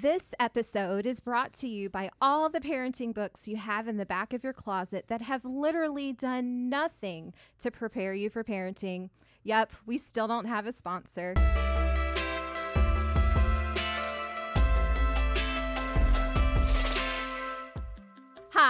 This 0.00 0.32
episode 0.38 1.06
is 1.06 1.18
brought 1.18 1.52
to 1.54 1.66
you 1.66 1.90
by 1.90 2.10
all 2.22 2.48
the 2.48 2.60
parenting 2.60 3.12
books 3.12 3.48
you 3.48 3.56
have 3.56 3.88
in 3.88 3.96
the 3.96 4.06
back 4.06 4.32
of 4.32 4.44
your 4.44 4.52
closet 4.52 5.06
that 5.08 5.22
have 5.22 5.44
literally 5.44 6.12
done 6.12 6.68
nothing 6.68 7.34
to 7.58 7.72
prepare 7.72 8.14
you 8.14 8.30
for 8.30 8.44
parenting. 8.44 9.10
Yep, 9.42 9.72
we 9.86 9.98
still 9.98 10.28
don't 10.28 10.44
have 10.44 10.68
a 10.68 10.72
sponsor. 10.72 11.34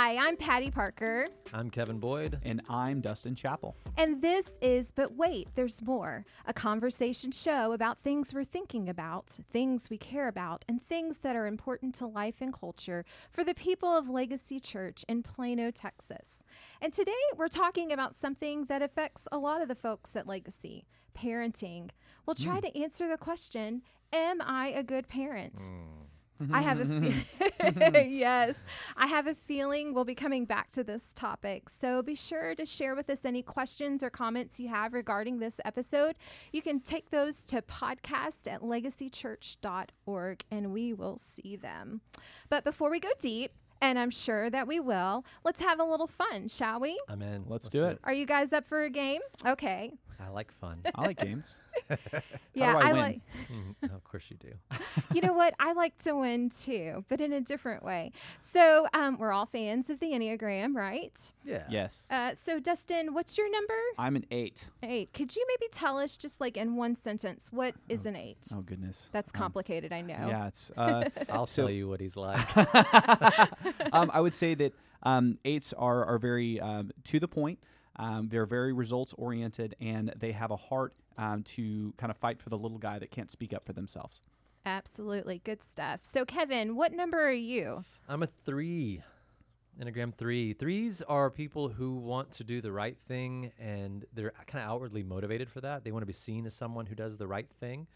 Hi, 0.08 0.26
I'm 0.26 0.38
Patty 0.38 0.70
Parker. 0.70 1.26
I'm 1.52 1.68
Kevin 1.68 1.98
Boyd. 1.98 2.38
And 2.42 2.62
I'm 2.70 3.02
Dustin 3.02 3.34
Chapel. 3.34 3.76
And 3.98 4.22
this 4.22 4.54
is 4.62 4.90
But 4.90 5.16
Wait, 5.16 5.48
There's 5.54 5.82
More, 5.82 6.24
a 6.46 6.54
conversation 6.54 7.30
show 7.30 7.72
about 7.72 7.98
things 7.98 8.32
we're 8.32 8.44
thinking 8.44 8.88
about, 8.88 9.36
things 9.52 9.90
we 9.90 9.98
care 9.98 10.26
about, 10.26 10.64
and 10.66 10.82
things 10.88 11.18
that 11.18 11.36
are 11.36 11.46
important 11.46 11.94
to 11.96 12.06
life 12.06 12.36
and 12.40 12.54
culture 12.54 13.04
for 13.30 13.44
the 13.44 13.52
people 13.52 13.90
of 13.90 14.08
Legacy 14.08 14.58
Church 14.58 15.04
in 15.10 15.22
Plano, 15.22 15.70
Texas. 15.70 16.42
And 16.80 16.94
today 16.94 17.12
we're 17.36 17.48
talking 17.48 17.92
about 17.92 18.14
something 18.14 18.64
that 18.64 18.80
affects 18.80 19.28
a 19.30 19.36
lot 19.36 19.60
of 19.60 19.68
the 19.68 19.74
folks 19.74 20.16
at 20.16 20.26
Legacy 20.26 20.86
parenting. 21.14 21.90
We'll 22.24 22.34
try 22.34 22.60
hmm. 22.60 22.60
to 22.60 22.82
answer 22.82 23.06
the 23.08 23.18
question 23.18 23.82
Am 24.10 24.40
I 24.40 24.68
a 24.68 24.82
good 24.82 25.06
parent? 25.06 25.68
Hmm. 25.68 26.07
I 26.52 26.62
have 26.62 26.80
a 26.80 26.86
fe- 27.10 28.08
yes, 28.10 28.64
I 28.96 29.06
have 29.06 29.26
a 29.26 29.34
feeling 29.34 29.92
we'll 29.94 30.04
be 30.04 30.14
coming 30.14 30.44
back 30.44 30.70
to 30.72 30.84
this 30.84 31.12
topic. 31.12 31.68
So 31.68 32.02
be 32.02 32.14
sure 32.14 32.54
to 32.54 32.64
share 32.64 32.94
with 32.94 33.10
us 33.10 33.24
any 33.24 33.42
questions 33.42 34.02
or 34.02 34.10
comments 34.10 34.60
you 34.60 34.68
have 34.68 34.94
regarding 34.94 35.38
this 35.38 35.60
episode. 35.64 36.16
You 36.52 36.62
can 36.62 36.80
take 36.80 37.10
those 37.10 37.40
to 37.46 37.62
podcast 37.62 38.46
at 38.46 38.62
legacychurch.org 38.62 40.44
and 40.50 40.72
we 40.72 40.92
will 40.92 41.18
see 41.18 41.56
them. 41.56 42.00
But 42.48 42.64
before 42.64 42.90
we 42.90 43.00
go 43.00 43.10
deep, 43.18 43.52
and 43.80 43.96
I'm 43.98 44.10
sure 44.10 44.50
that 44.50 44.66
we 44.66 44.80
will, 44.80 45.24
let's 45.44 45.60
have 45.60 45.78
a 45.78 45.84
little 45.84 46.08
fun, 46.08 46.48
shall 46.48 46.80
we? 46.80 46.98
I'm 47.08 47.22
in. 47.22 47.44
Let's 47.46 47.68
do 47.68 47.84
it. 47.84 48.00
Are 48.02 48.12
you 48.12 48.26
guys 48.26 48.52
up 48.52 48.66
for 48.66 48.82
a 48.82 48.90
game? 48.90 49.20
Okay. 49.46 49.92
I 50.20 50.30
like 50.30 50.50
fun. 50.60 50.80
I 50.94 51.02
like 51.02 51.18
games. 51.20 51.58
Yeah, 52.54 52.72
do 52.72 52.78
I 52.78 52.88
I 52.88 52.92
win? 52.92 53.00
like 53.02 53.20
Mhm. 53.50 53.94
of 53.94 54.02
course 54.04 54.24
you 54.28 54.36
do. 54.36 54.52
you 55.14 55.20
know 55.22 55.32
what? 55.32 55.54
I 55.60 55.72
like 55.72 55.96
to 55.98 56.16
win 56.16 56.50
too, 56.50 57.04
but 57.08 57.20
in 57.20 57.32
a 57.32 57.40
different 57.40 57.82
way. 57.84 58.10
So 58.40 58.86
um, 58.92 59.16
we're 59.16 59.32
all 59.32 59.46
fans 59.46 59.88
of 59.88 60.00
the 60.00 60.06
Enneagram, 60.08 60.74
right? 60.74 61.32
Yeah. 61.44 61.64
Yes. 61.70 62.06
Uh, 62.10 62.34
so 62.34 62.58
Dustin, 62.58 63.14
what's 63.14 63.38
your 63.38 63.48
number? 63.50 63.74
I'm 63.96 64.16
an 64.16 64.26
eight. 64.32 64.66
Eight. 64.82 65.12
Could 65.14 65.34
you 65.36 65.46
maybe 65.48 65.70
tell 65.72 65.98
us 65.98 66.16
just 66.18 66.40
like 66.40 66.56
in 66.56 66.74
one 66.76 66.94
sentence 66.96 67.48
what 67.52 67.74
is 67.88 68.04
an 68.06 68.16
eight? 68.16 68.48
Oh 68.52 68.60
goodness. 68.60 69.08
That's 69.12 69.30
Um, 69.34 69.38
complicated, 69.38 69.92
I 69.92 70.00
know. 70.02 70.14
yeah, 70.28 70.48
it's. 70.48 70.70
Uh, 70.76 71.08
I'll 71.30 71.46
So- 71.46 71.62
tell 71.62 71.70
you 71.70 71.88
what 71.88 72.00
he's 72.00 72.16
like. 72.16 72.56
um, 73.92 74.10
I 74.12 74.20
would 74.20 74.34
say 74.34 74.54
that 74.54 74.74
um, 75.04 75.38
eights 75.44 75.72
are 75.74 76.04
are 76.04 76.18
very 76.18 76.60
um, 76.60 76.90
to 77.04 77.20
the 77.20 77.28
point. 77.28 77.58
Um, 77.98 78.28
they're 78.28 78.46
very 78.46 78.72
results 78.72 79.14
oriented, 79.18 79.74
and 79.80 80.12
they 80.16 80.32
have 80.32 80.50
a 80.50 80.56
heart 80.56 80.94
um, 81.16 81.42
to 81.42 81.92
kind 81.96 82.10
of 82.10 82.16
fight 82.16 82.40
for 82.40 82.48
the 82.48 82.58
little 82.58 82.78
guy 82.78 82.98
that 82.98 83.10
can't 83.10 83.30
speak 83.30 83.52
up 83.52 83.66
for 83.66 83.72
themselves. 83.72 84.22
Absolutely. 84.64 85.40
Good 85.44 85.62
stuff. 85.62 86.00
So 86.02 86.24
Kevin, 86.24 86.76
what 86.76 86.92
number 86.92 87.20
are 87.20 87.32
you? 87.32 87.84
I'm 88.08 88.22
a 88.22 88.26
three. 88.26 89.02
Enneagram 89.80 90.12
three. 90.12 90.52
Threes 90.52 91.02
are 91.02 91.30
people 91.30 91.68
who 91.68 91.94
want 91.94 92.32
to 92.32 92.44
do 92.44 92.60
the 92.60 92.72
right 92.72 92.96
thing 93.06 93.52
and 93.60 94.04
they're 94.12 94.32
kind 94.46 94.62
of 94.62 94.68
outwardly 94.68 95.04
motivated 95.04 95.48
for 95.48 95.60
that. 95.60 95.84
They 95.84 95.92
want 95.92 96.02
to 96.02 96.06
be 96.06 96.12
seen 96.12 96.46
as 96.46 96.54
someone 96.54 96.86
who 96.86 96.96
does 96.96 97.16
the 97.16 97.28
right 97.28 97.48
thing 97.60 97.86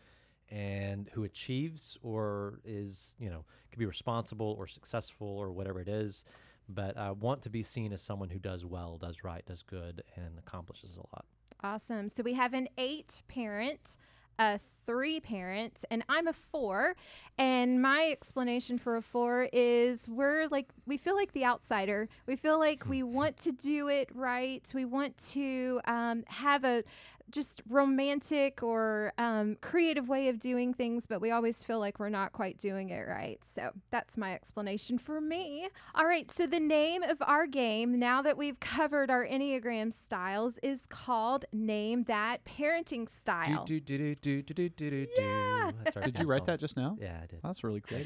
and 0.49 1.11
who 1.13 1.25
achieves 1.25 1.99
or 2.03 2.61
is, 2.65 3.17
you 3.19 3.29
know, 3.29 3.45
could 3.71 3.81
be 3.81 3.87
responsible 3.87 4.55
or 4.59 4.69
successful 4.69 5.27
or 5.27 5.51
whatever 5.51 5.81
it 5.81 5.89
is, 5.89 6.25
but 6.69 6.97
I 6.97 7.11
want 7.11 7.43
to 7.43 7.51
be 7.51 7.63
seen 7.63 7.93
as 7.93 8.03
someone 8.03 8.31
who 8.31 8.39
does 8.39 8.65
well, 8.65 8.99
does 8.99 9.25
right, 9.25 9.45
does 9.45 9.63
good, 9.63 10.03
and 10.17 10.39
accomplishes 10.39 10.97
a 10.97 11.01
lot. 11.01 11.25
Awesome. 11.63 12.09
So 12.09 12.23
we 12.23 12.35
have 12.35 12.55
an 12.55 12.69
eight 12.77 13.23
parent, 13.29 13.97
a 14.39 14.59
three 14.85 15.21
parent, 15.21 15.85
and 15.91 16.03
I'm 16.09 16.27
a 16.27 16.33
four. 16.33 16.97
And 17.39 17.81
my 17.81 18.09
explanation 18.11 18.79
for 18.79 18.97
a 18.97 19.03
four 19.03 19.49
is 19.53 20.09
we're 20.09 20.49
like, 20.49 20.71
we 20.87 20.97
feel 20.97 21.15
like 21.15 21.33
the 21.33 21.45
outsider. 21.45 22.09
We 22.27 22.35
feel 22.35 22.59
like 22.59 22.89
we 22.89 23.03
want 23.03 23.37
to 23.39 23.53
do 23.53 23.89
it 23.89 24.09
right. 24.13 24.69
We 24.75 24.85
want 24.85 25.19
to 25.33 25.81
um, 25.85 26.25
have 26.27 26.65
a 26.65 26.83
just 27.31 27.63
romantic 27.69 28.63
or 28.63 29.13
um, 29.19 29.57
creative 29.61 30.09
way 30.09 30.29
of 30.29 30.39
doing 30.39 30.75
things, 30.75 31.07
but 31.07 31.21
we 31.21 31.31
always 31.31 31.63
feel 31.63 31.79
like 31.79 31.99
we're 31.99 32.09
not 32.09 32.33
quite 32.33 32.59
doing 32.59 32.91
it 32.91 33.07
right. 33.09 33.39
So 33.45 33.71
that's 33.91 34.17
my 34.17 34.35
explanation 34.35 34.99
for 34.99 35.21
me. 35.21 35.69
All 35.95 36.07
right. 36.07 36.31
So 36.31 36.47
the 36.47 36.61
name 36.61 37.03
of 37.03 37.23
our 37.23 37.47
game, 37.47 37.99
now 37.99 38.23
that 38.23 38.37
we've 38.37 38.61
covered 38.61 39.11
our 39.11 39.27
Enneagram 39.27 39.93
styles, 39.93 40.59
is 40.63 40.87
called 40.87 41.45
Name 41.53 42.05
That 42.05 42.45
Parenting 42.45 43.09
Style. 43.09 43.65
Do, 43.65 43.81
do, 43.81 43.99
do, 43.99 44.15
do, 44.15 44.43
do, 44.43 44.55
do, 44.55 44.69
do, 44.69 44.91
do, 44.91 45.07
Yeah. 45.19 45.71
do. 45.71 45.77
That's 45.85 45.97
our 45.97 46.03
Did 46.03 46.19
you 46.19 46.27
write 46.27 46.41
song. 46.41 46.47
that 46.47 46.61
just 46.61 46.77
now? 46.77 46.97
Yeah, 47.01 47.19
I 47.23 47.27
did. 47.27 47.41
That's 47.43 47.63
really 47.65 47.81
cool. 47.81 47.99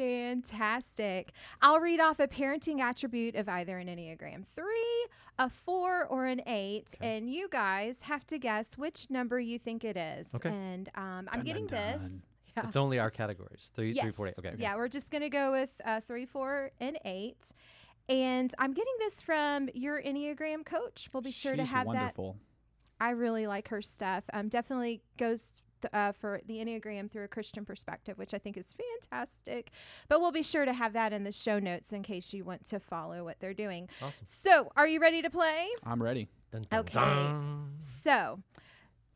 Fantastic. 0.00 1.32
I'll 1.60 1.80
read 1.80 2.00
off 2.00 2.20
a 2.20 2.26
parenting 2.26 2.80
attribute 2.80 3.34
of 3.34 3.48
either 3.48 3.78
an 3.78 3.86
Enneagram 3.88 4.46
3, 4.46 4.64
a 5.38 5.50
4, 5.50 6.06
or 6.06 6.26
an 6.26 6.40
8, 6.46 6.94
Okay. 6.96 7.16
and 7.16 7.30
you 7.30 7.48
guys 7.50 8.02
have 8.02 8.26
to 8.28 8.38
guess 8.38 8.78
which 8.78 9.10
number 9.10 9.38
you 9.38 9.58
think 9.58 9.84
it 9.84 9.96
is. 9.96 10.34
Okay. 10.34 10.48
And 10.48 10.88
um, 10.94 11.28
I'm 11.30 11.40
Dun, 11.40 11.44
getting 11.44 11.66
dun, 11.66 11.98
this. 11.98 12.08
dun. 12.08 12.22
Yeah. 12.56 12.66
It's 12.66 12.74
only 12.74 12.98
our 12.98 13.12
categories. 13.12 13.70
Three, 13.76 13.92
yes. 13.92 14.02
three, 14.02 14.10
four, 14.10 14.26
eight. 14.26 14.34
Okay. 14.40 14.48
okay. 14.48 14.56
Yeah, 14.58 14.74
we're 14.74 14.88
just 14.88 15.12
going 15.12 15.22
to 15.22 15.28
go 15.28 15.52
with 15.52 15.70
uh, 15.84 16.00
3, 16.00 16.26
4, 16.26 16.72
and 16.80 16.98
8. 17.04 17.36
And 18.08 18.52
I'm 18.58 18.72
getting 18.72 18.92
this 18.98 19.22
from 19.22 19.68
your 19.72 20.02
Enneagram 20.02 20.66
coach. 20.66 21.08
We'll 21.12 21.20
be 21.20 21.30
sure 21.30 21.54
to 21.54 21.62
She's 21.62 21.70
have 21.70 21.86
that 21.86 21.94
wonderful. 21.94 22.36
I 23.00 23.10
really 23.10 23.46
like 23.46 23.68
her 23.68 23.80
stuff. 23.80 24.24
Um, 24.32 24.48
definitely 24.48 25.00
goes 25.16 25.60
th- 25.82 25.92
uh, 25.94 26.12
for 26.12 26.40
the 26.46 26.54
Enneagram 26.58 27.10
through 27.10 27.24
a 27.24 27.28
Christian 27.28 27.64
perspective, 27.64 28.18
which 28.18 28.34
I 28.34 28.38
think 28.38 28.56
is 28.56 28.72
fantastic. 28.72 29.70
But 30.08 30.20
we'll 30.20 30.32
be 30.32 30.42
sure 30.42 30.64
to 30.64 30.72
have 30.72 30.92
that 30.94 31.12
in 31.12 31.24
the 31.24 31.32
show 31.32 31.58
notes 31.58 31.92
in 31.92 32.02
case 32.02 32.32
you 32.32 32.44
want 32.44 32.64
to 32.66 32.80
follow 32.80 33.24
what 33.24 33.40
they're 33.40 33.54
doing. 33.54 33.88
Awesome. 34.02 34.24
So, 34.26 34.70
are 34.76 34.86
you 34.86 35.00
ready 35.00 35.22
to 35.22 35.30
play? 35.30 35.68
I'm 35.84 36.02
ready. 36.02 36.28
Dun, 36.52 36.62
dun, 36.70 36.80
Okay. 36.80 36.92
dun. 36.94 37.70
So, 37.80 38.40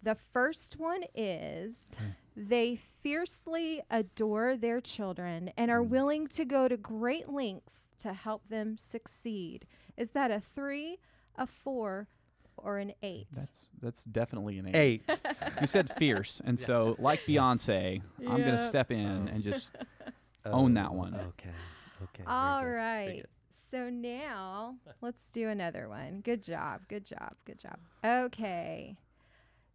the 0.02 0.14
first 0.14 0.78
one 0.78 1.02
is 1.14 1.96
they 2.36 2.76
fiercely 3.02 3.80
adore 3.90 4.56
their 4.56 4.80
children 4.80 5.50
and 5.56 5.70
are 5.70 5.82
willing 5.82 6.26
to 6.28 6.44
go 6.44 6.68
to 6.68 6.76
great 6.76 7.28
lengths 7.28 7.92
to 7.98 8.12
help 8.12 8.48
them 8.48 8.76
succeed. 8.78 9.66
Is 9.96 10.10
that 10.12 10.30
a 10.30 10.40
three, 10.40 10.98
a 11.36 11.46
four, 11.46 12.08
or 12.56 12.78
an 12.78 12.92
eight? 13.02 13.28
That's 13.32 13.68
that's 13.80 14.04
definitely 14.04 14.58
an 14.58 14.68
eight. 14.74 15.02
Eight. 15.08 15.20
You 15.60 15.66
said 15.66 15.90
fierce, 15.98 16.42
and 16.44 16.58
so 16.58 16.96
like 16.98 17.20
Beyonce, 17.28 18.02
I'm 18.20 18.38
gonna 18.38 18.68
step 18.68 18.90
in 18.90 19.28
oh. 19.28 19.32
and 19.32 19.42
just 19.42 19.72
Oh, 20.46 20.52
Own 20.52 20.74
that 20.74 20.92
one. 20.92 21.14
Okay. 21.14 21.54
Okay. 22.02 22.24
very 22.24 22.26
All 22.26 22.60
good, 22.60 22.66
very 22.66 22.76
right. 22.76 23.16
good. 23.22 23.28
So 23.70 23.90
now 23.90 24.76
let's 25.00 25.26
do 25.26 25.48
another 25.48 25.88
one. 25.88 26.20
Good 26.20 26.42
job. 26.42 26.82
Good 26.88 27.06
job. 27.06 27.34
Good 27.46 27.58
job. 27.58 27.78
Okay. 28.04 28.96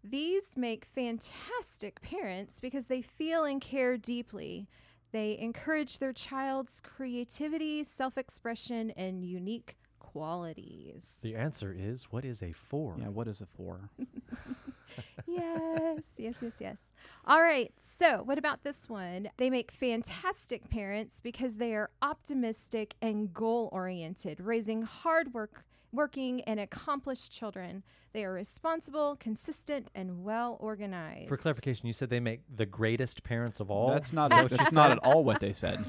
These 0.04 0.56
make 0.56 0.86
fantastic 0.86 2.02
parents 2.02 2.60
because 2.60 2.88
they 2.88 3.02
feel 3.02 3.44
and 3.44 3.60
care 3.60 3.98
deeply. 3.98 4.68
They 5.12 5.38
encourage 5.40 5.98
their 5.98 6.14
child's 6.14 6.80
creativity, 6.80 7.84
self 7.84 8.18
expression, 8.18 8.92
and 8.92 9.26
unique 9.26 9.76
qualities. 10.12 11.20
The 11.24 11.36
answer 11.36 11.76
is 11.78 12.12
what 12.12 12.26
is 12.26 12.42
a 12.42 12.52
four? 12.52 12.96
yeah. 13.00 13.08
What 13.08 13.28
is 13.28 13.42
a 13.42 13.46
four? 13.46 13.90
yes, 15.28 16.16
yes, 16.18 16.36
yes, 16.42 16.54
yes. 16.60 16.94
All 17.26 17.42
right. 17.42 17.72
So, 17.78 18.24
what 18.24 18.38
about 18.38 18.64
this 18.64 18.90
one? 18.90 19.30
They 19.38 19.50
make 19.50 19.72
fantastic 19.72 20.70
parents 20.70 21.22
because 21.22 21.58
they 21.58 21.76
are 21.76 21.92
optimistic 22.02 22.96
and 23.02 23.34
goal 23.34 23.70
oriented, 23.72 24.40
raising 24.40 24.82
hard 24.82 25.34
work, 25.34 25.64
working 25.92 26.42
and 26.42 26.60
accomplished 26.60 27.32
children. 27.32 27.84
They 28.14 28.26
are 28.26 28.34
responsible, 28.34 29.16
consistent, 29.20 29.90
and 29.94 30.24
well 30.24 30.58
organized. 30.60 31.30
For 31.30 31.38
clarification, 31.38 31.86
you 31.86 31.94
said 31.94 32.10
they 32.10 32.20
make 32.20 32.42
the 32.54 32.66
greatest 32.66 33.24
parents 33.24 33.60
of 33.60 33.70
all. 33.70 33.92
That's 33.92 34.12
not 34.12 34.30
that's 34.50 34.72
not 34.72 34.92
at 34.92 34.98
all 35.00 35.24
what 35.24 35.40
they 35.40 35.54
said. 35.54 35.86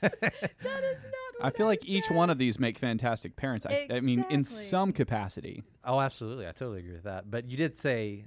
that 0.00 0.12
is 0.32 1.02
not. 1.04 1.29
I 1.42 1.50
feel 1.50 1.66
like 1.66 1.84
each 1.86 2.10
one 2.10 2.30
of 2.30 2.38
these 2.38 2.58
make 2.58 2.78
fantastic 2.78 3.36
parents. 3.36 3.66
I, 3.66 3.86
I 3.90 4.00
mean, 4.00 4.24
in 4.30 4.40
Exactly. 4.40 4.64
some 4.66 4.92
capacity. 4.92 5.62
oh, 5.84 6.00
absolutely. 6.00 6.46
I 6.46 6.52
totally 6.52 6.80
agree 6.80 6.94
with 6.94 7.04
that. 7.04 7.30
But 7.30 7.48
you 7.50 7.56
did 7.56 7.76
say 7.76 8.24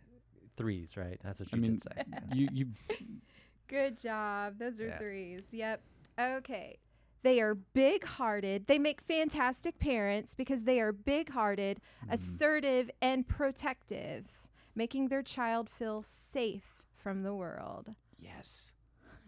threes, 0.55 0.95
right? 0.97 1.19
That's 1.23 1.39
what 1.39 1.49
I 1.51 1.55
you 1.55 1.61
mean, 1.61 1.71
did 1.73 1.83
say. 1.83 2.03
You 2.33 2.47
you 2.51 2.67
Good 3.67 3.97
job. 3.97 4.59
Those 4.59 4.79
are 4.81 4.87
Yeah. 4.87 4.97
threes. 4.99 5.45
Yep. 5.51 5.81
Okay. 6.19 6.77
They 7.23 7.39
are 7.39 7.55
big 7.55 8.03
hearted. 8.03 8.67
They 8.67 8.77
make 8.77 9.01
fantastic 9.01 9.79
parents 9.79 10.35
because 10.35 10.65
they 10.65 10.79
are 10.81 10.91
big 10.91 11.29
hearted, 11.31 11.79
hmm. 12.03 12.11
assertive, 12.11 12.91
and 13.01 13.25
protective, 13.27 14.25
making 14.75 15.07
their 15.07 15.23
child 15.23 15.69
feel 15.69 16.01
safe 16.03 16.83
from 16.97 17.23
the 17.23 17.33
world. 17.33 17.95
yes. 18.19 18.72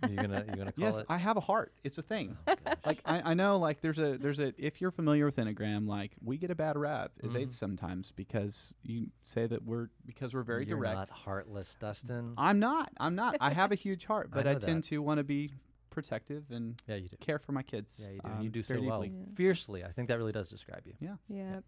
You're 0.09 0.23
gonna 0.23 0.43
you're 0.47 0.55
gonna 0.55 0.71
call 0.71 0.83
yes, 0.85 0.99
it. 0.99 1.05
I 1.09 1.17
have 1.17 1.37
a 1.37 1.41
heart. 1.41 1.73
It's 1.83 1.97
a 1.97 2.01
thing. 2.01 2.37
Oh, 2.47 2.55
like 2.85 3.01
I, 3.05 3.31
I 3.31 3.33
know 3.33 3.57
like 3.57 3.81
there's 3.81 3.99
a 3.99 4.17
there's 4.17 4.39
a 4.39 4.53
if 4.57 4.81
you're 4.81 4.91
familiar 4.91 5.25
with 5.25 5.35
enneagram 5.37 5.87
like 5.87 6.11
we 6.23 6.37
get 6.37 6.51
a 6.51 6.55
bad 6.55 6.77
rap 6.77 7.11
as 7.23 7.31
Mhm. 7.31 7.39
eights 7.41 7.57
sometimes 7.57 8.11
because 8.11 8.73
you 8.83 9.07
say 9.23 9.47
that 9.47 9.63
we're 9.63 9.87
because 10.05 10.33
we're 10.33 10.43
very 10.43 10.65
You're 10.65 10.77
direct 10.77 10.95
Not 10.95 11.09
heartless, 11.09 11.75
Dustin. 11.75 12.33
i'm 12.37 12.59
not 12.59 12.91
i'm 12.99 13.15
not 13.15 13.37
i 13.39 13.51
have 13.51 13.71
a 13.71 13.75
huge 13.75 14.05
heart 14.05 14.29
but 14.33 14.45
i, 14.47 14.53
know 14.53 14.59
tend 14.59 14.83
that. 14.83 14.87
to 14.89 14.99
want 14.99 15.17
to 15.19 15.23
be 15.23 15.51
protective 15.89 16.43
and 16.51 16.75
yeah, 16.87 16.95
you 16.95 17.07
do. 17.09 17.17
care 17.21 17.39
for 17.39 17.51
my 17.53 17.63
kids 17.63 18.01
Yeah, 18.03 18.11
you 18.13 18.19
do. 18.19 18.27
and 18.27 18.33
um, 18.37 18.41
you 18.43 18.49
do 18.49 18.63
so 18.63 18.73
very 18.75 18.85
well. 18.87 19.03
Yeah. 19.05 19.11
fiercely. 19.35 19.83
I 19.83 19.91
think 19.91 20.07
that 20.09 20.17
really 20.17 20.31
does 20.33 20.49
describe 20.49 20.81
you. 20.85 20.93
Yeah. 20.99 21.15
Yep, 21.29 21.63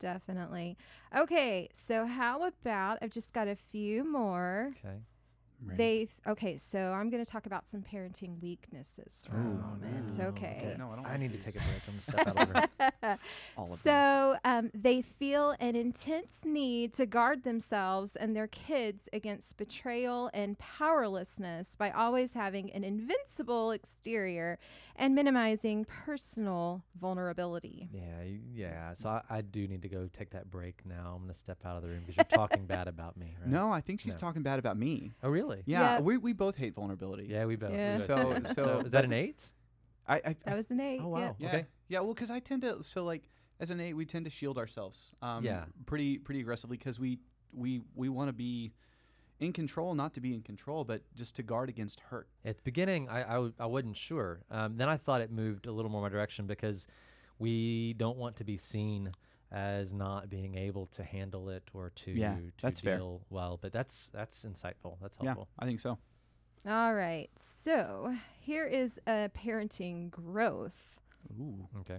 definitely. 0.00 0.76
Okay, 1.16 1.68
so 1.74 2.06
how 2.06 2.44
about 2.46 2.98
I've 3.02 3.10
just 3.10 3.32
got 3.32 3.46
a 3.48 3.54
few 3.56 4.04
more. 4.10 4.72
Okay. 4.84 4.96
Right. 5.64 5.76
They 5.76 6.08
okay, 6.26 6.56
so 6.56 6.92
I'm 6.92 7.10
going 7.10 7.22
to 7.24 7.30
talk 7.30 7.46
about 7.46 7.66
some 7.66 7.82
parenting 7.82 8.40
weaknesses 8.40 9.26
for 9.28 9.36
a 9.36 9.40
moment. 9.40 10.18
no. 10.18 10.24
Okay. 10.26 10.74
no 10.78 10.90
i 10.90 10.96
don't 10.96 11.06
I 11.06 11.10
like 11.12 11.20
need 11.20 11.32
to 11.32 11.38
take 11.38 11.56
a 11.56 11.58
break. 11.58 11.82
I'm 11.86 11.94
gonna 11.94 12.00
step 12.00 12.26
out 12.26 12.40
over. 13.02 13.18
all 13.56 13.64
of 13.64 13.70
them. 13.70 13.78
So 13.78 14.36
um, 14.44 14.70
they 14.72 15.02
feel 15.02 15.54
an 15.60 15.76
intense 15.76 16.40
need 16.44 16.94
to 16.94 17.06
guard 17.06 17.44
themselves 17.44 18.16
and 18.16 18.34
their 18.34 18.46
kids 18.46 19.08
against 19.12 19.56
betrayal 19.58 20.30
and 20.32 20.58
powerlessness 20.58 21.76
by 21.76 21.90
always 21.90 22.34
having 22.34 22.70
an 22.72 22.84
invincible 22.84 23.70
exterior 23.70 24.58
and 25.00 25.14
minimizing 25.14 25.84
personal 26.04 26.84
vulnerability. 27.00 27.88
Yeah, 27.92 28.22
yeah. 28.54 28.92
So 28.94 29.08
I, 29.08 29.22
I 29.28 29.40
do 29.40 29.66
need 29.66 29.82
to 29.82 29.88
go 29.88 30.08
take 30.16 30.30
that 30.30 30.50
break 30.50 30.82
now. 30.84 31.14
I'm 31.16 31.22
gonna 31.22 31.34
step 31.34 31.58
out 31.64 31.76
of 31.76 31.82
the 31.82 31.88
room 31.88 32.02
because 32.06 32.16
you're 32.16 32.38
talking 32.38 32.66
bad 32.66 32.86
about 32.86 33.16
me, 33.16 33.34
right? 33.40 33.48
no 33.50 33.72
i 33.72 33.80
think 33.80 34.00
she's 34.00 34.14
No. 34.14 34.18
talking 34.20 34.42
bad 34.42 34.58
about 34.58 34.76
me 34.76 35.12
Oh, 35.22 35.28
really? 35.30 35.62
yeah, 35.66 35.94
Yeah. 35.94 36.00
we, 36.00 36.16
we 36.18 36.32
both 36.32 36.56
hate 36.56 36.74
vulnerability 36.74 37.26
Yeah, 37.28 37.46
we 37.46 37.56
both. 37.56 37.70
we 37.72 37.76
Yeah. 37.76 37.96
both 37.96 38.06
So- 38.06 38.32
do. 38.38 38.52
so- 38.54 38.80
is 38.86 38.92
that 38.92 39.04
an 39.04 39.12
eight? 39.12 39.50
I, 40.06 40.16
I, 40.16 40.36
That 40.44 40.56
was 40.56 40.70
an 40.70 40.80
eight. 40.80 41.00
Oh, 41.02 41.08
wow. 41.08 41.20
yep. 41.20 41.36
Yeah. 41.38 41.48
Okay. 41.48 41.66
Yeah. 41.88 42.00
Well, 42.00 42.14
because 42.14 42.30
I 42.30 42.40
tend 42.40 42.62
to 42.62 42.82
so 42.82 43.04
like 43.04 43.22
as 43.60 43.70
an 43.70 43.80
eight, 43.80 43.94
we 43.94 44.04
tend 44.06 44.24
to 44.26 44.30
shield 44.30 44.58
ourselves. 44.58 45.12
Um, 45.22 45.44
Yeah. 45.44 45.64
Pretty 45.86 46.18
pretty 46.18 46.40
aggressively 46.40 46.76
because 46.76 46.98
we 47.00 47.18
we 47.52 47.80
we 47.94 48.08
want 48.08 48.28
to 48.28 48.32
be 48.32 48.72
in 49.40 49.52
control, 49.52 49.94
not 49.94 50.14
to 50.14 50.20
be 50.20 50.34
in 50.34 50.42
control, 50.42 50.84
but 50.84 51.02
just 51.16 51.34
to 51.36 51.42
guard 51.42 51.68
against 51.68 52.00
hurt. 52.00 52.28
At 52.44 52.56
the 52.58 52.62
beginning, 52.62 53.08
I, 53.08 53.22
I, 53.22 53.32
w- 53.34 53.52
I 53.58 53.66
wasn't 53.66 53.96
sure. 53.96 54.40
Um, 54.50 54.76
then 54.76 54.88
I 54.88 54.96
thought 54.96 55.20
it 55.22 55.30
moved 55.32 55.66
a 55.66 55.72
little 55.72 55.90
more 55.90 56.02
my 56.02 56.08
direction 56.10 56.46
because 56.46 56.86
we 57.38 57.94
don't 57.94 58.18
want 58.18 58.36
to 58.36 58.44
be 58.44 58.56
seen 58.56 59.12
as 59.50 59.92
not 59.92 60.28
being 60.30 60.54
able 60.56 60.86
to 60.86 61.02
handle 61.02 61.48
it 61.48 61.64
or 61.74 61.90
to 61.96 62.12
Yeah, 62.12 62.34
to 62.36 62.52
that's 62.62 62.80
fair. 62.80 62.98
deal 62.98 63.22
well. 63.30 63.58
But 63.60 63.72
that's 63.72 64.08
that's 64.12 64.44
insightful. 64.44 64.98
That's 65.00 65.16
helpful. 65.16 65.24
Yeah, 65.24 65.34
helpful. 65.34 65.48
I 65.58 65.64
think 65.66 65.80
so. 65.80 65.98
All 66.68 66.94
right. 66.94 67.30
So 67.36 68.14
here 68.38 68.66
is 68.66 69.00
a 69.06 69.30
parenting 69.36 70.10
growth. 70.10 71.00
Ooh. 71.40 71.66
Okay. 71.80 71.98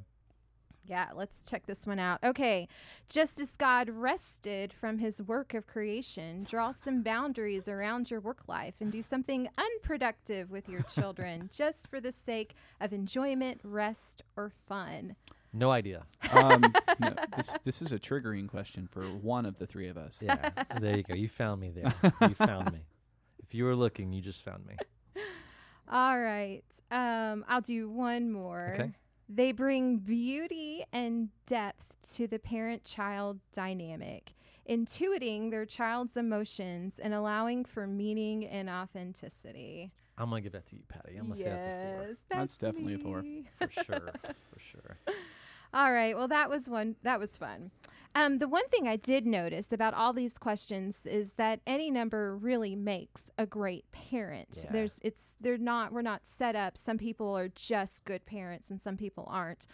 Yeah, 0.86 1.10
let's 1.16 1.44
check 1.44 1.68
this 1.68 1.86
one 1.86 2.00
out. 2.00 2.20
Okay. 2.24 2.68
Just 3.08 3.40
as 3.40 3.56
God 3.56 3.90
rested 3.90 4.74
from 4.74 4.98
his 4.98 5.22
work 5.22 5.54
of 5.54 5.68
creation, 5.68 6.44
draw 6.44 6.72
some 6.72 7.04
boundaries 7.04 7.68
around 7.68 8.10
your 8.10 8.20
work 8.20 8.48
life 8.48 8.76
and 8.80 8.92
do 8.92 9.02
something 9.02 9.48
unproductive 9.58 10.50
with 10.50 10.68
your 10.68 10.82
children 10.94 11.50
just 11.54 11.88
for 11.88 12.02
the 12.02 12.12
sake 12.12 12.56
of 12.80 12.94
enjoyment, 12.94 13.62
rest, 13.64 14.24
or 14.36 14.52
fun. 14.68 15.16
No 15.54 15.70
idea. 15.70 16.04
Um, 16.32 16.64
no, 17.00 17.14
this 17.36 17.58
this 17.66 17.82
is 17.82 17.92
a 17.92 18.00
triggering 18.00 18.48
question 18.48 18.88
for 18.90 19.04
one 19.04 19.46
of 19.46 19.58
the 19.60 19.68
three 19.68 19.90
of 19.90 19.98
us. 19.98 20.18
Yeah. 20.22 20.50
there 20.80 20.98
you 20.98 21.04
go. 21.04 21.14
You 21.14 21.28
found 21.28 21.62
me 21.62 21.72
there. 21.72 21.94
You 22.22 22.36
found 22.36 22.72
me. 22.72 22.80
If 23.44 23.54
you 23.54 23.66
were 23.66 23.76
looking, 23.76 24.14
you 24.14 24.22
just 24.22 24.44
found 24.46 24.66
me. 24.66 24.76
All 25.92 26.18
right. 26.18 26.64
Um, 26.90 27.44
I'll 27.50 27.60
do 27.62 27.90
one 27.90 28.32
more. 28.32 28.72
Okay. 28.76 28.92
They 29.34 29.54
bring 29.54 29.98
beauty 30.00 30.84
and 30.92 31.30
depth 31.46 31.96
to 32.16 32.28
the 32.28 32.38
parent 32.38 32.84
child 32.84 33.40
dynamic, 33.54 34.34
intuiting 34.70 35.52
their 35.52 35.66
child's 35.66 36.18
emotions 36.18 37.00
and 37.00 37.14
allowing 37.14 37.64
for 37.64 37.88
meaning 37.88 38.46
and 38.46 38.70
authenticity. 38.70 39.94
I'm 40.18 40.30
gonna 40.30 40.42
give 40.42 40.52
that 40.52 40.66
to 40.68 40.76
you, 40.76 40.84
Patty. 40.90 41.16
I'm 41.16 41.24
gonna 41.24 41.38
say 41.38 41.46
that's 41.46 41.66
a 41.66 41.70
four 41.70 42.06
Yes, 42.10 42.24
That's 42.30 42.58
definitely 42.58 42.96
a 42.96 42.98
four. 42.98 43.24
for 43.58 43.72
sure. 43.72 44.12
for 44.22 44.60
sure. 44.60 44.98
All 45.74 45.94
right. 45.94 46.16
Well, 46.18 46.28
that 46.28 46.50
was 46.50 46.68
one. 46.68 46.98
That 47.04 47.20
was 47.20 47.38
fun. 47.38 47.72
Um, 48.14 48.40
the 48.40 48.48
one 48.48 48.68
thing 48.70 48.88
I 48.88 48.98
did 48.98 49.26
notice 49.26 49.72
about 49.72 49.94
all 49.94 50.12
these 50.12 50.38
questions 50.38 51.06
is 51.06 51.34
that 51.34 51.62
any 51.66 51.90
number 51.90 52.36
really 52.36 52.76
makes 52.76 53.32
a 53.38 53.46
great 53.46 53.90
parent. 53.92 54.62
Yeah. 54.66 54.72
There's, 54.72 55.00
it's, 55.04 55.38
they're 55.40 55.58
not, 55.58 55.94
we're 55.94 56.02
not 56.02 56.26
set 56.26 56.56
up. 56.56 56.78
Some 56.78 56.98
people 56.98 57.38
are 57.38 57.48
just 57.48 58.04
good 58.04 58.26
parents, 58.26 58.70
and 58.70 58.80
some 58.80 58.98
people 58.98 59.28
aren't. 59.32 59.66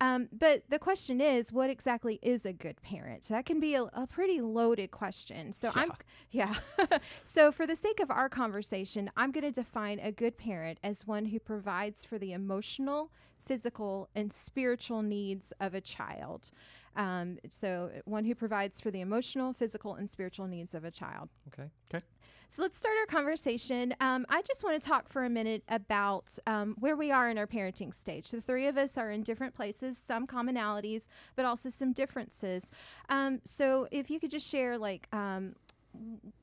Um, 0.00 0.28
but 0.32 0.64
the 0.68 0.78
question 0.78 1.20
is, 1.20 1.52
what 1.52 1.70
exactly 1.70 2.18
is 2.22 2.46
a 2.46 2.52
good 2.52 2.80
parent? 2.82 3.28
That 3.28 3.46
can 3.46 3.60
be 3.60 3.74
a, 3.74 3.84
a 3.84 4.06
pretty 4.06 4.40
loaded 4.40 4.90
question. 4.90 5.52
So 5.52 5.70
I'm, 5.74 5.92
yeah. 6.30 6.54
so 7.22 7.52
for 7.52 7.66
the 7.66 7.76
sake 7.76 8.00
of 8.00 8.10
our 8.10 8.28
conversation, 8.28 9.10
I'm 9.16 9.30
going 9.32 9.44
to 9.44 9.52
define 9.52 10.00
a 10.00 10.10
good 10.10 10.38
parent 10.38 10.78
as 10.82 11.06
one 11.06 11.26
who 11.26 11.38
provides 11.38 12.04
for 12.04 12.18
the 12.18 12.32
emotional, 12.32 13.10
physical, 13.44 14.08
and 14.14 14.32
spiritual 14.32 15.02
needs 15.02 15.52
of 15.60 15.74
a 15.74 15.80
child. 15.80 16.50
Um, 16.96 17.38
so, 17.50 17.90
one 18.04 18.24
who 18.24 18.34
provides 18.34 18.80
for 18.80 18.90
the 18.90 19.00
emotional, 19.00 19.52
physical, 19.52 19.94
and 19.94 20.08
spiritual 20.08 20.46
needs 20.46 20.74
of 20.74 20.84
a 20.84 20.90
child. 20.90 21.30
Okay. 21.48 21.68
Okay. 21.92 22.04
So, 22.48 22.62
let's 22.62 22.76
start 22.76 22.94
our 23.00 23.06
conversation. 23.06 23.94
Um, 24.00 24.26
I 24.28 24.42
just 24.42 24.62
want 24.62 24.80
to 24.80 24.88
talk 24.88 25.08
for 25.08 25.24
a 25.24 25.30
minute 25.30 25.62
about 25.68 26.38
um, 26.46 26.76
where 26.78 26.96
we 26.96 27.10
are 27.10 27.28
in 27.28 27.38
our 27.38 27.46
parenting 27.46 27.94
stage. 27.94 28.30
The 28.30 28.40
three 28.40 28.66
of 28.66 28.76
us 28.76 28.98
are 28.98 29.10
in 29.10 29.22
different 29.22 29.54
places, 29.54 29.96
some 29.96 30.26
commonalities, 30.26 31.08
but 31.34 31.44
also 31.44 31.70
some 31.70 31.92
differences. 31.92 32.70
Um, 33.08 33.40
so, 33.44 33.88
if 33.90 34.10
you 34.10 34.20
could 34.20 34.30
just 34.30 34.48
share, 34.48 34.76
like, 34.76 35.08
um, 35.12 35.54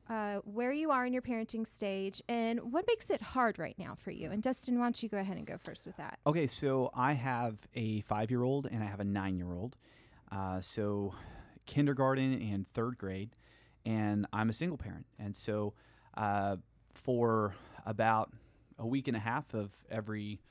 uh, 0.09 0.37
where 0.43 0.71
you 0.71 0.91
are 0.91 1.05
in 1.05 1.13
your 1.13 1.21
parenting 1.21 1.65
stage 1.65 2.21
and 2.27 2.71
what 2.71 2.85
makes 2.87 3.09
it 3.09 3.21
hard 3.21 3.59
right 3.59 3.77
now 3.77 3.95
for 3.95 4.11
you. 4.11 4.31
And 4.31 4.41
Dustin, 4.41 4.77
why 4.79 4.85
don't 4.85 5.03
you 5.03 5.09
go 5.09 5.17
ahead 5.17 5.37
and 5.37 5.45
go 5.45 5.57
first 5.57 5.85
with 5.85 5.97
that? 5.97 6.19
Okay, 6.25 6.47
so 6.47 6.91
I 6.95 7.13
have 7.13 7.57
a 7.75 8.01
five 8.01 8.31
year 8.31 8.43
old 8.43 8.65
and 8.65 8.83
I 8.83 8.87
have 8.87 8.99
a 8.99 9.05
nine 9.05 9.37
year 9.37 9.53
old. 9.53 9.75
Uh, 10.31 10.61
so 10.61 11.13
kindergarten 11.65 12.33
and 12.41 12.67
third 12.67 12.97
grade, 12.97 13.35
and 13.85 14.25
I'm 14.33 14.49
a 14.49 14.53
single 14.53 14.77
parent. 14.77 15.05
And 15.17 15.35
so 15.35 15.73
uh, 16.15 16.57
for 16.93 17.55
about 17.85 18.31
a 18.77 18.85
week 18.85 19.07
and 19.07 19.17
a 19.17 19.19
half 19.19 19.53
of 19.53 19.71
every, 19.89 20.41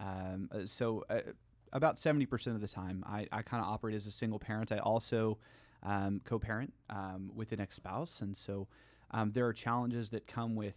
um, 0.00 0.48
uh, 0.52 0.64
so 0.64 1.04
uh, 1.10 1.20
about 1.72 1.96
70% 1.96 2.54
of 2.54 2.60
the 2.60 2.68
time, 2.68 3.04
I, 3.06 3.26
I 3.32 3.42
kind 3.42 3.62
of 3.62 3.68
operate 3.70 3.94
as 3.94 4.06
a 4.06 4.10
single 4.10 4.38
parent. 4.38 4.72
I 4.72 4.78
also 4.78 5.38
um, 5.82 6.20
co 6.24 6.38
parent 6.38 6.72
um, 6.90 7.30
with 7.34 7.52
an 7.52 7.60
ex 7.60 7.76
spouse. 7.76 8.20
And 8.20 8.36
so 8.36 8.68
um, 9.10 9.32
there 9.32 9.46
are 9.46 9.52
challenges 9.52 10.10
that 10.10 10.26
come 10.26 10.54
with 10.56 10.74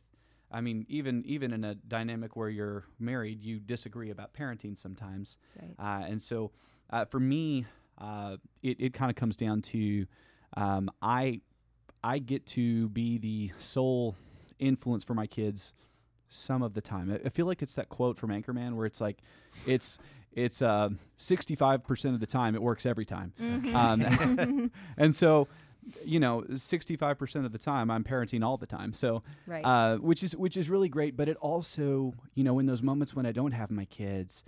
I 0.51 0.61
mean, 0.61 0.85
even 0.89 1.23
even 1.27 1.53
in 1.53 1.63
a 1.63 1.75
dynamic 1.75 2.35
where 2.35 2.49
you're 2.49 2.85
married, 2.99 3.43
you 3.43 3.59
disagree 3.59 4.09
about 4.09 4.33
parenting 4.33 4.75
sometimes, 4.75 5.37
Right. 5.61 5.75
uh, 5.77 6.05
and 6.07 6.19
so 6.19 6.51
uh, 6.89 7.05
for 7.05 7.19
me, 7.19 7.67
uh, 7.99 8.37
it 8.63 8.77
it 8.79 8.93
kind 8.93 9.09
of 9.09 9.15
comes 9.15 9.35
down 9.35 9.61
to 9.63 10.05
um, 10.57 10.89
I 11.01 11.41
I 12.03 12.19
get 12.19 12.45
to 12.47 12.89
be 12.89 13.17
the 13.17 13.51
sole 13.59 14.15
influence 14.57 15.03
for 15.03 15.13
my 15.13 15.27
kids 15.27 15.73
some 16.29 16.61
of 16.61 16.73
the 16.73 16.81
time. 16.81 17.11
I, 17.11 17.19
I 17.25 17.29
feel 17.29 17.45
like 17.45 17.61
it's 17.61 17.75
that 17.75 17.89
quote 17.89 18.17
from 18.17 18.29
Anchorman 18.29 18.75
where 18.75 18.85
it's 18.85 19.01
like, 19.01 19.17
it's 19.65 19.97
it's 20.31 20.61
sixty 21.17 21.55
five 21.55 21.83
percent 21.83 22.13
of 22.13 22.19
the 22.21 22.27
time 22.27 22.55
it 22.55 22.61
works 22.61 22.85
every 22.85 23.05
time, 23.05 23.33
Mhm. 23.39 23.73
um, 23.73 24.71
and 24.97 25.15
so. 25.15 25.47
You 26.05 26.19
know, 26.19 26.43
sixty-five 26.53 27.17
percent 27.17 27.45
of 27.47 27.51
the 27.51 27.57
time, 27.57 27.89
I'm 27.89 28.03
parenting 28.03 28.43
all 28.43 28.57
the 28.57 28.67
time. 28.67 28.93
So, 28.93 29.23
right. 29.47 29.63
uh, 29.65 29.95
which 29.97 30.21
is 30.21 30.35
which 30.35 30.55
is 30.55 30.69
really 30.69 30.89
great. 30.89 31.17
But 31.17 31.29
it 31.29 31.37
also, 31.37 32.13
you 32.35 32.43
know, 32.43 32.59
in 32.59 32.67
those 32.67 32.83
moments 32.83 33.15
when 33.15 33.25
I 33.25 33.31
don't 33.31 33.53
have 33.53 33.71
my 33.71 33.85
kids, 33.85 34.43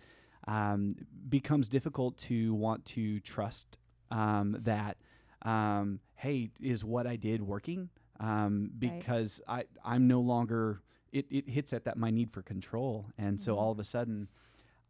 um, 0.48 0.92
becomes 1.30 1.70
difficult 1.70 2.18
to 2.18 2.54
want 2.54 2.86
to 2.86 3.20
trust 3.22 3.78
um, 4.10 4.58
that. 4.62 4.98
Um, 5.44 6.00
hey, 6.16 6.52
is 6.62 6.84
what 6.84 7.08
I 7.08 7.16
did 7.16 7.42
working? 7.42 7.90
Um, 8.20 8.72
Right. 8.82 9.00
because 9.00 9.42
I 9.48 9.64
I'm 9.84 10.08
no 10.08 10.20
longer. 10.20 10.82
It, 11.12 11.26
it 11.30 11.50
hits 11.50 11.74
at 11.74 11.84
that 11.86 11.98
my 11.98 12.10
need 12.12 12.32
for 12.32 12.42
control, 12.42 13.08
and 13.18 13.40
so 13.42 13.56
Mhm. 13.56 13.60
all 13.60 13.72
of 13.72 13.80
a 13.80 13.84
sudden, 13.84 14.30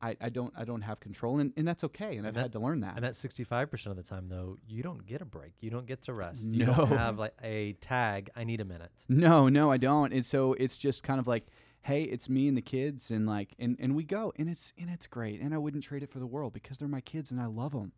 I, 0.04 0.16
I 0.22 0.30
don't 0.30 0.54
I 0.56 0.66
don't 0.66 0.82
have 0.82 1.00
control, 1.00 1.40
and, 1.40 1.52
and 1.58 1.68
that's 1.68 1.84
okay. 1.86 2.18
And, 2.18 2.28
I've 2.28 2.34
that- 2.36 2.42
had 2.42 2.54
to 2.54 2.60
learn 2.60 2.82
that. 2.82 2.96
And 2.96 3.04
that 3.04 3.14
65% 3.14 3.88
of 3.88 3.96
the 3.96 4.04
time, 4.04 4.28
though, 4.28 4.58
you 4.68 4.84
don't 4.84 5.06
get 5.06 5.22
a 5.22 5.26
break. 5.26 5.54
You 5.62 5.70
don't 5.72 5.86
get 5.88 6.02
to 6.04 6.14
rest. 6.14 6.46
No. 6.46 6.58
You 6.58 6.66
don't 6.66 6.90
have 6.90 7.18
like 7.18 7.34
a 7.42 7.74
tag. 7.74 8.30
I 8.36 8.44
need 8.44 8.60
a 8.62 8.66
minute. 8.66 8.92
No, 9.10 9.48
no, 9.50 9.72
I 9.72 9.78
don't. 9.78 10.12
And 10.14 10.26
so 10.26 10.54
it's 10.54 10.78
just 10.78 11.02
kind 11.04 11.20
of 11.20 11.26
like, 11.28 11.48
hey, 11.84 12.04
it's 12.04 12.30
me 12.30 12.48
and 12.48 12.56
the 12.56 12.62
kids, 12.62 13.10
and 13.12 13.26
like, 13.26 13.56
and, 13.60 13.76
and 13.80 13.96
we 13.96 14.04
go, 14.04 14.32
and 14.38 14.50
it's 14.50 14.72
and 14.80 14.90
it's 14.90 15.08
great, 15.08 15.42
and 15.42 15.54
I 15.54 15.58
wouldn't 15.58 15.84
trade 15.84 16.04
it 16.04 16.12
for 16.12 16.20
the 16.20 16.28
world 16.28 16.54
because 16.54 16.78
they're 16.78 16.88
my 16.88 17.02
kids 17.02 17.32
and 17.32 17.40
I 17.42 17.46
love 17.48 17.72
them. 17.74 17.92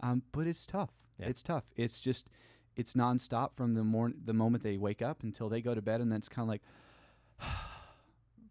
Um, 0.00 0.22
but 0.32 0.46
it's 0.46 0.66
tough. 0.66 0.90
Yeah. 1.18 1.26
It's 1.28 1.42
tough. 1.42 1.64
It's 1.76 2.00
just, 2.00 2.26
it's 2.76 2.94
nonstop 2.94 3.50
from 3.56 3.74
the 3.74 3.84
morn 3.84 4.14
the 4.24 4.32
moment 4.32 4.62
they 4.64 4.76
wake 4.76 5.00
up 5.02 5.22
until 5.22 5.48
they 5.48 5.60
go 5.60 5.74
to 5.74 5.82
bed, 5.82 6.00
and 6.00 6.10
then 6.10 6.18
it's 6.18 6.28
kind 6.28 6.44
of 6.44 6.48
like, 6.48 6.62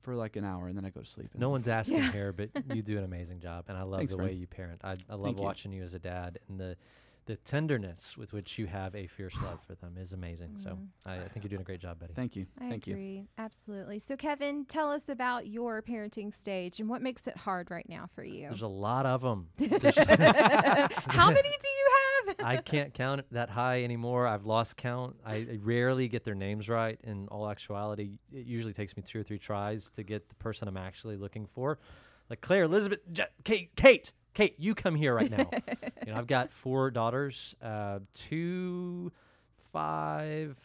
for 0.01 0.15
like 0.15 0.35
an 0.35 0.43
hour 0.43 0.67
and 0.67 0.75
then 0.75 0.83
I 0.85 0.89
go 0.89 1.01
to 1.01 1.05
sleep. 1.07 1.29
No 1.37 1.49
one's 1.49 1.67
asking 1.67 1.97
Yeah. 1.97 2.11
here, 2.11 2.33
but 2.33 2.49
you 2.73 2.81
do 2.81 2.97
an 2.97 3.03
amazing 3.03 3.39
job, 3.39 3.65
and 3.67 3.77
I 3.77 3.81
love 3.83 3.99
Thanks, 3.99 4.13
the 4.13 4.17
friend. 4.17 4.31
way 4.31 4.35
you 4.37 4.47
parent. 4.47 4.81
I, 4.83 4.91
I 5.09 5.13
love 5.13 5.23
Thank 5.25 5.37
you. 5.37 5.43
watching 5.43 5.71
you 5.73 5.83
as 5.83 5.93
a 5.93 5.99
dad, 5.99 6.39
and 6.49 6.59
the 6.59 6.75
the 7.25 7.35
tenderness 7.37 8.17
with 8.17 8.33
which 8.33 8.57
you 8.57 8.65
have 8.65 8.95
a 8.95 9.05
fierce 9.07 9.35
love 9.43 9.59
for 9.67 9.75
them 9.75 9.95
is 9.97 10.11
amazing. 10.13 10.57
So 10.61 10.71
Mm. 10.71 10.87
I, 11.05 11.15
I 11.15 11.27
think 11.27 11.43
you're 11.43 11.49
doing 11.49 11.61
a 11.61 11.65
great 11.65 11.79
job, 11.79 11.99
Betty. 11.99 12.13
Thank 12.15 12.35
you. 12.35 12.47
I 12.59 12.67
Thank 12.69 12.87
you. 12.87 13.27
Absolutely. 13.37 13.99
So, 13.99 14.17
Kevin, 14.17 14.65
tell 14.65 14.89
us 14.91 15.07
about 15.07 15.47
your 15.47 15.81
parenting 15.83 16.33
stage 16.33 16.79
and 16.79 16.89
what 16.89 17.01
makes 17.01 17.27
it 17.27 17.37
hard 17.37 17.69
right 17.69 17.85
now 17.87 18.07
for 18.15 18.23
you. 18.23 18.47
There's 18.49 18.63
a 18.63 18.67
lot 18.67 19.05
of 19.05 19.21
them. 19.21 19.49
How 19.59 19.67
many 21.29 21.49
do 21.49 21.67
you 21.67 21.91
have? 22.27 22.35
I 22.43 22.57
can't 22.57 22.93
count 22.93 23.25
that 23.31 23.49
high 23.49 23.83
anymore. 23.83 24.27
I've 24.27 24.45
lost 24.45 24.77
count. 24.77 25.15
I, 25.25 25.35
I 25.35 25.59
rarely 25.61 26.07
get 26.07 26.23
their 26.23 26.35
names 26.35 26.69
right. 26.69 26.99
In 27.03 27.27
all 27.29 27.49
actuality, 27.49 28.19
it 28.33 28.45
usually 28.45 28.73
takes 28.73 28.95
me 28.95 29.03
two 29.03 29.19
or 29.19 29.23
three 29.23 29.39
tries 29.39 29.89
to 29.91 30.03
get 30.03 30.29
the 30.29 30.35
person 30.35 30.67
I'm 30.67 30.77
actually 30.77 31.17
looking 31.17 31.45
for. 31.45 31.79
Like 32.29 32.41
Claire, 32.41 32.63
Elizabeth, 32.63 32.99
Je- 33.11 33.23
Kate, 33.43 33.75
Kate, 33.75 34.13
Kate, 34.33 34.55
you 34.57 34.73
come 34.75 34.95
here 34.95 35.13
right 35.13 35.29
now. 35.29 35.49
you 36.05 36.13
know, 36.13 36.17
I've 36.17 36.27
got 36.27 36.51
four 36.51 36.89
daughters, 36.91 37.55
uh, 37.61 37.99
two, 38.13 39.11
five, 39.57 40.57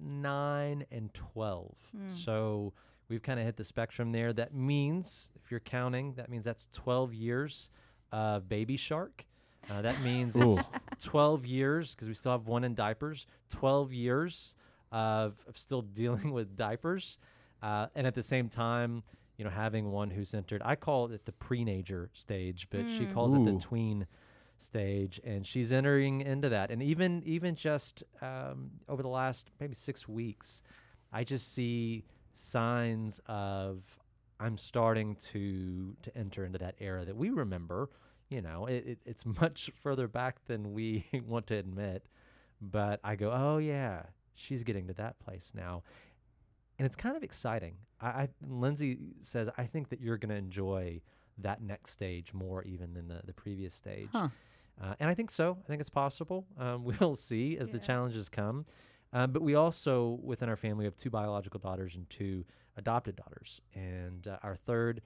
nine, 0.00 0.84
and 0.90 1.12
twelve. 1.14 1.74
Hmm. 1.96 2.10
So 2.10 2.72
we've 3.08 3.22
kind 3.22 3.38
of 3.38 3.46
hit 3.46 3.56
the 3.56 3.64
spectrum 3.64 4.12
there. 4.12 4.32
That 4.32 4.54
means, 4.54 5.30
if 5.42 5.50
you're 5.50 5.60
counting, 5.60 6.14
that 6.14 6.28
means 6.28 6.44
that's 6.44 6.68
12 6.72 7.14
years 7.14 7.70
of 8.12 8.48
Baby 8.48 8.76
Shark. 8.76 9.26
Uh, 9.70 9.82
that 9.82 10.00
means 10.02 10.36
it's 10.36 10.70
12 11.02 11.46
years 11.46 11.94
because 11.94 12.08
we 12.08 12.14
still 12.14 12.32
have 12.32 12.46
one 12.46 12.64
in 12.64 12.74
diapers. 12.74 13.26
12 13.50 13.92
years 13.92 14.54
of, 14.92 15.34
of 15.48 15.56
still 15.58 15.82
dealing 15.82 16.32
with 16.32 16.56
diapers, 16.56 17.18
uh, 17.62 17.86
and 17.94 18.06
at 18.06 18.14
the 18.14 18.22
same 18.22 18.48
time, 18.48 19.02
you 19.36 19.44
know, 19.44 19.50
having 19.50 19.90
one 19.90 20.10
who's 20.10 20.32
entered. 20.34 20.62
I 20.64 20.76
call 20.76 21.10
it 21.10 21.24
the 21.24 21.32
pre-nager 21.32 22.10
stage, 22.12 22.68
but 22.70 22.88
she 22.88 23.04
Mm. 23.06 23.10
calls 23.12 23.34
it 23.34 23.44
the 23.44 23.58
tween 23.58 24.06
stage, 24.58 25.20
and 25.24 25.46
she's 25.46 25.72
entering 25.72 26.20
into 26.20 26.48
that. 26.48 26.70
And 26.70 26.82
even 26.82 27.22
even 27.24 27.54
just 27.56 28.04
um, 28.22 28.70
over 28.88 29.02
the 29.02 29.08
last 29.08 29.50
maybe 29.60 29.74
six 29.74 30.08
weeks, 30.08 30.62
I 31.12 31.24
just 31.24 31.52
see 31.52 32.04
signs 32.32 33.20
of 33.26 33.98
I'm 34.40 34.56
starting 34.56 35.16
to 35.32 35.96
to 36.02 36.16
enter 36.16 36.44
into 36.44 36.58
that 36.58 36.74
era 36.80 37.04
that 37.04 37.16
we 37.16 37.30
remember. 37.30 37.90
You 38.30 38.40
know, 38.42 38.66
it, 38.66 38.86
it, 38.86 38.98
it's 39.04 39.24
much 39.40 39.70
further 39.82 40.06
back 40.08 40.44
than 40.46 40.72
we 40.72 41.06
want 41.26 41.46
to 41.48 41.56
admit, 41.56 42.06
but 42.60 43.00
I 43.04 43.16
go, 43.16 43.30
oh 43.32 43.58
yeah, 43.58 44.04
she's 44.34 44.62
getting 44.62 44.86
to 44.86 44.94
that 44.94 45.18
place 45.18 45.52
now, 45.54 45.82
and 46.78 46.86
it's 46.86 46.96
kind 46.96 47.16
of 47.16 47.22
exciting. 47.22 47.76
I, 48.04 48.08
I 48.08 48.28
Lindsay 48.46 48.98
says 49.22 49.48
I 49.56 49.64
think 49.64 49.88
that 49.88 50.00
you're 50.00 50.18
going 50.18 50.30
to 50.30 50.36
enjoy 50.36 51.00
that 51.38 51.62
next 51.62 51.90
stage 51.92 52.32
more 52.32 52.62
even 52.62 52.94
than 52.94 53.08
the 53.08 53.20
the 53.24 53.32
previous 53.32 53.74
stage. 53.74 54.08
Huh. 54.12 54.28
Uh, 54.82 54.94
and 54.98 55.08
I 55.08 55.14
think 55.14 55.30
so. 55.30 55.56
I 55.64 55.68
think 55.68 55.80
it's 55.80 55.90
possible. 55.90 56.46
Um, 56.58 56.84
we'll 57.00 57.16
see 57.16 57.58
as 57.58 57.70
the 57.70 57.78
challenges 57.78 58.28
come. 58.28 58.66
Um, 59.12 59.30
but 59.30 59.42
we 59.42 59.54
also, 59.54 60.18
within 60.24 60.48
our 60.48 60.56
family, 60.56 60.84
have 60.86 60.96
two 60.96 61.10
biological 61.10 61.60
daughters 61.60 61.94
and 61.94 62.10
two 62.10 62.44
adopted 62.76 63.14
daughters. 63.14 63.62
And 63.72 64.26
uh, 64.26 64.38
our 64.42 64.56
third 64.56 65.02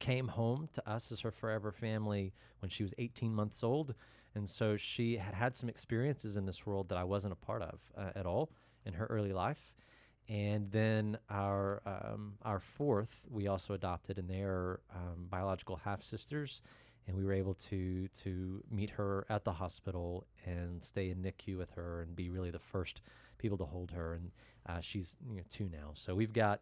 came 0.00 0.26
home 0.26 0.68
to 0.72 0.90
us 0.90 1.12
as 1.12 1.20
her 1.20 1.30
forever 1.30 1.70
family 1.70 2.32
when 2.58 2.68
she 2.68 2.82
was 2.82 2.92
18 2.98 3.32
months 3.32 3.62
old. 3.62 3.94
And 4.34 4.48
so 4.48 4.76
she 4.76 5.18
had 5.18 5.34
had 5.34 5.56
some 5.56 5.68
experiences 5.68 6.36
in 6.36 6.46
this 6.46 6.66
world 6.66 6.88
that 6.88 6.98
I 6.98 7.04
wasn't 7.04 7.32
a 7.32 7.36
part 7.36 7.62
of 7.62 7.78
uh, 7.96 8.10
at 8.16 8.26
all 8.26 8.50
in 8.84 8.94
her 8.94 9.06
early 9.06 9.32
life. 9.32 9.72
And 10.32 10.70
then 10.70 11.18
our 11.28 11.82
um, 11.84 12.34
our 12.42 12.58
fourth, 12.58 13.26
we 13.30 13.48
also 13.48 13.74
adopted, 13.74 14.18
and 14.18 14.30
they 14.30 14.40
are 14.40 14.80
um, 14.94 15.26
biological 15.28 15.76
half 15.84 16.02
sisters 16.02 16.62
and 17.06 17.16
we 17.16 17.24
were 17.24 17.32
able 17.32 17.54
to 17.54 18.08
to 18.08 18.62
meet 18.70 18.90
her 18.90 19.26
at 19.28 19.44
the 19.44 19.52
hospital 19.52 20.26
and 20.46 20.82
stay 20.82 21.10
in 21.10 21.18
NICU 21.18 21.58
with 21.58 21.72
her 21.72 22.02
and 22.02 22.14
be 22.14 22.30
really 22.30 22.50
the 22.50 22.58
first 22.58 23.00
people 23.38 23.58
to 23.58 23.64
hold 23.64 23.90
her. 23.90 24.14
And 24.14 24.30
uh, 24.66 24.80
she's 24.80 25.16
you 25.28 25.36
know, 25.36 25.42
two 25.48 25.68
now, 25.72 25.90
so 25.94 26.14
we've 26.14 26.32
got 26.32 26.60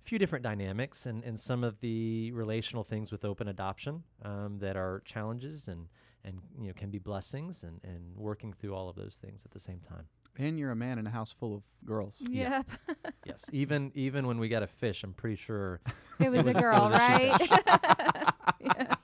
a 0.00 0.04
few 0.04 0.18
different 0.18 0.42
dynamics 0.42 1.06
and, 1.06 1.22
and 1.24 1.38
some 1.38 1.62
of 1.62 1.80
the 1.80 2.32
relational 2.32 2.82
things 2.82 3.12
with 3.12 3.24
open 3.24 3.48
adoption 3.48 4.02
um, 4.24 4.58
that 4.60 4.76
are 4.76 5.02
challenges 5.04 5.68
and 5.68 5.88
and 6.24 6.40
you 6.58 6.68
know 6.68 6.72
can 6.74 6.90
be 6.90 6.98
blessings 6.98 7.62
and 7.62 7.80
and 7.84 8.16
working 8.16 8.52
through 8.52 8.74
all 8.74 8.88
of 8.88 8.96
those 8.96 9.18
things 9.20 9.42
at 9.44 9.50
the 9.50 9.60
same 9.60 9.80
time. 9.80 10.06
And 10.38 10.58
you're 10.58 10.70
a 10.70 10.76
man 10.76 10.98
in 10.98 11.06
a 11.06 11.10
house 11.10 11.30
full 11.32 11.54
of 11.54 11.62
girls. 11.84 12.22
Yeah. 12.26 12.62
Yep. 12.88 13.14
yes, 13.26 13.44
even 13.52 13.92
even 13.94 14.26
when 14.26 14.38
we 14.38 14.48
got 14.48 14.62
a 14.62 14.66
fish, 14.66 15.02
I'm 15.04 15.12
pretty 15.12 15.36
sure 15.36 15.80
It 16.18 16.30
was, 16.30 16.44
was- 16.44 16.56
a 16.56 16.60
girl, 16.60 16.82
was 16.84 16.92
a 16.92 16.94
right? 16.96 18.32
yes. 18.60 18.96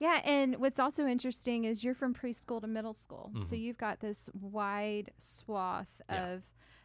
Yeah, 0.00 0.20
and 0.24 0.56
what's 0.58 0.78
also 0.78 1.06
interesting 1.06 1.64
is 1.64 1.82
you're 1.82 1.94
from 1.94 2.12
preschool 2.14 2.60
to 2.60 2.66
middle 2.66 2.92
school, 2.92 3.30
so 3.40 3.54
Mhm. 3.54 3.60
you've 3.60 3.78
got 3.78 4.00
this 4.00 4.28
wide 4.38 5.10
swath 5.18 6.02
Yeah. 6.10 6.26
of 6.34 6.44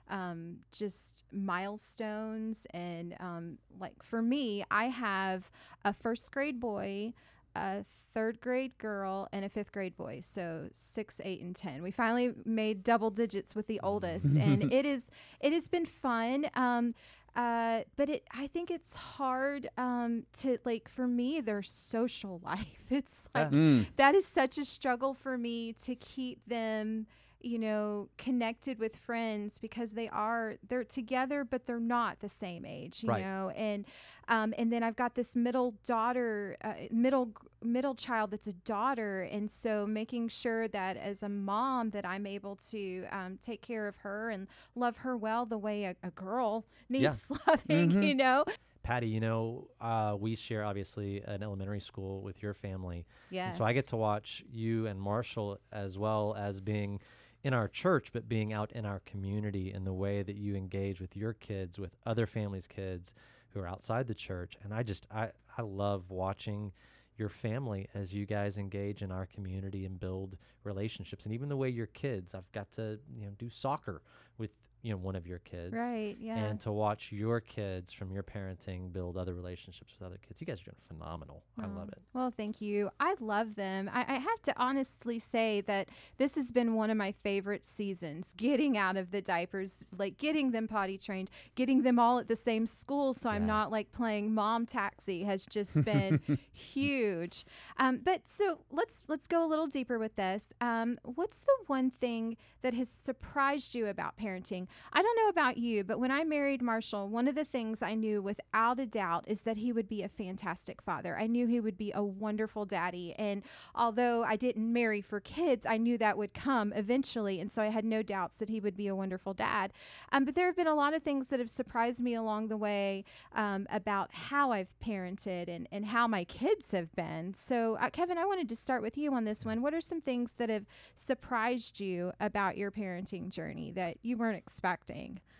um, 0.09 0.59
just 0.71 1.25
milestones, 1.31 2.65
and 2.73 3.15
um, 3.19 3.57
like 3.79 4.01
for 4.01 4.21
me, 4.21 4.63
I 4.71 4.85
have 4.85 5.51
a 5.83 5.93
first 5.93 6.31
grade 6.31 6.59
boy. 6.59 7.13
A 7.55 7.83
third 8.13 8.39
grade 8.41 8.77
girl 8.77 9.27
and 9.31 9.43
a 9.43 9.49
fifth 9.49 9.71
grade 9.71 9.97
boy, 9.97 10.19
so 10.21 10.69
six, 10.73 11.19
eight, 11.23 11.41
and 11.41 11.55
ten. 11.55 11.81
We 11.81 11.91
finally 11.91 12.33
made 12.45 12.83
double 12.83 13.09
digits 13.09 13.55
with 13.55 13.67
the 13.67 13.79
oldest, 13.81 14.37
and 14.37 14.71
it 14.73 14.85
is 14.85 15.09
it 15.39 15.53
has 15.53 15.67
been 15.67 15.85
fun. 15.85 16.49
Um, 16.55 16.93
uh, 17.35 17.81
but 17.95 18.09
it 18.09 18.27
I 18.35 18.47
think 18.47 18.71
it's 18.71 18.95
hard 18.95 19.69
um, 19.77 20.23
to 20.39 20.57
like 20.65 20.89
for 20.89 21.07
me 21.07 21.41
their 21.41 21.63
social 21.63 22.39
life. 22.45 22.85
It's 22.89 23.27
like. 23.33 23.51
Mm. 23.51 23.87
that 23.97 24.15
is 24.15 24.25
such 24.25 24.57
a 24.57 24.65
struggle 24.65 25.13
for 25.13 25.37
me 25.37 25.73
to 25.83 25.95
keep 25.95 26.45
them 26.47 27.07
you 27.41 27.57
know 27.59 28.09
connected 28.17 28.79
with 28.79 28.95
friends 28.95 29.57
because 29.59 29.93
they 29.93 30.07
are 30.09 30.55
they're 30.67 30.83
together 30.83 31.43
but 31.43 31.65
they're 31.65 31.79
not 31.79 32.19
the 32.19 32.29
same 32.29 32.65
age 32.65 33.01
you 33.03 33.09
Right. 33.09 33.23
know 33.23 33.51
and 33.55 33.85
um, 34.27 34.53
and 34.57 34.71
then 34.71 34.83
I've 34.83 34.95
got 34.95 35.15
this 35.15 35.35
middle 35.35 35.75
daughter 35.85 36.57
uh, 36.63 36.73
middle 36.91 37.31
middle 37.63 37.95
child 37.95 38.31
that's 38.31 38.47
a 38.47 38.53
daughter 38.53 39.21
and 39.21 39.49
so 39.49 39.85
making 39.87 40.29
sure 40.29 40.67
that 40.67 40.97
as 40.97 41.23
a 41.23 41.29
mom 41.29 41.91
that 41.91 42.05
I'm 42.05 42.25
able 42.25 42.55
to 42.71 43.05
um, 43.11 43.39
take 43.41 43.61
care 43.61 43.87
of 43.87 43.97
her 43.97 44.29
and 44.29 44.47
love 44.75 44.97
her 44.99 45.15
well 45.17 45.45
the 45.45 45.57
way 45.57 45.85
a, 45.85 45.95
a 46.03 46.11
girl 46.11 46.65
needs 46.89 47.27
loving 47.47 47.91
Mhm. 47.91 48.03
you 48.03 48.15
know 48.15 48.43
Patty, 48.81 49.07
you 49.07 49.19
know, 49.19 49.67
uh, 49.81 50.15
we 50.17 50.35
share 50.35 50.63
obviously 50.63 51.21
an 51.21 51.43
elementary 51.43 51.81
school 51.81 52.21
with 52.21 52.41
your 52.41 52.53
family. 52.53 53.05
yes 53.29 53.45
And 53.45 53.55
so 53.55 53.63
I 53.63 53.73
get 53.73 53.87
to 53.87 53.97
watch 53.97 54.43
you 54.51 54.87
and 54.87 54.99
Marshall 54.99 55.59
as 55.71 55.97
well 55.97 56.33
as 56.37 56.59
being 56.61 56.99
in 57.43 57.53
our 57.53 57.67
church, 57.67 58.09
but 58.11 58.27
being 58.27 58.51
out 58.51 58.71
in 58.73 58.85
our 58.85 58.99
community 59.05 59.71
in 59.73 59.85
the 59.85 59.93
way 59.93 60.21
that 60.23 60.35
you 60.35 60.55
engage 60.55 60.99
with 60.99 61.15
your 61.15 61.33
kids, 61.33 61.79
with 61.79 61.95
other 62.05 62.25
families' 62.25 62.67
kids 62.67 63.13
who 63.53 63.59
are 63.59 63.67
outside 63.67 64.07
the 64.07 64.13
church. 64.13 64.57
And 64.63 64.73
I 64.73 64.83
just, 64.83 65.07
I, 65.11 65.29
I 65.57 65.61
love 65.61 66.09
watching 66.09 66.71
your 67.17 67.29
family 67.29 67.87
as 67.93 68.13
you 68.13 68.25
guys 68.25 68.57
engage 68.57 69.01
in 69.01 69.11
our 69.11 69.25
community 69.25 69.85
and 69.85 69.99
build 69.99 70.37
relationships. 70.63 71.25
And 71.25 71.33
even 71.33 71.49
the 71.49 71.57
way 71.57 71.69
your 71.69 71.87
kids, 71.87 72.33
I've 72.33 72.51
got 72.51 72.71
to, 72.73 72.99
you 73.13 73.25
know, 73.25 73.31
do 73.37 73.49
soccer 73.49 74.01
with, 74.37 74.51
you 74.81 74.91
know, 74.91 74.97
one 74.97 75.15
of 75.15 75.27
your 75.27 75.39
kids 75.39 75.73
right 75.73 76.15
yeah 76.19 76.37
and 76.37 76.59
to 76.61 76.71
watch 76.71 77.11
your 77.11 77.41
kids 77.41 77.91
from 77.91 78.11
your 78.11 78.23
parenting 78.23 78.91
build 78.91 79.17
other 79.17 79.33
relationships 79.33 79.93
with 79.99 80.05
other 80.05 80.19
kids. 80.25 80.39
You 80.39 80.47
guys 80.47 80.61
are 80.61 80.65
doing 80.65 80.77
phenomenal. 80.87 81.43
I 81.59 81.65
love 81.67 81.89
it. 81.89 81.99
Well, 82.13 82.33
thank 82.35 82.61
you. 82.61 82.89
I 82.99 83.15
love 83.19 83.55
them. 83.55 83.89
I, 83.93 84.05
I 84.07 84.13
have 84.15 84.41
to 84.43 84.53
honestly 84.57 85.19
say 85.19 85.61
that 85.61 85.89
this 86.17 86.35
has 86.35 86.51
been 86.51 86.73
one 86.75 86.89
of 86.89 86.97
my 86.97 87.11
favorite 87.23 87.65
seasons 87.65 88.33
getting 88.37 88.77
out 88.77 88.95
of 88.95 89.11
the 89.11 89.21
diapers, 89.21 89.87
like 89.97 90.17
getting 90.17 90.51
them 90.51 90.67
potty 90.67 90.97
trained, 90.97 91.29
getting 91.55 91.83
them 91.83 91.99
all 91.99 92.19
at 92.19 92.27
the 92.27 92.35
same 92.35 92.65
school. 92.65 93.13
So 93.13 93.29
I'm 93.29 93.45
not 93.45 93.71
like 93.71 93.91
playing 93.91 94.33
mom 94.33 94.65
taxi 94.65 95.23
has 95.23 95.45
just 95.45 95.83
been 95.83 96.21
huge. 96.53 97.45
Um, 97.77 97.99
but 98.03 98.27
so 98.27 98.59
let's 98.71 99.03
let's 99.07 99.27
go 99.27 99.45
a 99.45 99.47
little 99.47 99.67
deeper 99.67 99.99
with 99.99 100.15
this. 100.15 100.53
Um, 100.61 100.97
what's 101.03 101.41
the 101.41 101.55
one 101.67 101.91
thing 101.91 102.37
that 102.61 102.73
has 102.73 102.89
surprised 102.89 103.75
you 103.75 103.87
about 103.87 104.17
parenting? 104.17 104.67
I 104.93 105.01
don't 105.01 105.17
know 105.17 105.29
about 105.29 105.57
you, 105.57 105.83
but 105.83 105.99
when 105.99 106.11
I 106.11 106.23
married 106.23 106.61
Marshall, 106.61 107.09
one 107.09 107.27
of 107.27 107.35
the 107.35 107.45
things 107.45 107.81
I 107.81 107.95
knew 107.95 108.21
without 108.21 108.79
a 108.79 108.85
doubt 108.85 109.25
is 109.27 109.43
that 109.43 109.57
he 109.57 109.71
would 109.71 109.87
be 109.87 110.03
a 110.03 110.09
fantastic 110.09 110.81
father. 110.81 111.17
I 111.17 111.27
knew 111.27 111.47
he 111.47 111.59
would 111.59 111.77
be 111.77 111.91
a 111.93 112.03
wonderful 112.03 112.65
daddy. 112.65 113.13
And 113.17 113.43
although 113.75 114.23
I 114.23 114.35
didn't 114.35 114.71
marry 114.71 115.01
for 115.01 115.19
kids, 115.19 115.65
I 115.65 115.77
knew 115.77 115.97
that 115.97 116.17
would 116.17 116.33
come 116.33 116.73
eventually. 116.73 117.39
And 117.39 117.51
so 117.51 117.61
I 117.61 117.67
had 117.67 117.85
no 117.85 118.01
doubts 118.01 118.37
that 118.37 118.49
he 118.49 118.59
would 118.59 118.77
be 118.77 118.87
a 118.87 118.95
wonderful 118.95 119.33
dad. 119.33 119.73
Um, 120.11 120.25
but 120.25 120.35
there 120.35 120.45
have 120.45 120.55
been 120.55 120.67
a 120.67 120.75
lot 120.75 120.93
of 120.93 121.03
things 121.03 121.29
that 121.29 121.39
have 121.39 121.49
surprised 121.49 122.01
me 122.01 122.13
along 122.13 122.47
the 122.47 122.57
way 122.57 123.03
um, 123.33 123.67
about 123.71 124.13
how 124.13 124.51
I've 124.51 124.73
parented 124.83 125.47
and, 125.47 125.67
and 125.71 125.87
how 125.87 126.07
my 126.07 126.23
kids 126.23 126.71
have 126.71 126.95
been. 126.95 127.33
So, 127.33 127.77
uh, 127.81 127.89
Kevin, 127.89 128.17
I 128.17 128.25
wanted 128.25 128.49
to 128.49 128.55
start 128.55 128.81
with 128.81 128.97
you 128.97 129.13
on 129.13 129.25
this 129.25 129.45
one. 129.45 129.61
What 129.61 129.73
are 129.73 129.81
some 129.81 130.01
things 130.01 130.33
that 130.33 130.49
have 130.49 130.65
surprised 130.95 131.79
you 131.79 132.13
about 132.19 132.57
your 132.57 132.71
parenting 132.71 133.29
journey 133.29 133.71
that 133.71 133.97
you 134.01 134.17
weren't 134.17 134.37
expecting? 134.37 134.58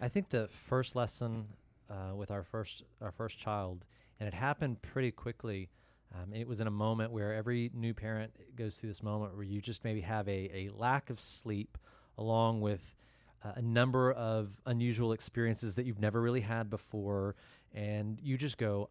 I 0.01 0.07
think 0.07 0.29
the 0.29 0.47
first 0.47 0.95
lesson 0.95 1.47
uh, 1.89 2.15
with 2.15 2.31
our 2.31 2.43
first 2.43 2.83
our 3.01 3.11
first 3.11 3.37
child 3.39 3.85
and 4.19 4.27
it 4.27 4.33
happened 4.33 4.81
pretty 4.81 5.11
quickly. 5.11 5.69
Um, 6.13 6.33
it 6.33 6.47
was 6.47 6.59
in 6.59 6.67
a 6.67 6.71
moment 6.71 7.11
where 7.11 7.33
every 7.33 7.69
new 7.73 7.93
parent 7.93 8.33
goes 8.55 8.75
through 8.75 8.89
this 8.89 9.03
moment 9.03 9.35
where 9.35 9.43
you 9.43 9.61
just 9.61 9.83
maybe 9.83 10.01
have 10.01 10.27
a, 10.27 10.49
a 10.53 10.69
lack 10.75 11.09
of 11.09 11.21
sleep 11.21 11.77
along 12.17 12.61
with 12.61 12.95
uh, 13.43 13.53
a 13.55 13.61
number 13.61 14.11
of 14.11 14.59
unusual 14.65 15.13
experiences 15.13 15.75
that 15.75 15.85
you've 15.85 15.99
never 15.99 16.19
really 16.19 16.41
had 16.41 16.69
before. 16.69 17.35
And 17.73 18.19
you 18.21 18.37
just 18.37 18.57
go, 18.57 18.89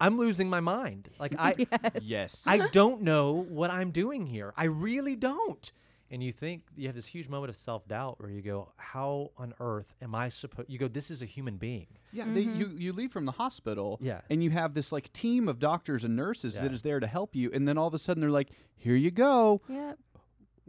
I'm 0.00 0.18
losing 0.18 0.50
my 0.50 0.60
mind. 0.60 1.08
Like, 1.18 1.34
I, 1.38 1.54
yes. 1.58 1.90
Yes. 2.02 2.44
I 2.46 2.66
don't 2.68 3.02
know 3.02 3.46
what 3.48 3.70
I'm 3.70 3.92
doing 3.92 4.26
here. 4.26 4.52
I 4.56 4.64
really 4.64 5.16
don't. 5.16 5.70
And 6.10 6.22
you 6.22 6.30
think 6.32 6.62
you 6.76 6.86
have 6.86 6.94
this 6.94 7.06
huge 7.06 7.28
moment 7.28 7.50
of 7.50 7.56
self 7.56 7.88
doubt 7.88 8.20
where 8.20 8.30
you 8.30 8.40
go, 8.40 8.72
How 8.76 9.32
on 9.36 9.54
earth 9.58 9.92
am 10.00 10.14
I 10.14 10.28
supposed? 10.28 10.70
You 10.70 10.78
go, 10.78 10.86
This 10.88 11.10
is 11.10 11.20
a 11.20 11.26
human 11.26 11.56
being. 11.56 11.86
Yeah, 12.12 12.24
they, 12.28 12.42
you 12.42 12.72
you 12.76 12.92
leave 12.92 13.10
from 13.12 13.24
the 13.24 13.32
hospital, 13.32 13.98
Yeah. 14.00 14.20
and 14.30 14.42
you 14.42 14.50
have 14.50 14.74
this 14.74 14.92
like 14.92 15.12
team 15.12 15.48
of 15.48 15.58
doctors 15.58 16.04
and 16.04 16.14
nurses 16.14 16.54
that 16.54 16.64
Yeah. 16.64 16.70
is 16.72 16.82
there 16.82 17.00
to 17.00 17.06
help 17.08 17.34
you, 17.34 17.50
and 17.52 17.66
then 17.66 17.76
all 17.76 17.88
of 17.88 17.94
a 17.94 17.98
sudden 17.98 18.20
they're 18.20 18.30
like, 18.30 18.50
"Here 18.76 18.94
you 18.94 19.10
go." 19.10 19.60
Yep. 19.68 19.98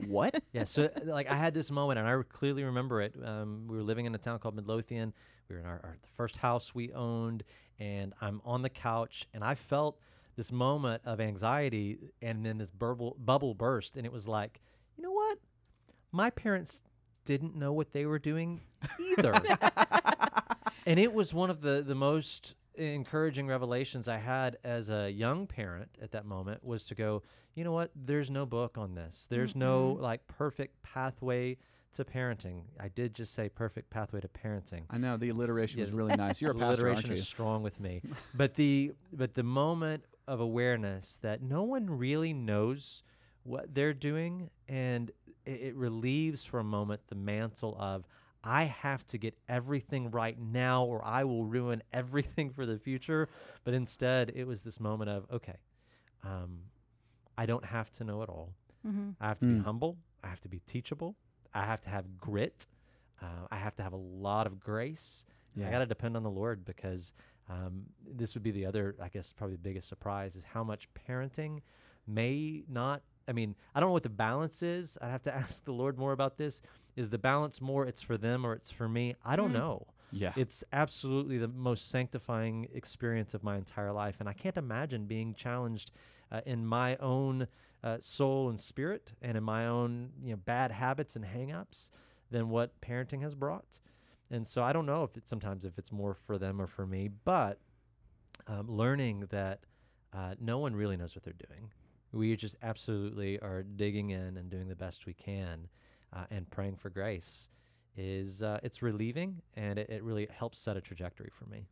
What? 0.07 0.43
Yeah. 0.53 0.63
So, 0.63 0.85
uh, 0.85 0.89
like, 1.05 1.27
I 1.29 1.35
had 1.35 1.53
this 1.53 1.69
moment, 1.71 1.99
and 1.99 2.07
I 2.07 2.19
clearly 2.29 2.63
remember 2.63 3.01
it. 3.01 3.15
Um, 3.23 3.65
we 3.67 3.77
were 3.77 3.83
living 3.83 4.05
in 4.05 4.13
a 4.15 4.17
town 4.19 4.39
called 4.39 4.55
Midlothian. 4.55 5.13
We 5.49 5.55
were 5.55 5.59
in 5.61 5.65
our, 5.67 5.79
our 5.83 5.97
the 6.01 6.07
first 6.15 6.37
house 6.37 6.73
we 6.75 6.91
owned, 6.93 7.43
and 7.79 8.13
I'm 8.21 8.41
on 8.43 8.61
the 8.63 8.69
couch, 8.69 9.27
and 9.33 9.43
I 9.43 9.55
felt 9.55 9.99
this 10.35 10.51
moment 10.51 11.01
of 11.05 11.19
anxiety, 11.19 11.97
and 12.21 12.45
then 12.45 12.57
this 12.57 12.69
bubble 12.71 13.15
bubble 13.19 13.53
burst, 13.55 13.95
and 13.97 14.05
it 14.05 14.11
was 14.11 14.27
like, 14.27 14.61
you 14.97 15.03
know 15.03 15.11
what? 15.11 15.37
My 16.11 16.29
parents 16.29 16.81
didn't 17.25 17.55
know 17.55 17.73
what 17.73 17.91
they 17.91 18.05
were 18.05 18.19
doing 18.19 18.61
either. 18.99 19.33
and 20.85 20.99
it 20.99 21.13
was 21.13 21.33
one 21.33 21.49
of 21.49 21.61
the 21.61 21.83
the 21.85 21.95
most 21.95 22.55
encouraging 22.75 23.47
revelations 23.47 24.07
I 24.07 24.17
had 24.17 24.57
as 24.63 24.89
a 24.89 25.09
young 25.09 25.47
parent 25.47 25.89
at 26.01 26.11
that 26.11 26.25
moment 26.25 26.63
was 26.63 26.85
to 26.85 26.95
go, 26.95 27.23
you 27.55 27.63
know 27.63 27.71
what? 27.71 27.91
There's 27.95 28.29
no 28.29 28.45
book 28.45 28.77
on 28.77 28.95
this. 28.95 29.27
There's 29.29 29.55
no 29.55 29.93
mm-hmm. 29.93 30.03
like 30.03 30.27
perfect 30.27 30.81
pathway 30.83 31.57
to 31.93 32.05
parenting. 32.05 32.61
I 32.79 32.89
did 32.89 33.15
just 33.15 33.33
say 33.33 33.49
perfect 33.49 33.89
pathway 33.89 34.21
to 34.21 34.27
parenting. 34.27 34.83
I 34.89 34.97
know 34.97 35.17
the 35.17 35.29
alliteration 35.29 35.79
was 35.81 35.91
really 35.91 36.15
nice. 36.15 36.41
You're 36.41 36.51
a 36.51 36.55
pastor, 36.55 36.87
Alliteration 36.87 37.13
is 37.13 37.27
strong 37.27 37.63
with 37.63 37.79
me. 37.79 38.01
but 38.35 38.55
the 38.55 38.93
but 39.11 39.33
the 39.33 39.43
moment 39.43 40.03
of 40.27 40.39
awareness 40.39 41.17
that 41.21 41.41
no 41.41 41.63
one 41.63 41.89
really 41.89 42.33
knows 42.33 43.03
what 43.47 43.73
they're 43.73 43.93
doing 43.93 44.49
and 44.67 45.11
it, 45.45 45.61
it 45.61 45.75
relieves 45.75 46.43
for 46.43 46.59
a 46.59 46.63
moment 46.63 47.01
the 47.07 47.15
mantle 47.15 47.75
of 47.79 48.05
I 48.43 48.65
have 48.65 49.05
to 49.07 49.17
get 49.17 49.35
everything 49.49 50.11
right 50.11 50.37
now 50.39 50.83
or 50.83 51.03
I 51.03 51.23
will 51.23 51.45
ruin 51.45 51.81
everything 51.93 52.49
for 52.51 52.65
the 52.65 52.77
future. 52.77 53.27
But 53.63 53.73
instead 53.73 54.31
it 54.35 54.45
was 54.45 54.61
this 54.61 54.79
moment 54.79 55.09
of, 55.09 55.25
okay, 55.31 55.55
um, 56.23 56.59
I 57.37 57.45
don't 57.45 57.65
have 57.65 57.89
to 57.93 58.03
know 58.03 58.21
it 58.21 58.29
all. 58.29 58.53
Mm-hmm. 58.87 59.11
I 59.19 59.27
have 59.27 59.39
to 59.39 59.45
be 59.47 59.53
Mm. 59.59 59.63
humble. 59.63 59.97
I 60.23 60.27
have 60.27 60.41
to 60.41 60.49
be 60.49 60.59
teachable. 60.65 61.15
I 61.53 61.65
have 61.65 61.81
to 61.81 61.89
have 61.89 62.17
grit. 62.17 62.67
Uh, 63.21 63.47
I 63.51 63.57
have 63.57 63.75
to 63.77 63.83
have 63.83 63.93
a 63.93 63.97
lot 63.97 64.45
of 64.47 64.59
grace. 64.59 65.25
I 65.57 65.71
got 65.71 65.79
to 65.79 65.85
depend 65.87 66.15
on 66.15 66.21
the 66.23 66.29
Lord 66.29 66.63
because 66.65 67.11
um, 67.49 67.83
this 68.05 68.35
would 68.35 68.43
be 68.43 68.51
the 68.51 68.65
other, 68.67 68.95
I 69.01 69.09
guess, 69.09 69.33
probably 69.33 69.55
the 69.55 69.61
biggest 69.63 69.87
surprise 69.87 70.35
is 70.35 70.43
how 70.43 70.63
much 70.63 70.87
parenting 71.07 71.61
may 72.05 72.63
not. 72.69 73.01
I 73.27 73.33
mean, 73.33 73.55
I 73.75 73.79
don't 73.79 73.89
know 73.89 73.93
what 73.93 74.03
the 74.03 74.09
balance 74.09 74.63
is. 74.63 74.97
I'd 75.01 75.09
have 75.11 75.23
to 75.23 75.35
ask 75.43 75.65
the 75.65 75.73
Lord 75.73 75.97
more 75.97 76.11
about 76.13 76.37
this. 76.37 76.61
Is 76.95 77.09
the 77.09 77.17
balance 77.17 77.59
more 77.61 77.85
it's 77.85 78.01
for 78.01 78.17
them 78.17 78.45
or 78.45 78.53
it's 78.53 78.71
for 78.71 78.87
me? 78.89 79.15
I 79.25 79.35
don't 79.35 79.51
Mm. 79.51 79.55
know. 79.55 79.87
Yeah. 80.11 80.31
It's 80.37 80.63
absolutely 80.71 81.37
the 81.37 81.49
most 81.49 81.89
sanctifying 81.89 82.69
experience 82.73 83.33
of 83.33 83.43
my 83.43 83.57
entire 83.57 83.91
life. 83.91 84.15
And 84.21 84.29
I 84.29 84.33
can't 84.33 84.55
imagine 84.55 85.05
being 85.05 85.33
challenged 85.33 85.91
uh, 86.31 86.39
in 86.45 86.65
my 86.65 86.95
own 86.97 87.47
uh, 87.83 87.97
soul 87.99 88.47
and 88.49 88.57
spirit 88.59 89.11
and 89.21 89.37
in 89.37 89.43
my 89.43 89.67
own 89.67 90.11
you 90.23 90.31
know, 90.31 90.37
bad 90.37 90.71
habits 90.71 91.15
and 91.17 91.25
hangups 91.25 91.91
than 92.31 92.49
what 92.49 92.79
parenting 92.81 93.21
has 93.21 93.35
brought. 93.35 93.79
And 94.31 94.47
so 94.47 94.63
I 94.63 94.71
don't 94.73 94.85
know 94.85 95.03
if 95.03 95.15
it's 95.17 95.29
sometimes 95.29 95.65
if 95.65 95.77
it's 95.77 95.91
more 95.91 96.13
for 96.13 96.37
them 96.37 96.61
or 96.61 96.67
for 96.67 96.85
me, 96.87 97.09
but 97.09 97.59
um, 98.47 98.69
learning 98.69 99.25
that 99.29 99.59
uh, 100.13 100.35
no 100.39 100.57
one 100.57 100.73
really 100.75 100.95
knows 100.97 101.15
what 101.15 101.23
they're 101.23 101.33
doing. 101.49 101.69
We 102.17 102.35
just 102.35 102.55
absolutely 102.63 103.39
are 103.39 103.63
digging 103.63 104.09
in 104.09 104.37
and 104.37 104.49
doing 104.49 104.67
the 104.67 104.75
best 104.75 105.05
we 105.05 105.13
can 105.13 105.67
uh, 106.13 106.25
and 106.31 106.49
praying 106.49 106.77
for 106.77 106.89
grace 106.89 107.49
is 107.95 108.43
uh, 108.43 108.59
it's 108.63 108.81
relieving 108.81 109.41
and 109.55 109.79
it, 109.79 109.89
it 109.89 110.03
really 110.03 110.27
helps 110.31 110.59
set 110.59 110.77
a 110.77 110.81
trajectory 110.81 111.29
for 111.31 111.45
me. 111.45 111.67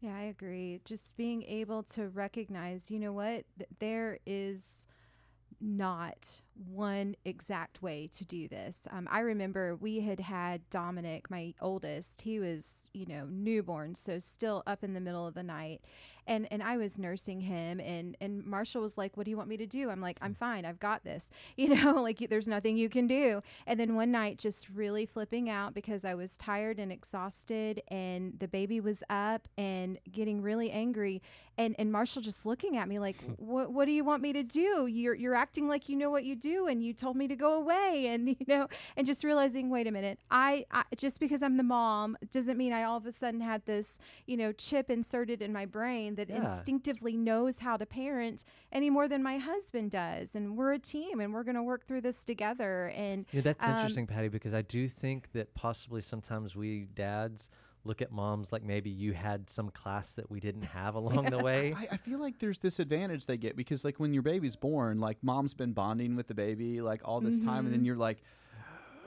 Yeah, 0.00 0.16
I 0.16 0.22
agree. 0.22 0.80
Just 0.84 1.16
being 1.16 1.42
able 1.44 1.82
to 1.84 2.08
recognize, 2.08 2.90
you 2.90 2.98
know 2.98 3.12
what, 3.12 3.44
Th- 3.58 3.70
there 3.78 4.18
is 4.26 4.86
not 5.60 6.42
one 6.54 7.16
exact 7.24 7.82
way 7.82 8.08
to 8.12 8.24
do 8.26 8.48
this. 8.48 8.86
Um, 8.90 9.08
I 9.10 9.20
remember 9.20 9.76
we 9.76 10.00
had 10.00 10.20
had 10.20 10.68
Dominic, 10.70 11.30
my 11.30 11.54
oldest. 11.60 12.22
He 12.22 12.40
was, 12.40 12.88
you 12.94 13.06
know, 13.06 13.26
newborn, 13.30 13.94
so 13.94 14.18
still 14.18 14.62
up 14.66 14.84
in 14.84 14.94
the 14.94 15.00
middle 15.00 15.26
of 15.26 15.34
the 15.34 15.42
night, 15.42 15.82
and 16.26 16.46
and 16.50 16.62
I 16.62 16.76
was 16.76 16.98
nursing 16.98 17.40
him, 17.40 17.80
and 17.80 18.16
and 18.20 18.44
Marshall 18.44 18.82
was 18.82 18.96
like, 18.98 19.16
"What 19.16 19.24
do 19.24 19.30
you 19.30 19.36
want 19.36 19.48
me 19.48 19.56
to 19.56 19.66
do?" 19.66 19.90
I'm 19.90 20.00
like, 20.00 20.18
"I'm 20.22 20.34
fine. 20.34 20.64
I've 20.64 20.80
got 20.80 21.04
this." 21.04 21.30
You 21.64 21.74
know, 21.76 22.02
like 22.02 22.18
there's 22.28 22.48
nothing 22.48 22.76
you 22.76 22.88
can 22.88 23.06
do. 23.06 23.40
And 23.66 23.78
then 23.78 23.94
one 23.94 24.10
night, 24.10 24.38
just 24.38 24.68
really 24.68 25.06
flipping 25.06 25.48
out 25.48 25.72
because 25.72 26.04
I 26.04 26.14
was 26.14 26.36
tired 26.36 26.78
and 26.78 26.92
exhausted, 26.92 27.80
and 27.88 28.34
the 28.38 28.48
baby 28.48 28.80
was 28.80 29.02
up 29.08 29.48
and 29.56 29.98
getting 30.10 30.42
really 30.42 30.70
angry, 30.70 31.22
and 31.56 31.74
and 31.78 31.92
Marshall 31.92 32.22
just 32.22 32.44
looking 32.44 32.76
at 32.76 32.88
me 32.88 32.98
like, 32.98 33.16
"What 33.36 33.72
what 33.72 33.84
do 33.86 33.92
you 33.92 34.04
want 34.04 34.22
me 34.22 34.32
to 34.32 34.42
do? 34.42 34.86
You're 34.86 35.14
you're 35.14 35.34
acting 35.34 35.68
like 35.68 35.88
you 35.88 35.96
know 35.96 36.10
what 36.10 36.24
you 36.24 36.34
do, 36.34 36.66
and 36.66 36.82
you 36.82 36.92
told 36.92 37.16
me 37.16 37.28
to 37.28 37.36
go 37.36 37.54
away." 37.54 38.06
And 38.08 38.28
you 38.40 38.46
know, 38.46 38.68
and 38.96 39.06
just 39.06 39.24
realizing, 39.24 39.70
wait 39.70 39.86
a 39.86 39.90
minute, 39.90 40.18
I, 40.30 40.66
I 40.70 40.84
just 40.96 41.20
because 41.20 41.42
I'm 41.42 41.56
the 41.56 41.62
mom 41.62 42.16
doesn't 42.30 42.56
mean 42.58 42.72
I 42.72 42.82
all 42.82 42.96
of 42.96 43.06
a 43.06 43.12
sudden 43.12 43.40
had 43.40 43.64
this 43.66 43.98
you 44.26 44.36
know 44.36 44.52
chip 44.52 44.90
inserted 44.90 45.40
in 45.40 45.52
my 45.52 45.66
brain 45.66 46.13
that 46.16 46.28
Yeah. 46.28 46.36
instinctively 46.38 47.16
knows 47.16 47.60
how 47.60 47.76
to 47.76 47.86
parent 47.86 48.44
any 48.72 48.90
more 48.90 49.08
than 49.08 49.22
my 49.22 49.38
husband 49.38 49.90
does. 49.90 50.34
And 50.34 50.56
we're 50.56 50.72
a 50.72 50.78
team, 50.78 51.20
and 51.20 51.32
we're 51.32 51.44
going 51.44 51.54
to 51.56 51.62
work 51.62 51.86
through 51.86 52.00
this 52.02 52.24
together. 52.24 52.88
And 52.96 53.26
Yeah, 53.32 53.40
that's 53.42 53.64
Um, 53.64 53.70
interesting, 53.74 54.06
Patty, 54.06 54.28
because 54.28 54.54
I 54.54 54.62
do 54.62 54.88
think 54.88 55.32
that 55.32 55.54
possibly 55.54 56.00
sometimes 56.00 56.54
we 56.56 56.86
dads 56.94 57.50
look 57.86 58.00
at 58.00 58.10
moms 58.10 58.50
like 58.50 58.62
maybe 58.62 58.88
you 58.88 59.12
had 59.12 59.50
some 59.50 59.68
class 59.70 60.14
that 60.14 60.30
we 60.30 60.40
didn't 60.40 60.62
have 60.64 60.94
along 61.02 61.26
the 61.30 61.38
way. 61.38 61.74
I, 61.76 61.88
I 61.92 61.96
feel 61.98 62.18
like 62.18 62.38
there's 62.38 62.58
this 62.58 62.78
advantage 62.80 63.26
they 63.26 63.36
get 63.36 63.56
because 63.56 63.84
like 63.84 64.00
when 64.00 64.14
your 64.14 64.22
baby's 64.22 64.56
born, 64.56 65.00
like 65.00 65.18
mom's 65.22 65.52
been 65.52 65.72
bonding 65.72 66.16
with 66.16 66.26
the 66.28 66.34
baby 66.34 66.80
like 66.80 67.02
all 67.04 67.20
this 67.20 67.38
time, 67.38 67.58
and 67.58 67.66
Mm-hmm. 67.66 67.72
then 67.74 67.84
you're 67.84 67.96
like, 67.96 68.22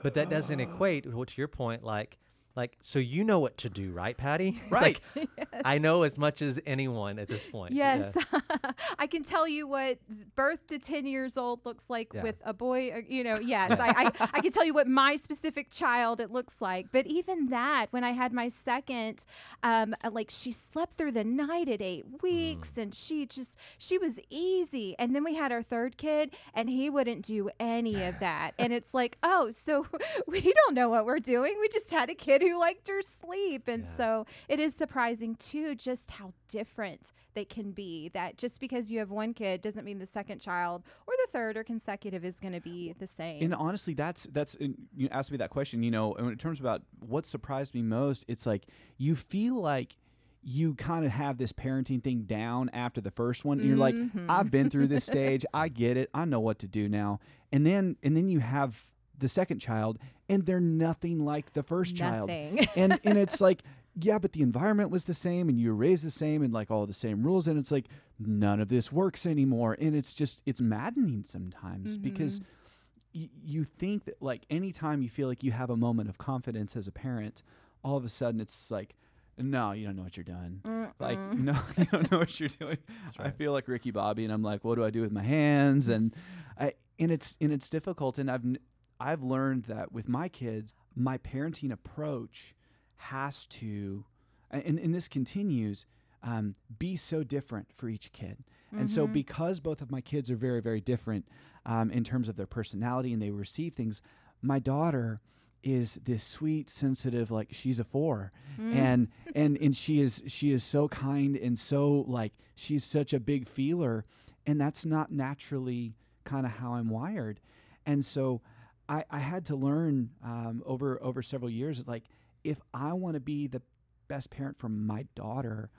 But 0.02 0.14
that 0.14 0.28
doesn't 0.28 0.60
equate 0.60 1.12
well, 1.12 1.24
to 1.24 1.34
your 1.36 1.48
point, 1.48 1.82
like 1.82 2.18
like 2.58 2.76
so 2.80 2.98
you 2.98 3.22
know 3.24 3.38
what 3.38 3.56
to 3.58 3.70
do, 3.70 3.92
right, 3.92 4.16
Patty? 4.16 4.60
Right. 4.70 5.00
like, 5.16 5.28
I 5.64 5.78
know 5.78 6.02
as 6.02 6.18
much 6.18 6.42
as 6.42 6.60
anyone 6.66 7.18
at 7.18 7.28
this 7.28 7.46
point. 7.46 7.72
Yeah. 7.72 7.96
Yes, 7.96 8.16
I 8.98 9.06
can 9.06 9.22
tell 9.22 9.46
you 9.48 9.66
what 9.68 9.98
birth 10.36 10.66
to 10.66 10.78
10 10.78 11.06
years 11.06 11.36
old 11.38 11.64
looks 11.64 11.88
like 11.88 12.12
Yeah. 12.12 12.22
with 12.24 12.36
a 12.44 12.52
boy. 12.52 12.90
uh, 12.90 13.00
You 13.08 13.22
know, 13.24 13.38
yes, 13.38 13.78
I, 13.80 13.88
I, 14.20 14.28
I 14.34 14.40
can 14.40 14.52
tell 14.52 14.64
you 14.64 14.74
what 14.74 14.86
my 14.88 15.16
specific 15.16 15.70
child 15.70 16.20
it 16.20 16.30
looks 16.30 16.60
like. 16.60 16.86
But 16.92 17.06
even 17.06 17.46
that, 17.50 17.86
when 17.90 18.04
I 18.04 18.10
had 18.12 18.32
my 18.32 18.48
second, 18.48 19.24
um, 19.62 19.94
uh, 20.04 20.10
like 20.12 20.30
she 20.30 20.52
slept 20.52 20.94
through 20.98 21.12
the 21.12 21.24
night 21.24 21.68
at 21.68 21.80
eight 21.80 22.04
weeks 22.22 22.76
and 22.76 22.94
she 22.94 23.24
just, 23.26 23.56
she 23.78 23.96
was 23.98 24.18
easy. 24.30 24.96
And 24.98 25.14
then 25.14 25.22
we 25.24 25.34
had 25.36 25.52
our 25.52 25.62
third 25.62 25.96
kid 25.96 26.34
and 26.54 26.68
he 26.68 26.90
wouldn't 26.90 27.22
do 27.24 27.50
any 27.60 28.02
of 28.04 28.18
that. 28.20 28.52
and 28.58 28.72
it's 28.72 28.92
like, 28.94 29.16
oh, 29.22 29.50
so 29.52 29.86
we 30.26 30.40
don't 30.40 30.74
know 30.74 30.88
what 30.88 31.06
we're 31.06 31.20
doing. 31.20 31.54
We 31.60 31.68
just 31.68 31.90
had 31.90 32.10
a 32.10 32.14
kid 32.14 32.42
who 32.48 32.58
liked 32.58 32.88
her 32.88 33.02
sleep. 33.02 33.68
And 33.68 33.84
Yeah. 33.84 33.90
so 33.96 34.26
it 34.48 34.58
is 34.60 34.74
surprising 34.74 35.34
too 35.36 35.74
just 35.74 36.10
how 36.12 36.32
different 36.48 37.12
they 37.34 37.44
can 37.44 37.72
be. 37.72 38.08
That 38.08 38.36
just 38.38 38.60
because 38.60 38.90
you 38.90 38.98
have 38.98 39.10
one 39.10 39.34
kid 39.34 39.60
doesn't 39.60 39.84
mean 39.84 39.98
the 39.98 40.06
second 40.06 40.40
child 40.40 40.82
or 41.06 41.14
the 41.24 41.30
third 41.32 41.56
or 41.56 41.64
consecutive 41.64 42.24
is 42.24 42.40
going 42.40 42.54
to 42.54 42.60
be 42.60 42.94
the 42.98 43.06
same. 43.06 43.42
and 43.42 43.54
honestly, 43.54 43.94
that's 43.94 44.26
that's 44.32 44.56
you 44.96 45.08
asked 45.10 45.30
me 45.30 45.36
that 45.38 45.50
question. 45.50 45.82
You 45.82 45.90
know, 45.90 46.14
and 46.14 46.30
in 46.30 46.38
terms 46.38 46.60
about 46.60 46.82
what 47.00 47.26
surprised 47.26 47.74
me 47.74 47.82
most, 47.82 48.24
it's 48.28 48.46
like 48.46 48.66
you 48.96 49.14
feel 49.14 49.54
like 49.60 49.96
you 50.42 50.74
kind 50.74 51.04
of 51.04 51.10
have 51.10 51.36
this 51.36 51.52
parenting 51.52 52.02
thing 52.02 52.22
down 52.22 52.70
after 52.72 53.00
the 53.00 53.10
first 53.10 53.44
one 53.44 53.58
and 53.58 53.68
you're 53.68 53.76
like 53.76 53.94
Mhm. 53.96 54.26
I've 54.30 54.50
been 54.52 54.70
through 54.70 54.86
this 54.86 55.04
stage 55.12 55.44
I 55.52 55.68
get 55.68 55.96
it 55.96 56.08
I 56.14 56.24
know 56.26 56.38
what 56.38 56.60
to 56.60 56.68
do 56.68 56.88
now 56.88 57.18
and 57.52 57.66
then 57.66 57.96
and 58.04 58.16
then 58.16 58.28
you 58.28 58.38
have 58.38 58.86
the 59.18 59.28
second 59.28 59.58
child 59.58 59.98
and 60.28 60.46
they're 60.46 60.60
nothing 60.60 61.24
like 61.24 61.52
the 61.52 61.62
first 61.62 61.96
child 61.96 62.30
and 62.76 63.00
and 63.04 63.18
it's 63.18 63.40
like 63.40 63.62
yeah 63.94 64.18
but 64.18 64.32
the 64.32 64.42
environment 64.42 64.90
was 64.90 65.04
the 65.06 65.14
same 65.14 65.48
and 65.48 65.60
you 65.60 65.68
were 65.68 65.74
raised 65.74 66.04
the 66.04 66.10
same 66.10 66.42
and 66.42 66.52
like 66.52 66.70
all 66.70 66.86
the 66.86 66.92
same 66.92 67.22
rules 67.22 67.48
and 67.48 67.58
it's 67.58 67.72
like 67.72 67.86
none 68.18 68.60
of 68.60 68.68
this 68.68 68.92
works 68.92 69.26
anymore 69.26 69.76
and 69.80 69.94
it's 69.94 70.14
just 70.14 70.42
it's 70.46 70.60
maddening 70.60 71.24
sometimes 71.24 71.96
because 71.96 72.40
mm-hmm. 72.40 73.22
y- 73.22 73.30
you 73.42 73.64
think 73.64 74.04
that 74.04 74.20
like 74.20 74.42
anytime 74.50 75.02
you 75.02 75.08
feel 75.08 75.28
like 75.28 75.42
you 75.42 75.52
have 75.52 75.70
a 75.70 75.76
moment 75.76 76.08
of 76.08 76.18
confidence 76.18 76.76
as 76.76 76.86
a 76.86 76.92
parent 76.92 77.42
all 77.82 77.96
of 77.96 78.04
a 78.04 78.08
sudden 78.08 78.40
it's 78.40 78.70
like 78.70 78.94
no, 79.40 79.72
you 79.72 79.86
don't 79.86 79.96
know 79.96 80.02
what 80.02 80.16
you're 80.16 80.24
doing. 80.24 80.60
Like, 80.98 81.18
Mm-mm. 81.18 81.40
no, 81.40 81.56
you 81.78 81.84
don't 81.86 82.10
know 82.10 82.18
what 82.18 82.40
you're 82.40 82.48
doing. 82.48 82.78
That's 83.04 83.18
I 83.18 83.30
feel 83.30 83.52
like 83.52 83.68
Ricky 83.68 83.90
Bobby, 83.90 84.24
and 84.24 84.32
I'm 84.32 84.42
like, 84.42 84.64
what 84.64 84.74
do 84.74 84.84
I 84.84 84.90
do 84.90 85.00
with 85.00 85.12
my 85.12 85.22
hands? 85.22 85.88
And 85.88 86.14
I 86.58 86.74
and 86.98 87.10
it's 87.10 87.36
and 87.40 87.52
it's 87.52 87.70
difficult. 87.70 88.18
And 88.18 88.30
I've 88.30 88.44
n- 88.44 88.58
I've 89.00 89.22
learned 89.22 89.64
that 89.64 89.92
with 89.92 90.08
my 90.08 90.28
kids, 90.28 90.74
my 90.94 91.18
parenting 91.18 91.70
approach 91.72 92.54
has 92.96 93.46
to, 93.48 94.04
and 94.50 94.78
and 94.78 94.94
this 94.94 95.08
continues, 95.08 95.86
um, 96.22 96.54
be 96.78 96.96
so 96.96 97.22
different 97.22 97.68
for 97.76 97.88
each 97.88 98.12
kid. 98.12 98.38
And 98.72 98.90
so, 98.90 99.06
Mhm. 99.06 99.12
because 99.14 99.60
both 99.60 99.80
of 99.80 99.90
my 99.90 100.00
kids 100.02 100.30
are 100.30 100.36
very, 100.36 100.60
very 100.60 100.80
different 100.80 101.26
um, 101.64 101.90
in 101.90 102.02
terms 102.04 102.28
of 102.28 102.36
their 102.36 102.46
personality 102.46 103.12
and 103.12 103.22
they 103.22 103.30
receive 103.30 103.74
things, 103.74 104.02
my 104.42 104.58
daughter 104.58 105.20
is 105.62 105.98
this 106.04 106.22
sweet, 106.24 106.68
sensitive, 106.70 107.30
like 107.30 107.48
she's 107.52 107.78
a 107.78 107.84
four, 107.84 108.32
Mm. 108.58 108.74
and 108.74 109.08
and 109.34 109.56
and 109.58 109.76
she 109.76 110.00
is 110.00 110.22
she 110.26 110.50
is 110.52 110.62
so 110.64 110.88
kind 110.88 111.36
and 111.36 111.58
so 111.58 112.00
like 112.08 112.32
she's 112.56 112.84
such 112.84 113.12
a 113.12 113.20
big 113.20 113.46
feeler, 113.48 114.04
and 114.46 114.60
that's 114.60 114.84
not 114.84 115.12
naturally 115.12 115.94
kind 116.24 116.44
of 116.46 116.52
how 116.52 116.74
I'm 116.74 116.88
wired, 116.90 117.40
and 117.86 118.04
so 118.04 118.40
I 118.88 119.04
I 119.10 119.18
had 119.18 119.46
to 119.46 119.56
learn 119.56 120.10
um, 120.24 120.62
over 120.66 121.02
over 121.02 121.22
several 121.22 121.50
years 121.50 121.86
like 121.86 122.04
if 122.44 122.58
I 122.72 122.92
want 122.92 123.14
to 123.14 123.20
be 123.20 123.46
the 123.46 123.62
best 124.08 124.30
parent 124.30 124.58
for 124.58 124.68
my 124.68 125.06
daughter, 125.14 125.70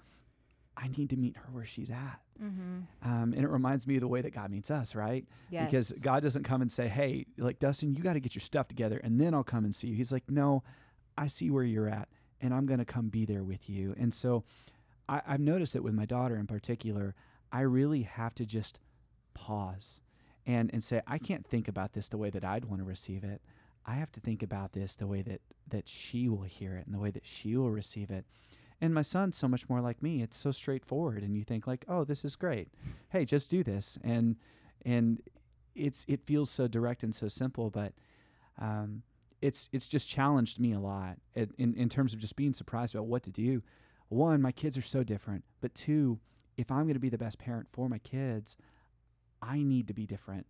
I 0.78 0.88
need 0.89 1.10
to 1.12 1.17
meet 1.17 1.36
her 1.38 1.48
where 1.52 1.65
she's 1.65 1.89
at. 1.89 2.19
Mhm. 2.41 2.84
Um, 3.02 3.34
and 3.34 3.39
it 3.39 3.48
reminds 3.50 3.88
me 3.88 3.95
of 3.95 4.02
the 4.02 4.08
way 4.08 4.22
that 4.22 4.32
God 4.32 4.52
meets 4.52 4.69
us, 4.69 4.93
right? 4.93 5.26
Yes. 5.50 5.65
Because 5.65 5.91
God 6.02 6.22
doesn't 6.22 6.43
come 6.43 6.62
and 6.62 6.72
say, 6.72 6.88
hey, 6.88 7.26
like, 7.38 7.60
Dustin, 7.60 7.95
you 7.95 8.04
got 8.04 8.13
to 8.13 8.19
get 8.19 8.36
your 8.36 8.41
stuff 8.41 8.67
together 8.67 8.98
and 9.04 9.19
then 9.19 9.34
I'll 9.34 9.43
come 9.43 9.65
and 9.65 9.74
see 9.74 9.88
you. 9.88 9.95
He's 9.95 10.12
like, 10.12 10.30
no, 10.30 10.63
I 11.17 11.28
see 11.28 11.50
where 11.50 11.63
you're 11.63 11.89
at 11.89 12.08
and 12.39 12.54
I'm 12.54 12.65
going 12.65 12.80
to 12.80 12.86
come 12.86 13.10
be 13.10 13.26
there 13.26 13.43
with 13.43 13.69
you. 13.69 13.93
And 13.98 14.13
so 14.13 14.43
I, 15.10 15.22
I've 15.28 15.41
noticed 15.41 15.74
that 15.74 15.84
with 15.84 15.93
my 15.93 16.06
daughter 16.06 16.38
in 16.38 16.45
particular, 16.48 17.15
I 17.52 17.62
really 17.62 18.04
have 18.04 18.36
to 18.36 18.45
just 18.45 18.80
pause 19.34 20.02
and, 20.45 20.69
and 20.73 20.84
say, 20.84 21.02
I 21.08 21.17
can't 21.17 21.45
think 21.45 21.67
about 21.67 21.93
this 21.93 22.08
the 22.08 22.17
way 22.17 22.30
that 22.30 22.43
I'd 22.43 22.65
want 22.65 22.82
to 22.82 22.86
receive 22.86 23.23
it. 23.23 23.41
I 23.86 23.95
have 23.95 24.12
to 24.13 24.19
think 24.19 24.43
about 24.43 24.73
this 24.73 24.95
the 24.95 25.08
way 25.08 25.21
that, 25.23 25.41
that 25.67 25.88
she 25.88 26.30
will 26.30 26.43
hear 26.43 26.75
it 26.75 26.86
and 26.86 26.93
the 26.93 26.99
way 26.99 27.12
that 27.12 27.25
she 27.25 27.56
will 27.56 27.71
receive 27.71 28.12
it. 28.12 28.25
And 28.82 28.93
my 28.93 29.02
son's 29.02 29.38
so 29.38 29.47
much 29.47 29.67
more 29.67 29.82
like 29.82 30.02
me. 30.02 30.21
It's 30.21 30.38
so 30.38 30.52
straightforward, 30.52 31.21
and 31.21 31.36
you 31.36 31.43
think 31.43 31.67
like, 31.67 31.84
"Oh, 31.88 32.06
this 32.06 32.23
is 32.23 32.36
great. 32.36 32.69
Hey, 33.10 33.25
just 33.25 33.49
do 33.49 33.62
this." 33.62 33.97
And 34.04 34.38
and 34.86 35.21
it's 35.75 36.06
it 36.08 36.25
feels 36.25 36.49
so 36.49 36.67
direct 36.67 37.04
and 37.04 37.13
so 37.13 37.28
simple, 37.28 37.69
but 37.69 37.93
um, 38.58 39.04
it's 39.41 39.67
it's 39.73 39.88
just 39.88 40.08
challenged 40.08 40.60
me 40.60 40.71
a 40.71 40.80
lot 40.80 41.17
in, 41.36 41.54
in 41.58 41.73
in 41.73 41.89
terms 41.89 42.13
of 42.13 42.19
just 42.19 42.36
being 42.38 42.54
surprised 42.54 42.95
about 42.95 43.08
what 43.08 43.23
to 43.23 43.32
do. 43.32 43.62
One, 44.08 44.41
my 44.41 44.52
kids 44.52 44.78
are 44.78 44.82
so 44.82 45.04
different, 45.04 45.43
but 45.62 45.75
two, 45.75 46.19
if 46.58 46.71
I'm 46.71 46.84
going 46.84 46.95
to 46.95 46.99
be 46.99 47.10
the 47.10 47.17
best 47.17 47.38
parent 47.38 47.67
for 47.71 47.89
my 47.89 47.99
kids, 47.99 48.56
I 49.41 49.63
need 49.63 49.88
to 49.88 49.93
be 49.93 50.06
different 50.06 50.45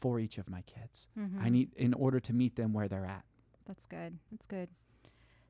for 0.00 0.18
each 0.20 0.38
of 0.38 0.48
my 0.48 0.62
kids. 0.62 1.06
I 1.16 1.20
Mhm. 1.20 1.50
need 1.50 1.74
in 1.74 1.94
order 1.94 2.20
to 2.20 2.32
meet 2.32 2.56
them 2.56 2.72
where 2.72 2.88
they're 2.88 3.06
at. 3.06 3.24
That's 3.64 3.86
good. 3.86 4.18
That's 4.30 4.46
good. 4.46 4.68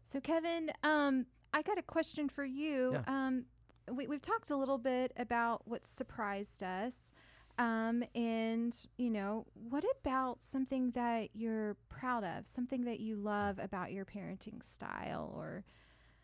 So, 0.05 0.21
Kevin, 0.21 0.71
um, 0.83 1.27
I 1.53 1.63
got 1.63 1.79
a 1.79 1.83
question 1.83 2.29
for 2.29 2.45
you. 2.45 2.93
Yeah. 2.95 3.05
Um, 3.07 3.45
we, 3.93 4.07
we've 4.07 4.23
talked 4.23 4.51
a 4.51 4.57
little 4.57 4.79
bit 4.79 5.13
about 5.17 5.67
what 5.69 5.87
surprised 5.87 6.63
us. 6.63 7.13
Um, 7.59 8.05
and, 8.15 8.75
you 8.99 9.11
know, 9.11 9.47
what 9.55 9.85
about 10.01 10.43
something 10.43 10.93
that 10.93 11.31
you're 11.35 11.77
proud 11.89 12.23
of, 12.25 12.47
something 12.47 12.85
that 12.85 13.01
you 13.01 13.17
love 13.17 13.59
about 13.59 13.93
your 13.93 14.05
parenting 14.05 14.63
style 14.63 15.33
or, 15.37 15.65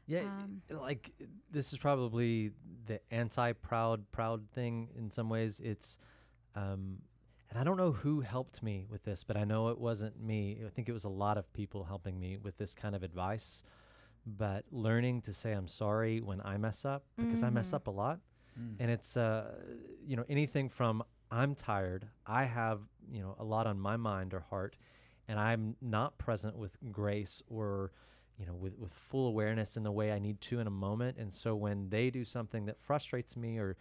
Yeah, 0.06 0.20
um, 0.20 0.62
like 0.70 1.10
this 1.50 1.72
is 1.72 1.78
probably 1.78 2.52
the 2.86 3.00
anti-proud 3.12 4.12
proud 4.12 4.48
thing 4.50 4.90
in 4.94 5.10
some 5.10 5.28
ways. 5.28 5.58
It's, 5.60 5.98
um, 6.54 6.98
and 7.50 7.58
I 7.58 7.64
don't 7.64 7.76
know 7.76 7.92
who 7.92 8.20
helped 8.20 8.62
me 8.62 8.86
with 8.90 9.04
this, 9.04 9.22
but 9.24 9.36
I 9.36 9.44
know 9.44 9.68
it 9.68 9.78
wasn't 9.78 10.20
me. 10.20 10.60
I 10.66 10.70
think 10.70 10.88
it 10.88 10.92
was 10.92 11.04
a 11.04 11.08
lot 11.08 11.38
of 11.38 11.52
people 11.52 11.84
helping 11.84 12.18
me 12.18 12.36
with 12.36 12.56
this 12.58 12.74
kind 12.74 12.94
of 12.96 13.02
advice. 13.02 13.62
But 14.26 14.64
learning 14.70 15.22
to 15.22 15.34
say 15.34 15.52
I'm 15.52 15.68
sorry 15.68 16.20
when 16.20 16.40
I 16.42 16.56
mess 16.56 16.84
up 16.84 17.04
because 17.18 17.42
I 17.42 17.50
mess 17.50 17.70
Mhm. 17.70 17.74
up 17.74 17.86
a 17.88 17.90
lot, 17.90 18.20
and 18.78 18.90
it's 18.90 19.16
uh, 19.16 19.54
you 20.06 20.16
know 20.16 20.24
anything 20.28 20.68
from 20.68 21.02
I'm 21.30 21.54
tired, 21.54 22.08
I 22.26 22.44
have 22.44 22.80
you 23.10 23.20
know 23.20 23.36
a 23.38 23.44
lot 23.44 23.66
on 23.66 23.78
my 23.78 23.96
mind 23.96 24.32
or 24.32 24.40
heart, 24.40 24.76
and 25.28 25.38
I'm 25.38 25.76
not 25.82 26.16
present 26.18 26.56
with 26.56 26.76
grace 26.90 27.42
or 27.48 27.92
you 28.38 28.46
know 28.46 28.54
with 28.54 28.78
with 28.78 28.92
full 28.92 29.26
awareness 29.28 29.76
in 29.76 29.82
the 29.82 29.92
way 29.92 30.10
I 30.10 30.18
need 30.18 30.40
to 30.42 30.58
in 30.58 30.66
a 30.66 30.70
moment, 30.70 31.18
and 31.18 31.32
so 31.32 31.54
when 31.54 31.90
they 31.90 32.08
do 32.10 32.24
something 32.24 32.64
that 32.64 32.80
frustrates 32.80 33.36
me 33.36 33.58
or 33.58 33.76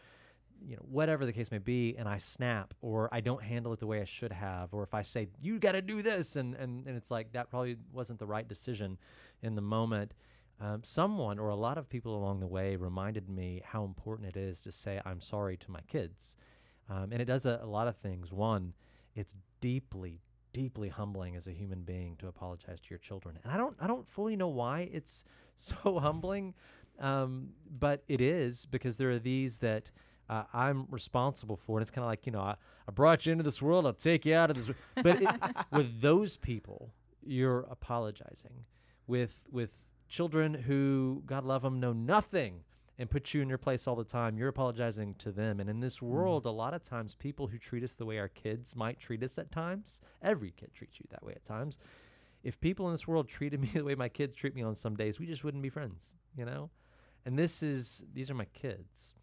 you 0.65 0.76
know 0.76 0.82
whatever 0.89 1.26
the 1.26 1.34
case 1.34 1.52
may 1.52 1.58
be 1.58 1.95
and 1.97 2.08
i 2.08 2.17
snap 2.17 2.73
or 2.82 3.10
i 3.12 3.19
don't 3.19 3.43
handle 3.43 3.73
it 3.73 3.80
the 3.80 3.88
way 3.88 4.02
i 4.02 4.06
should 4.06 4.32
have 4.32 4.73
or 4.73 4.84
if 4.84 4.93
i 4.93 5.02
say 5.02 5.28
you 5.41 5.60
got 5.60 5.73
to 5.73 5.82
do 5.82 6.02
this 6.02 6.36
and, 6.36 6.56
and 6.56 6.88
and 6.88 6.95
it's 6.95 7.12
like 7.12 7.32
that 7.34 7.49
probably 7.49 7.76
wasn't 7.91 8.17
the 8.19 8.26
right 8.26 8.47
decision 8.47 8.97
in 9.41 9.56
the 9.56 9.62
moment. 9.62 10.13
Um, 10.62 10.82
someone 10.84 11.39
or 11.39 11.49
a 11.49 11.56
lot 11.56 11.78
of 11.78 11.89
people 11.89 12.15
along 12.15 12.39
the 12.39 12.47
way 12.47 12.76
reminded 12.76 13.28
me 13.28 13.62
how 13.65 13.84
important 13.84 14.30
it 14.30 14.38
is 14.38 14.62
to 14.62 14.71
say 14.71 15.02
i'm 15.06 15.19
sorry 15.19 15.58
to 15.58 15.71
my 15.71 15.82
kids. 15.88 16.38
Um, 16.89 17.12
and 17.12 17.21
it 17.21 17.26
does 17.26 17.45
a, 17.45 17.60
a 17.62 17.65
lot 17.65 17.88
of 17.88 17.97
things. 17.97 18.32
One 18.32 18.73
it's 19.15 19.36
deeply 19.62 20.21
deeply 20.54 20.89
humbling 20.89 21.36
as 21.36 21.47
a 21.47 21.52
human 21.52 21.82
being 21.82 22.15
to 22.17 22.28
apologize 22.28 22.80
to 22.80 22.89
your 22.89 22.99
children. 22.99 23.38
And 23.43 23.52
i 23.52 23.58
don't 23.58 23.76
i 23.80 23.88
don't 23.88 24.08
fully 24.08 24.36
know 24.36 24.47
why 24.47 24.89
it's 24.91 25.23
so 25.56 25.99
humbling 25.99 26.54
um, 26.99 27.49
but 27.80 28.04
it 28.08 28.21
is 28.21 28.65
because 28.65 28.97
there 28.97 29.12
are 29.12 29.19
these 29.19 29.58
that 29.60 29.89
uh, 30.34 30.43
I'm 30.54 30.88
responsible 30.89 31.56
for. 31.56 31.78
And 31.78 31.84
it's 31.84 31.91
kind 31.91 32.04
of 32.04 32.10
like, 32.10 32.26
you 32.26 32.32
know, 32.32 32.41
I, 32.41 32.56
I 32.88 32.91
brought 32.91 33.26
you 33.26 33.32
into 33.32 33.43
this 33.43 33.62
world, 33.62 33.86
I'll 33.86 33.93
take 33.93 34.26
you 34.26 34.34
out 34.34 34.50
of 34.50 34.58
this. 34.58 34.76
But 34.96 35.22
it, 35.22 35.30
with 35.72 36.02
those 36.02 36.38
people, 36.38 36.93
you're 37.24 37.62
apologizing. 37.69 38.65
With 39.06 39.43
with 39.52 39.84
children 40.08 40.54
who, 40.54 41.24
God 41.26 41.43
love 41.43 41.62
them, 41.62 41.80
know 41.80 41.93
nothing 41.93 42.62
and 42.98 43.10
put 43.10 43.34
you 43.34 43.41
in 43.41 43.50
your 43.50 43.58
place 43.58 43.88
all 43.88 43.96
the 43.96 44.04
time, 44.04 44.38
you're 44.38 44.50
apologizing 44.50 45.15
to 45.15 45.32
them. 45.32 45.60
And 45.60 45.69
in 45.69 45.80
this 45.80 46.02
world, 46.02 46.46
a 46.46 46.52
lot 46.52 46.74
of 46.74 46.84
times, 46.84 47.15
people 47.15 47.48
who 47.48 47.58
treat 47.58 47.84
us 47.84 47.96
the 47.96 48.06
way 48.06 48.17
our 48.19 48.28
kids 48.28 48.76
might 48.76 49.00
treat 49.00 49.24
us 49.24 49.38
at 49.38 49.52
times, 49.52 50.02
every 50.22 50.52
kid 50.52 50.72
treats 50.74 51.00
you 51.00 51.06
that 51.12 51.24
way 51.24 51.34
at 51.34 51.43
times. 51.43 51.80
If 52.43 52.60
people 52.60 52.88
in 52.88 52.93
this 52.93 53.08
world 53.08 53.28
treated 53.28 53.60
me 53.65 53.69
the 53.74 53.84
way 53.84 53.96
my 53.96 54.10
kids 54.10 54.36
treat 54.36 54.56
me 54.56 54.63
on 54.63 54.76
some 54.76 54.96
days, 54.96 55.19
we 55.19 55.26
just 55.26 55.43
wouldn't 55.43 55.63
be 55.63 55.69
friends, 55.69 56.15
you 56.36 56.46
know? 56.46 56.69
And 57.26 57.38
this 57.38 57.63
is, 57.63 58.04
these 58.13 58.30
are 58.30 58.36
my 58.36 58.46
kids. 58.46 59.13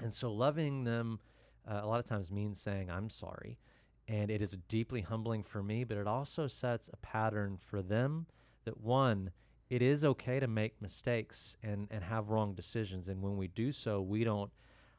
And 0.00 0.12
so 0.12 0.32
loving 0.32 0.84
them 0.84 1.20
uh, 1.68 1.80
a 1.82 1.86
lot 1.86 2.00
of 2.00 2.06
times 2.06 2.30
means 2.30 2.60
saying, 2.60 2.90
I'm 2.90 3.08
sorry. 3.08 3.58
And 4.06 4.30
it 4.30 4.42
is 4.42 4.56
deeply 4.68 5.00
humbling 5.00 5.42
for 5.42 5.62
me, 5.62 5.84
but 5.84 5.96
it 5.96 6.06
also 6.06 6.46
sets 6.46 6.90
a 6.92 6.96
pattern 6.96 7.58
for 7.58 7.80
them 7.80 8.26
that 8.64 8.80
one, 8.80 9.30
it 9.70 9.80
is 9.80 10.04
okay 10.04 10.40
to 10.40 10.46
make 10.46 10.80
mistakes 10.82 11.56
and, 11.62 11.88
and 11.90 12.04
have 12.04 12.28
wrong 12.28 12.54
decisions. 12.54 13.08
And 13.08 13.22
when 13.22 13.36
we 13.36 13.48
do 13.48 13.72
so, 13.72 14.00
we 14.00 14.24
don't 14.24 14.50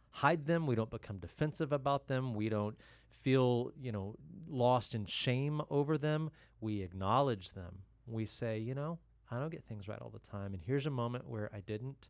hide 0.10 0.45
them. 0.45 0.65
We 0.65 0.75
don't 0.75 0.89
become 0.89 1.17
defensive 1.17 1.71
about 1.71 2.08
them. 2.08 2.34
We 2.34 2.49
don't 2.49 2.75
feel, 3.10 3.71
you 3.79 3.91
know, 3.91 4.15
lost 4.47 4.95
in 4.95 5.05
shame 5.05 5.62
over 5.69 5.97
them. 5.97 6.31
We 6.62 6.81
acknowledge 6.81 7.51
them. 7.51 7.79
We 8.08 8.25
say, 8.25 8.58
you 8.58 8.73
know, 8.73 8.99
I 9.29 9.39
don't 9.39 9.51
get 9.51 9.65
things 9.65 9.88
right 9.88 9.99
all 10.01 10.10
the 10.10 10.19
time. 10.19 10.53
And 10.53 10.62
here's 10.65 10.86
a 10.86 10.91
moment 10.91 11.27
where 11.27 11.49
I 11.53 11.60
didn't 11.60 12.10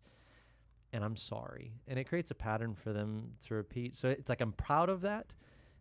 and 0.96 1.04
I'm 1.04 1.18
sorry. 1.18 1.74
And 1.90 2.00
it 2.00 2.06
creates 2.06 2.32
a 2.32 2.36
pattern 2.36 2.74
for 2.74 2.94
them 2.94 3.34
to 3.48 3.56
repeat. 3.56 3.98
So 3.98 4.08
it's 4.08 4.30
like 4.30 4.40
I'm 4.40 4.54
proud 4.54 4.88
of 4.88 5.02
that. 5.02 5.34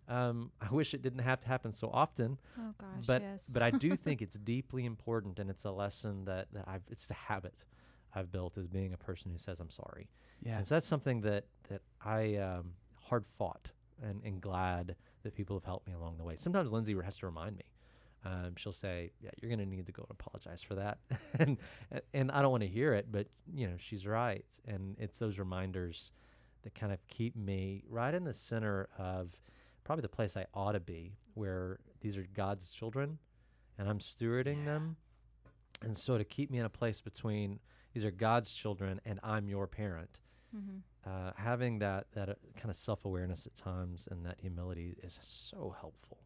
Um, 0.08 0.50
I 0.60 0.74
wish 0.74 0.92
it 0.92 1.02
didn't 1.02 1.20
have 1.20 1.38
to 1.40 1.46
happen 1.46 1.72
so 1.72 1.88
often, 1.92 2.36
oh 2.58 2.74
gosh, 2.76 3.06
but 3.06 3.22
yes. 3.22 3.48
but 3.52 3.62
I 3.62 3.70
do 3.70 3.96
think 4.04 4.20
it's 4.20 4.36
deeply 4.36 4.84
important, 4.84 5.38
and 5.38 5.48
it's 5.48 5.64
a 5.64 5.70
lesson 5.70 6.24
that 6.24 6.48
that 6.52 6.64
I've 6.66 6.82
it's 6.90 7.06
the 7.06 7.14
habit 7.14 7.64
I've 8.12 8.32
built 8.32 8.58
as 8.58 8.66
being 8.66 8.92
a 8.92 8.98
person 8.98 9.30
who 9.30 9.38
says 9.38 9.60
I'm 9.60 9.70
sorry. 9.70 10.08
Yeah. 10.42 10.58
And 10.58 10.66
so 10.66 10.74
that's 10.74 10.86
something 10.86 11.20
that 11.20 11.44
that 11.68 11.82
I 12.04 12.36
um, 12.36 12.72
hard 12.96 13.24
fought 13.24 13.70
and, 14.02 14.20
and 14.24 14.40
glad 14.40 14.96
that 15.22 15.34
people 15.36 15.56
have 15.56 15.64
helped 15.64 15.86
me 15.86 15.94
along 15.94 16.18
the 16.18 16.24
way. 16.24 16.34
Sometimes 16.34 16.72
Lindsay 16.72 16.96
has 17.02 17.16
to 17.18 17.26
remind 17.26 17.56
me. 17.56 17.64
Um, 18.24 18.56
she'll 18.56 18.72
say, 18.72 19.10
"Yeah, 19.20 19.30
you're 19.40 19.50
going 19.54 19.58
to 19.58 19.66
need 19.66 19.86
to 19.86 19.92
go 19.92 20.02
and 20.08 20.10
apologize 20.18 20.62
for 20.62 20.74
that," 20.76 20.98
and 21.38 21.58
and 22.14 22.30
I 22.30 22.40
don't 22.42 22.50
want 22.50 22.62
to 22.62 22.68
hear 22.68 22.94
it, 22.94 23.12
but 23.12 23.26
you 23.52 23.66
know 23.68 23.74
she's 23.78 24.06
right, 24.06 24.46
and 24.66 24.96
it's 24.98 25.18
those 25.18 25.38
reminders 25.38 26.10
that 26.62 26.74
kind 26.74 26.92
of 26.92 27.06
keep 27.08 27.36
me 27.36 27.84
right 27.88 28.14
in 28.14 28.24
the 28.24 28.32
center 28.32 28.88
of 28.98 29.38
probably 29.84 30.00
the 30.02 30.08
place 30.08 30.36
I 30.36 30.46
ought 30.54 30.72
to 30.72 30.80
be, 30.80 31.18
where 31.34 31.78
these 32.00 32.16
are 32.16 32.26
God's 32.32 32.70
children, 32.70 33.18
and 33.78 33.88
I'm 33.88 33.98
stewarding 33.98 34.60
Yeah. 34.60 34.72
them, 34.72 34.96
and 35.82 35.94
so 35.96 36.16
to 36.16 36.24
keep 36.24 36.50
me 36.50 36.58
in 36.58 36.64
a 36.64 36.70
place 36.70 37.02
between 37.02 37.60
these 37.92 38.04
are 38.04 38.10
God's 38.10 38.54
children 38.54 39.00
and 39.04 39.20
I'm 39.22 39.48
your 39.48 39.66
parent, 39.66 40.18
Mhm. 40.56 40.80
uh, 41.04 41.32
having 41.36 41.78
that 41.80 42.10
that 42.12 42.30
uh, 42.30 42.34
kind 42.56 42.70
of 42.70 42.76
self 42.76 43.04
awareness 43.04 43.46
at 43.46 43.54
times 43.54 44.08
and 44.10 44.24
that 44.24 44.40
humility 44.40 44.96
is 45.02 45.18
so 45.20 45.76
helpful. 45.78 46.23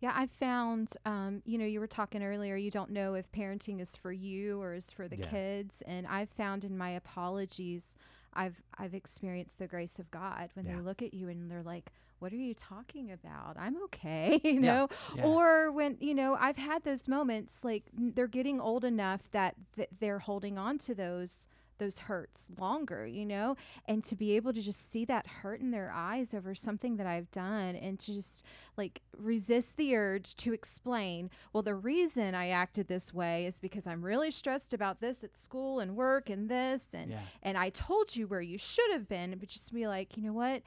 Yeah, 0.00 0.12
I 0.14 0.26
found, 0.26 0.92
um, 1.04 1.42
you 1.44 1.58
know, 1.58 1.66
you 1.66 1.78
were 1.78 1.86
talking 1.86 2.22
earlier, 2.22 2.56
you 2.56 2.70
don't 2.70 2.90
know 2.90 3.14
if 3.14 3.30
parenting 3.32 3.80
is 3.80 3.96
for 3.96 4.10
you 4.12 4.60
or 4.60 4.72
is 4.74 4.90
for 4.90 5.06
the 5.08 5.18
Yeah. 5.18 5.26
kids. 5.26 5.82
And 5.86 6.06
I've 6.06 6.30
found 6.30 6.64
in 6.64 6.76
my 6.78 6.90
apologies, 6.90 7.96
I've 8.32 8.62
I've 8.78 8.94
experienced 8.94 9.58
the 9.58 9.66
grace 9.66 9.98
of 9.98 10.10
God 10.10 10.50
when 10.54 10.64
Yeah. 10.64 10.76
they 10.76 10.80
look 10.80 11.02
at 11.02 11.12
you 11.12 11.28
and 11.28 11.50
they're 11.50 11.62
like, 11.62 11.92
What 12.20 12.32
are 12.32 12.36
you 12.36 12.52
talking 12.54 13.10
about? 13.10 13.56
I'm 13.58 13.76
okay, 13.84 14.38
you 14.44 14.60
know? 14.60 14.88
Yeah. 15.16 15.26
Or 15.26 15.72
when, 15.72 15.96
you 16.00 16.14
know, 16.14 16.34
I've 16.38 16.58
had 16.58 16.84
those 16.84 17.08
moments 17.08 17.64
like 17.64 17.84
n- 17.96 18.12
they're 18.14 18.26
getting 18.26 18.60
old 18.60 18.84
enough 18.84 19.30
that 19.32 19.54
th- 19.74 19.88
they're 20.00 20.18
holding 20.20 20.58
on 20.58 20.76
to 20.78 20.94
those 20.94 21.46
those 21.80 21.98
hurts 21.98 22.46
longer, 22.56 23.04
you 23.04 23.26
know, 23.26 23.56
and 23.86 24.04
to 24.04 24.14
be 24.14 24.36
able 24.36 24.52
to 24.52 24.60
just 24.62 24.92
see 24.92 25.04
that 25.06 25.26
hurt 25.26 25.60
in 25.60 25.72
their 25.72 25.90
eyes 25.92 26.32
over 26.32 26.54
something 26.54 26.96
that 26.98 27.06
I've 27.08 27.28
done 27.32 27.74
and 27.74 27.98
to 27.98 28.14
just 28.14 28.44
like 28.76 29.02
resist 29.16 29.76
the 29.76 29.96
urge 29.96 30.36
to 30.36 30.52
explain, 30.52 31.28
well, 31.52 31.64
the 31.64 31.74
reason 31.74 32.36
I 32.36 32.50
acted 32.50 32.86
this 32.86 33.12
way 33.12 33.46
is 33.46 33.58
because 33.58 33.88
I'm 33.88 34.02
really 34.04 34.30
stressed 34.30 34.72
about 34.72 35.00
this 35.00 35.24
at 35.24 35.36
school 35.36 35.80
and 35.80 35.96
work 35.96 36.30
and 36.30 36.48
this 36.48 36.94
and 36.94 37.10
Yeah. 37.10 37.22
and 37.42 37.58
I 37.58 37.70
told 37.70 38.14
you 38.14 38.28
where 38.28 38.40
you 38.40 38.56
should 38.58 38.92
have 38.92 39.08
been, 39.08 39.36
but 39.38 39.48
just 39.48 39.74
be 39.74 39.88
like, 39.88 40.16
you 40.16 40.22
know 40.22 40.32
what? 40.32 40.62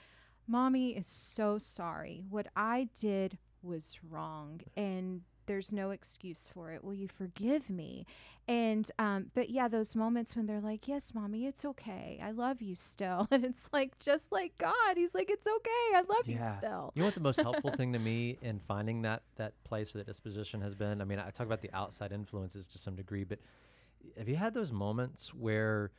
Mommy 0.45 0.89
is 0.97 1.07
so 1.07 1.57
sorry. 1.57 2.25
What 2.29 2.47
I 2.55 2.89
did 2.99 3.37
was 3.61 3.97
wrong 4.09 4.59
and 4.75 5.21
there's 5.45 5.71
no 5.71 5.91
excuse 5.91 6.49
for 6.53 6.71
it. 6.71 6.83
Will 6.83 6.93
you 6.93 7.07
forgive 7.07 7.69
me? 7.69 8.05
And 8.47 8.89
um, 8.99 9.31
but 9.33 9.49
yeah, 9.49 9.67
those 9.67 9.95
moments 9.95 10.35
when 10.35 10.45
they're 10.45 10.59
like, 10.59 10.87
Yes, 10.87 11.13
mommy, 11.13 11.45
it's 11.45 11.63
okay. 11.63 12.19
I 12.21 12.31
love 12.31 12.61
you 12.61 12.75
still. 12.75 13.27
And 13.31 13.45
it's 13.45 13.69
like 13.71 13.97
just 13.99 14.31
like 14.31 14.57
God. 14.57 14.95
He's 14.95 15.15
like, 15.15 15.29
It's 15.29 15.47
okay, 15.47 15.95
I 15.95 16.03
love 16.07 16.27
you 16.27 16.39
still. 16.57 16.91
You 16.95 17.01
know 17.01 17.05
what 17.07 17.15
the 17.15 17.21
most 17.21 17.39
helpful 17.39 17.71
thing 17.77 17.93
to 17.93 17.99
me 17.99 18.37
in 18.41 18.59
finding 18.59 19.01
that 19.03 19.23
that 19.37 19.53
place 19.63 19.93
or 19.95 19.99
that 19.99 20.07
disposition 20.07 20.61
has 20.61 20.75
been? 20.75 21.01
I 21.01 21.05
mean, 21.05 21.19
I 21.19 21.29
talk 21.29 21.47
about 21.47 21.61
the 21.61 21.71
outside 21.73 22.11
influences 22.11 22.67
to 22.67 22.77
some 22.77 22.95
degree, 22.95 23.23
but 23.23 23.39
have 24.17 24.27
you 24.27 24.35
had 24.35 24.53
those 24.53 24.71
moments 24.71 25.33
where 25.33 25.91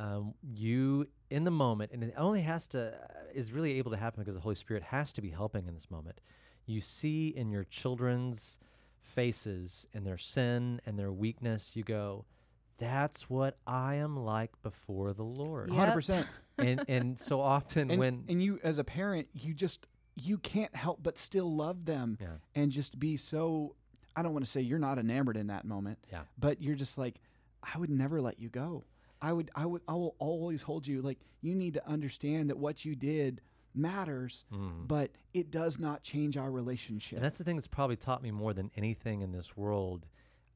um, 0.00 0.32
you, 0.42 1.08
in 1.28 1.44
the 1.44 1.50
moment, 1.50 1.90
and 1.92 2.02
it 2.02 2.14
only 2.16 2.40
has 2.40 2.66
to 2.68 2.94
is 3.34 3.52
really 3.52 3.78
able 3.78 3.90
to 3.90 3.98
happen 3.98 4.22
because 4.22 4.34
the 4.34 4.40
Holy 4.40 4.54
Spirit 4.54 4.82
has 4.84 5.12
to 5.12 5.20
be 5.20 5.28
helping 5.28 5.66
in 5.66 5.74
this 5.74 5.90
moment. 5.90 6.20
You 6.64 6.80
see 6.80 7.28
in 7.28 7.50
your 7.50 7.64
children's 7.64 8.58
faces 9.00 9.86
and 9.92 10.06
their 10.06 10.18
sin 10.18 10.80
and 10.86 10.98
their 10.98 11.12
weakness, 11.12 11.72
you 11.74 11.82
go, 11.82 12.24
"That's 12.78 13.28
what 13.28 13.56
I 13.66 13.96
am 13.96 14.16
like 14.16 14.50
before 14.62 15.12
the 15.12 15.24
Lord." 15.24 15.70
Yeah. 15.70 15.76
hundred 15.76 15.92
percent. 15.94 16.26
and 16.58 16.84
and 16.88 17.18
so 17.18 17.40
often 17.40 17.90
And 17.90 17.98
when 17.98 18.24
and 18.28 18.42
you 18.42 18.60
as 18.62 18.78
a 18.78 18.84
parent, 18.84 19.28
you 19.34 19.54
just 19.54 19.86
you 20.16 20.38
can't 20.38 20.74
help 20.76 21.02
but 21.02 21.16
still 21.16 21.54
love 21.54 21.86
them 21.86 22.18
yeah 22.20 22.26
and 22.54 22.70
just 22.70 22.98
be 22.98 23.16
so. 23.16 23.74
I 24.16 24.22
don't 24.22 24.32
want 24.32 24.44
to 24.44 24.50
say 24.50 24.60
you're 24.60 24.78
not 24.80 24.98
enamored 24.98 25.36
in 25.36 25.46
that 25.46 25.64
moment, 25.64 25.98
Yeah. 26.12 26.22
but 26.36 26.60
you're 26.60 26.74
just 26.74 26.98
like, 26.98 27.20
I 27.62 27.78
would 27.78 27.88
never 27.90 28.20
let 28.20 28.40
you 28.40 28.48
go. 28.48 28.84
I 29.22 29.32
would, 29.32 29.50
I 29.54 29.64
would, 29.66 29.82
I 29.86 29.92
will 29.92 30.16
always 30.18 30.62
hold 30.62 30.84
you. 30.86 31.00
Like 31.00 31.18
you 31.42 31.54
need 31.54 31.74
to 31.74 31.88
understand 31.88 32.50
that 32.50 32.58
what 32.58 32.84
you 32.84 32.96
did 32.96 33.40
matters, 33.74 34.44
Mhm. 34.52 34.86
but 34.88 35.10
it 35.32 35.50
does 35.50 35.78
not 35.78 36.02
change 36.02 36.36
our 36.36 36.50
relationship. 36.50 37.16
And 37.16 37.24
that's 37.24 37.38
the 37.38 37.44
thing 37.44 37.56
that's 37.56 37.68
probably 37.68 37.96
taught 37.96 38.22
me 38.22 38.30
more 38.30 38.52
than 38.52 38.70
anything 38.76 39.20
in 39.22 39.32
this 39.32 39.56
world 39.56 40.06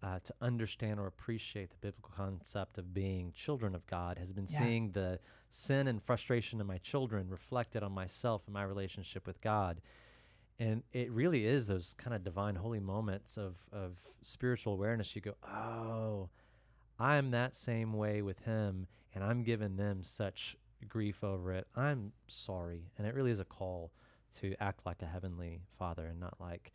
uh, 0.03 0.19
to 0.21 0.35
understand 0.43 1.01
or 1.01 1.07
appreciate 1.07 1.71
the 1.71 1.77
biblical 1.79 2.13
concept 2.15 2.77
of 2.77 2.93
being 2.93 3.33
children 3.33 3.75
of 3.75 3.87
God 3.87 4.19
has 4.19 4.35
been 4.35 4.47
Yeah. 4.51 4.59
seeing 4.59 4.93
the 4.93 5.19
sin 5.49 5.87
and 5.89 6.03
frustration 6.03 6.61
of 6.61 6.67
my 6.67 6.77
children 6.79 7.31
reflected 7.31 7.83
on 7.83 7.93
myself 7.93 8.43
and 8.47 8.53
my 8.53 8.65
relationship 8.65 9.27
with 9.27 9.41
God. 9.41 9.81
And 10.59 10.83
it 10.93 11.11
really 11.11 11.47
is 11.47 11.69
those 11.69 11.95
kind 11.95 12.15
of 12.15 12.23
divine, 12.23 12.57
holy 12.57 12.81
moments 12.81 13.39
of, 13.39 13.57
of 13.73 13.97
spiritual 14.21 14.75
awareness. 14.75 15.17
You 15.17 15.23
go, 15.23 15.37
oh, 15.43 16.29
I'm 16.99 17.31
that 17.31 17.57
same 17.57 17.95
way 17.95 18.21
with 18.21 18.41
Him, 18.41 18.87
and 19.15 19.25
I'm 19.25 19.43
giving 19.43 19.77
them 19.77 20.03
such 20.05 20.55
grief 20.89 21.23
over 21.25 21.53
it. 21.53 21.67
I'm 21.77 22.13
sorry. 22.27 22.91
And 22.99 23.07
it 23.07 23.15
really 23.15 23.31
is 23.31 23.41
a 23.41 23.45
call 23.45 23.93
to 24.41 24.55
act 24.61 24.81
like 24.85 25.03
a 25.03 25.07
heavenly 25.07 25.61
father 25.79 26.07
and 26.07 26.19
not 26.21 26.35
like 26.41 26.73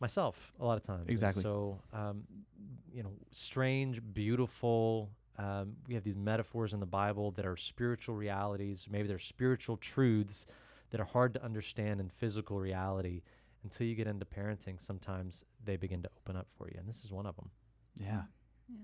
myself 0.00 0.52
a 0.60 0.64
lot 0.64 0.76
of 0.76 0.82
times. 0.82 1.02
And 1.02 1.10
Exactly. 1.10 1.42
so, 1.42 1.80
um, 1.92 2.24
you 2.92 3.02
know, 3.02 3.12
strange, 3.30 4.00
beautiful. 4.12 5.10
Um, 5.38 5.76
we 5.86 5.94
have 5.94 6.04
these 6.04 6.16
metaphors 6.16 6.72
in 6.74 6.80
the 6.80 6.86
Bible 6.86 7.30
that 7.32 7.46
are 7.46 7.56
spiritual 7.56 8.14
realities. 8.16 8.86
Maybe 8.90 9.08
they're 9.08 9.18
spiritual 9.18 9.76
truths 9.76 10.46
that 10.90 11.00
are 11.00 11.04
hard 11.06 11.34
to 11.34 11.44
understand 11.44 12.00
in 12.00 12.08
physical 12.08 12.58
reality. 12.60 13.22
Until 13.64 13.86
you 13.86 13.94
get 13.96 14.06
into 14.06 14.24
parenting, 14.24 14.80
sometimes 14.80 15.44
they 15.64 15.76
begin 15.76 16.02
to 16.02 16.10
open 16.22 16.36
up 16.36 16.46
for 16.56 16.68
you, 16.68 16.76
and 16.78 16.88
this 16.88 17.04
is 17.04 17.10
one 17.10 17.26
of 17.26 17.34
them. 17.36 17.50
yeah. 18.00 18.22
Yeah. 18.68 18.76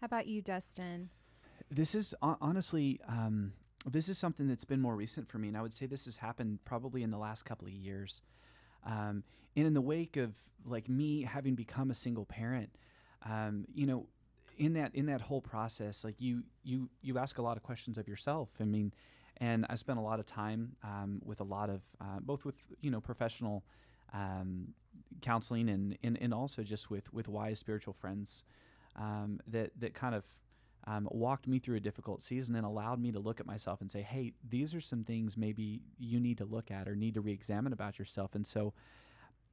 How 0.00 0.06
about 0.06 0.26
you, 0.26 0.40
Dustin? 0.42 1.10
This 1.70 1.94
is 1.94 2.14
hon- 2.22 2.38
honestly, 2.40 2.98
um, 3.08 3.52
this 3.90 4.08
is 4.08 4.18
something 4.18 4.48
that's 4.48 4.64
been 4.64 4.80
more 4.80 4.94
recent 4.94 5.28
for 5.28 5.38
me, 5.38 5.48
and 5.48 5.56
I 5.56 5.62
would 5.62 5.72
say 5.72 5.86
this 5.86 6.04
has 6.04 6.18
happened 6.18 6.60
probably 6.64 7.02
in 7.02 7.10
the 7.10 7.18
last 7.18 7.44
couple 7.44 7.66
of 7.66 7.74
years. 7.74 8.20
Um, 8.84 9.24
and 9.56 9.66
in 9.66 9.74
the 9.74 9.80
wake 9.80 10.16
of 10.16 10.34
like 10.64 10.88
me 10.88 11.22
having 11.22 11.54
become 11.54 11.90
a 11.90 11.94
single 11.94 12.24
parent, 12.24 12.70
um, 13.28 13.66
you 13.74 13.86
know, 13.86 14.06
in 14.58 14.74
that 14.74 14.94
in 14.94 15.06
that 15.06 15.20
whole 15.20 15.40
process, 15.40 16.04
like 16.04 16.16
you 16.18 16.42
you 16.62 16.88
you 17.00 17.18
ask 17.18 17.38
a 17.38 17.42
lot 17.42 17.56
of 17.56 17.62
questions 17.62 17.98
of 17.98 18.08
yourself. 18.08 18.50
I 18.60 18.64
mean, 18.64 18.92
and 19.38 19.66
I 19.68 19.74
spent 19.74 19.98
a 19.98 20.02
lot 20.02 20.20
of 20.20 20.26
time 20.26 20.76
um, 20.84 21.20
with 21.24 21.40
a 21.40 21.44
lot 21.44 21.70
of 21.70 21.82
uh, 22.00 22.20
both 22.20 22.44
with 22.44 22.56
you 22.80 22.90
know 22.90 23.00
professional 23.00 23.64
um, 24.12 24.68
counseling 25.20 25.68
and, 25.68 25.98
and 26.02 26.18
and 26.20 26.34
also 26.34 26.62
just 26.62 26.90
with 26.90 27.12
with 27.12 27.28
wise 27.28 27.58
spiritual 27.58 27.94
friends 27.94 28.44
um, 28.96 29.40
that 29.46 29.70
that 29.78 29.94
kind 29.94 30.14
of 30.14 30.24
um, 30.86 31.08
walked 31.10 31.46
me 31.46 31.58
through 31.58 31.76
a 31.76 31.80
difficult 31.80 32.20
season 32.22 32.56
and 32.56 32.66
allowed 32.66 33.00
me 33.00 33.12
to 33.12 33.18
look 33.20 33.38
at 33.40 33.46
myself 33.46 33.80
and 33.80 33.90
say, 33.90 34.02
hey, 34.02 34.32
these 34.48 34.74
are 34.74 34.80
some 34.80 35.04
things 35.04 35.36
maybe 35.36 35.80
you 35.98 36.18
need 36.18 36.38
to 36.38 36.44
look 36.44 36.70
at 36.70 36.88
or 36.88 36.96
need 36.96 37.14
to 37.14 37.20
re 37.20 37.32
examine 37.32 37.72
about 37.72 37.98
yourself. 37.98 38.34
And 38.34 38.46
so, 38.46 38.74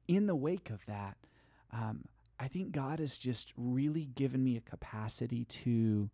in 0.08 0.26
the 0.26 0.34
wake 0.34 0.70
of 0.70 0.84
that, 0.86 1.16
um, 1.72 2.04
I 2.38 2.48
think 2.48 2.72
God 2.72 2.98
has 2.98 3.16
just 3.16 3.52
really 3.56 4.06
given 4.06 4.42
me 4.42 4.56
a 4.56 4.60
capacity 4.60 5.44
to 5.44 6.10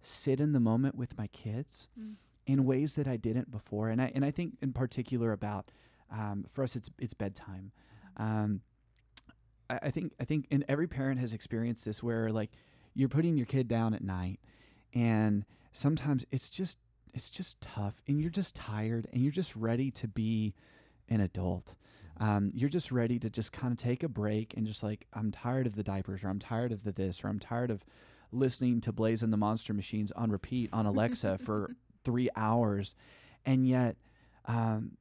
sit 0.00 0.38
in 0.40 0.52
the 0.52 0.60
moment 0.60 0.94
with 0.94 1.16
my 1.18 1.26
kids 1.28 1.88
Mm. 1.98 2.14
in 2.46 2.64
ways 2.64 2.94
that 2.96 3.08
I 3.08 3.16
didn't 3.16 3.50
before. 3.50 3.88
And 3.88 4.00
I, 4.02 4.12
and 4.14 4.24
I 4.24 4.30
think 4.30 4.56
in 4.60 4.72
particular 4.72 5.32
about, 5.32 5.70
um, 6.10 6.44
for 6.52 6.62
us, 6.62 6.76
it's, 6.76 6.90
it's 6.98 7.14
bedtime. 7.14 7.72
Um, 8.16 8.60
I, 9.70 9.78
I 9.84 9.90
think, 9.90 10.12
I 10.20 10.24
think, 10.24 10.46
and 10.50 10.64
every 10.68 10.86
parent 10.86 11.18
has 11.20 11.32
experienced 11.32 11.84
this 11.84 12.02
where 12.02 12.30
like 12.30 12.50
you're 12.94 13.08
putting 13.08 13.36
your 13.36 13.46
kid 13.46 13.66
down 13.68 13.94
at 13.94 14.02
night 14.04 14.38
and 14.94 15.44
sometimes 15.72 16.24
it's 16.30 16.48
just 16.48 16.78
it's 17.14 17.28
just 17.30 17.60
tough 17.60 18.00
and 18.06 18.20
you're 18.20 18.30
just 18.30 18.54
tired 18.54 19.06
and 19.12 19.22
you're 19.22 19.32
just 19.32 19.54
ready 19.54 19.90
to 19.90 20.08
be 20.08 20.54
an 21.08 21.20
adult. 21.20 21.74
Um, 22.18 22.50
you're 22.54 22.70
just 22.70 22.92
ready 22.92 23.18
to 23.18 23.28
just 23.28 23.52
kind 23.52 23.72
of 23.72 23.78
take 23.78 24.02
a 24.02 24.08
break 24.08 24.54
and 24.56 24.66
just 24.66 24.82
like 24.82 25.06
i'm 25.14 25.32
tired 25.32 25.66
of 25.66 25.76
the 25.76 25.82
diapers 25.82 26.22
or 26.22 26.28
i'm 26.28 26.38
tired 26.38 26.70
of 26.70 26.84
the 26.84 26.92
this 26.92 27.24
or 27.24 27.28
i'm 27.28 27.38
tired 27.38 27.70
of 27.70 27.84
listening 28.30 28.80
to 28.82 28.92
blaze 28.92 29.22
and 29.22 29.32
the 29.32 29.38
monster 29.38 29.72
machines 29.72 30.12
on 30.12 30.30
repeat 30.30 30.68
on 30.72 30.86
alexa 30.86 31.38
for 31.44 31.74
three 32.04 32.28
hours. 32.36 32.94
And 33.44 33.66
yet 33.66 33.96
um, 34.46 34.92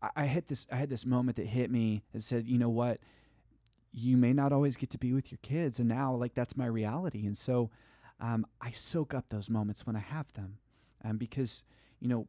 I, 0.00 0.10
I 0.16 0.26
hit 0.26 0.48
this 0.48 0.66
i 0.70 0.76
had 0.76 0.90
this 0.90 1.06
moment 1.06 1.36
that 1.36 1.46
hit 1.46 1.70
me 1.70 2.02
that 2.12 2.22
said 2.22 2.46
you 2.46 2.58
know 2.58 2.70
what? 2.70 3.00
You 3.94 4.16
may 4.16 4.32
not 4.32 4.52
always 4.52 4.76
get 4.76 4.88
to 4.90 4.98
be 4.98 5.12
with 5.12 5.30
your 5.30 5.38
kids 5.42 5.78
and 5.78 5.88
now 5.88 6.14
like 6.14 6.34
that's 6.34 6.56
my 6.56 6.66
reality. 6.66 7.26
And 7.26 7.36
so 7.36 7.70
um, 8.22 8.46
I 8.60 8.70
soak 8.70 9.12
up 9.12 9.26
those 9.28 9.50
moments 9.50 9.86
when 9.86 9.96
I 9.96 10.00
have 10.00 10.32
them, 10.32 10.58
um, 11.04 11.18
because 11.18 11.64
you 12.00 12.08
know, 12.08 12.26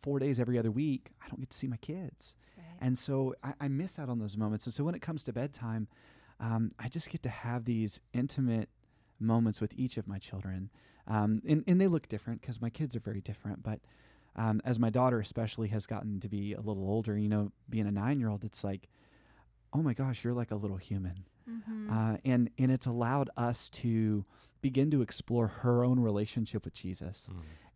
four 0.00 0.18
days 0.18 0.40
every 0.40 0.58
other 0.58 0.70
week 0.70 1.10
I 1.24 1.28
don't 1.28 1.40
get 1.40 1.50
to 1.50 1.56
see 1.58 1.66
my 1.68 1.76
kids, 1.76 2.34
and 2.80 2.96
so 2.96 3.34
I, 3.42 3.52
I 3.60 3.68
miss 3.68 3.98
out 3.98 4.08
on 4.08 4.18
those 4.18 4.36
moments. 4.36 4.64
And 4.66 4.72
so 4.72 4.84
when 4.84 4.94
it 4.94 5.02
comes 5.02 5.24
to 5.24 5.32
bedtime, 5.32 5.88
um, 6.40 6.70
I 6.78 6.88
just 6.88 7.10
get 7.10 7.22
to 7.24 7.28
have 7.28 7.64
these 7.64 8.00
intimate 8.14 8.68
moments 9.18 9.60
with 9.60 9.72
each 9.76 9.96
of 9.98 10.06
my 10.08 10.18
children, 10.18 10.70
um, 11.06 11.42
and 11.46 11.64
and 11.66 11.80
they 11.80 11.88
look 11.88 12.08
different 12.08 12.40
because 12.40 12.60
my 12.62 12.70
kids 12.70 12.94
are 12.96 13.00
very 13.00 13.20
different. 13.20 13.62
But 13.62 13.80
um, 14.36 14.62
as 14.64 14.78
my 14.78 14.90
daughter 14.90 15.18
especially 15.20 15.68
has 15.68 15.84
gotten 15.86 16.20
to 16.20 16.28
be 16.28 16.54
a 16.54 16.60
little 16.60 16.84
older, 16.88 17.18
you 17.18 17.28
know, 17.28 17.50
being 17.68 17.86
a 17.86 17.90
nine 17.90 18.20
year 18.20 18.28
old, 18.30 18.44
it's 18.44 18.62
like, 18.64 18.88
oh 19.72 19.82
my 19.82 19.92
gosh, 19.94 20.22
you're 20.24 20.32
like 20.34 20.52
a 20.52 20.56
little 20.56 20.76
human 20.78 21.24
Mm-hmm. 21.50 21.90
uh, 21.90 22.16
and 22.24 22.48
and 22.58 22.70
it's 22.70 22.86
allowed 22.86 23.28
us 23.36 23.68
to 23.70 24.24
begin 24.60 24.90
to 24.90 25.02
explore 25.02 25.46
her 25.48 25.84
own 25.84 26.00
relationship 26.00 26.64
with 26.64 26.74
Jesus 26.74 27.26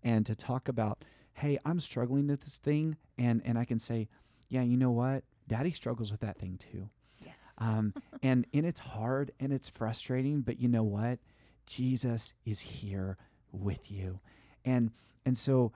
and 0.03 0.27
to 0.27 0.35
talk 0.35 0.69
about, 0.69 1.05
hey, 1.35 1.59
I'm 1.65 1.81
struggling 1.81 2.27
with 2.29 2.41
this 2.41 2.59
thing, 2.59 2.97
and 3.19 3.43
and 3.45 3.59
I 3.59 3.65
can 3.65 3.79
say, 3.79 4.09
yeah, 4.49 4.63
you 4.63 4.77
know 4.77 4.91
what, 4.91 5.25
Daddy 5.49 5.73
struggles 5.73 6.11
with 6.11 6.21
that 6.21 6.39
thing 6.39 6.59
too, 6.59 6.89
yes. 7.25 7.55
um, 7.59 7.95
and 8.23 8.47
and 8.53 8.67
it's 8.67 8.81
hard 8.81 9.33
and 9.41 9.53
it's 9.53 9.69
frustrating, 9.69 10.43
but 10.43 10.61
you 10.61 10.69
know 10.69 10.83
what, 10.85 11.19
Jesus 11.67 12.33
is 12.45 12.61
here 12.61 13.17
with 13.53 13.91
you, 13.91 14.21
and 14.65 14.91
and 15.25 15.37
so 15.37 15.73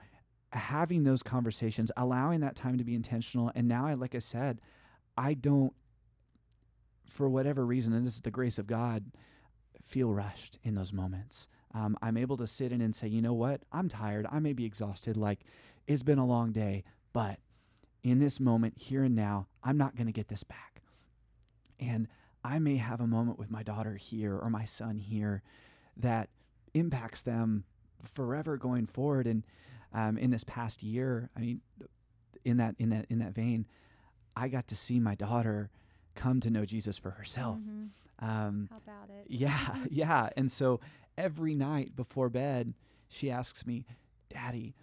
having 0.51 1.03
those 1.03 1.21
conversations, 1.21 1.91
allowing 1.95 2.39
that 2.39 2.55
time 2.55 2.77
to 2.77 2.83
be 2.83 2.95
intentional, 2.95 3.51
and 3.55 3.67
now 3.67 3.85
I 3.85 3.93
like 3.93 4.15
I 4.15 4.19
said, 4.19 4.59
I 5.17 5.33
don't 5.33 5.73
for 7.05 7.27
whatever 7.27 7.65
reason, 7.65 7.93
and 7.93 8.05
this 8.05 8.15
is 8.15 8.21
the 8.21 8.31
grace 8.31 8.57
of 8.57 8.67
God, 8.67 9.03
feel 9.89 10.13
rushed 10.13 10.59
in 10.63 10.75
those 10.75 10.93
moments. 10.93 11.47
Um, 11.73 11.97
I'm 12.01 12.17
able 12.17 12.37
to 12.37 12.47
sit 12.47 12.71
in 12.71 12.81
and 12.81 12.95
say, 12.95 13.07
you 13.07 13.21
know 13.21 13.33
what? 13.33 13.61
I'm 13.71 13.89
tired. 13.89 14.25
I 14.31 14.39
may 14.39 14.53
be 14.53 14.65
exhausted. 14.65 15.17
Like 15.17 15.39
it's 15.87 16.03
been 16.03 16.19
a 16.19 16.25
long 16.25 16.51
day, 16.51 16.83
but 17.11 17.39
in 18.03 18.19
this 18.19 18.39
moment, 18.39 18.75
here 18.77 19.03
and 19.03 19.15
now, 19.15 19.47
I'm 19.63 19.77
not 19.77 19.95
going 19.95 20.07
to 20.07 20.13
get 20.13 20.29
this 20.29 20.43
back. 20.43 20.81
And 21.79 22.07
I 22.43 22.59
may 22.59 22.77
have 22.77 23.01
a 23.01 23.07
moment 23.07 23.37
with 23.37 23.51
my 23.51 23.63
daughter 23.63 23.95
here 23.95 24.37
or 24.37 24.49
my 24.49 24.63
son 24.63 24.97
here 24.97 25.41
that 25.97 26.29
impacts 26.73 27.21
them 27.21 27.65
forever 28.03 28.57
going 28.57 28.87
forward. 28.87 29.27
And 29.27 29.43
um, 29.93 30.17
in 30.17 30.29
this 30.29 30.43
past 30.43 30.81
year, 30.81 31.29
I 31.35 31.39
mean, 31.39 31.61
in 32.45 32.57
that 32.57 32.75
in 32.79 32.89
that 32.89 33.05
in 33.09 33.19
that 33.19 33.33
vein, 33.33 33.65
I 34.35 34.47
got 34.47 34.67
to 34.67 34.75
see 34.75 34.99
my 34.99 35.15
daughter 35.15 35.69
come 36.15 36.39
to 36.41 36.49
know 36.49 36.65
Jesus 36.65 36.97
for 36.97 37.11
herself. 37.11 37.57
Mm-hmm. 37.57 37.85
Um, 38.21 38.69
How 38.71 38.77
about 38.77 39.09
it? 39.09 39.25
yeah, 39.27 39.75
yeah. 39.89 40.29
And 40.35 40.51
so 40.51 40.79
every 41.17 41.55
night 41.55 41.95
before 41.95 42.29
bed, 42.29 42.73
she 43.07 43.31
asks 43.31 43.65
me, 43.65 43.85
"Daddy, 44.29 44.75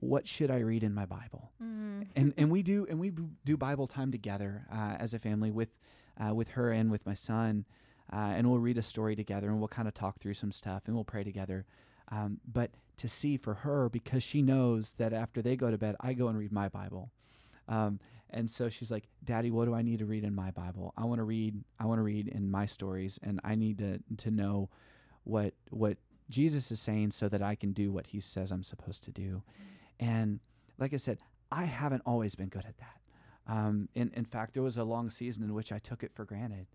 what 0.00 0.26
should 0.26 0.50
I 0.50 0.58
read 0.58 0.82
in 0.82 0.94
my 0.94 1.06
Bible?" 1.06 1.52
Mm. 1.62 2.08
And 2.16 2.34
and 2.36 2.50
we 2.50 2.62
do 2.62 2.86
and 2.88 2.98
we 2.98 3.12
do 3.44 3.56
Bible 3.56 3.86
time 3.86 4.10
together 4.10 4.66
uh, 4.72 4.96
as 4.98 5.14
a 5.14 5.18
family 5.18 5.50
with 5.50 5.70
uh, 6.18 6.34
with 6.34 6.48
her 6.50 6.70
and 6.70 6.90
with 6.90 7.06
my 7.06 7.14
son, 7.14 7.64
uh, 8.12 8.16
and 8.16 8.50
we'll 8.50 8.60
read 8.60 8.78
a 8.78 8.82
story 8.82 9.16
together 9.16 9.48
and 9.48 9.58
we'll 9.58 9.68
kind 9.68 9.88
of 9.88 9.94
talk 9.94 10.18
through 10.18 10.34
some 10.34 10.52
stuff 10.52 10.82
and 10.86 10.94
we'll 10.94 11.04
pray 11.04 11.24
together. 11.24 11.66
Um, 12.12 12.40
but 12.50 12.72
to 12.96 13.08
see 13.08 13.36
for 13.36 13.54
her 13.54 13.88
because 13.88 14.22
she 14.22 14.42
knows 14.42 14.94
that 14.94 15.12
after 15.12 15.40
they 15.40 15.56
go 15.56 15.70
to 15.70 15.78
bed, 15.78 15.96
I 16.00 16.12
go 16.12 16.28
and 16.28 16.38
read 16.38 16.52
my 16.52 16.68
Bible. 16.68 17.12
Um, 17.70 18.00
and 18.28 18.50
so 18.50 18.68
she's 18.68 18.90
like, 18.90 19.08
"Daddy, 19.24 19.50
what 19.50 19.64
do 19.64 19.74
I 19.74 19.82
need 19.82 20.00
to 20.00 20.06
read 20.06 20.24
in 20.24 20.34
my 20.34 20.50
Bible? 20.50 20.92
I 20.96 21.04
want 21.04 21.20
to 21.20 21.24
read. 21.24 21.64
I 21.78 21.86
want 21.86 21.98
to 21.98 22.02
read 22.02 22.28
in 22.28 22.50
my 22.50 22.66
stories, 22.66 23.18
and 23.22 23.40
I 23.42 23.54
need 23.54 23.78
to 23.78 24.00
to 24.18 24.30
know 24.30 24.68
what 25.24 25.54
what 25.70 25.96
Jesus 26.28 26.70
is 26.70 26.80
saying, 26.80 27.12
so 27.12 27.28
that 27.28 27.42
I 27.42 27.54
can 27.54 27.72
do 27.72 27.90
what 27.90 28.08
He 28.08 28.20
says 28.20 28.50
I'm 28.50 28.62
supposed 28.62 29.02
to 29.04 29.10
do." 29.10 29.42
And 29.98 30.40
like 30.78 30.92
I 30.92 30.96
said, 30.96 31.18
I 31.50 31.64
haven't 31.64 32.02
always 32.06 32.34
been 32.34 32.48
good 32.48 32.66
at 32.66 32.76
that. 32.78 33.00
Um, 33.46 33.88
in 33.94 34.10
in 34.14 34.24
fact, 34.24 34.54
there 34.54 34.62
was 34.62 34.76
a 34.76 34.84
long 34.84 35.10
season 35.10 35.44
in 35.44 35.54
which 35.54 35.72
I 35.72 35.78
took 35.78 36.02
it 36.02 36.12
for 36.14 36.24
granted. 36.24 36.66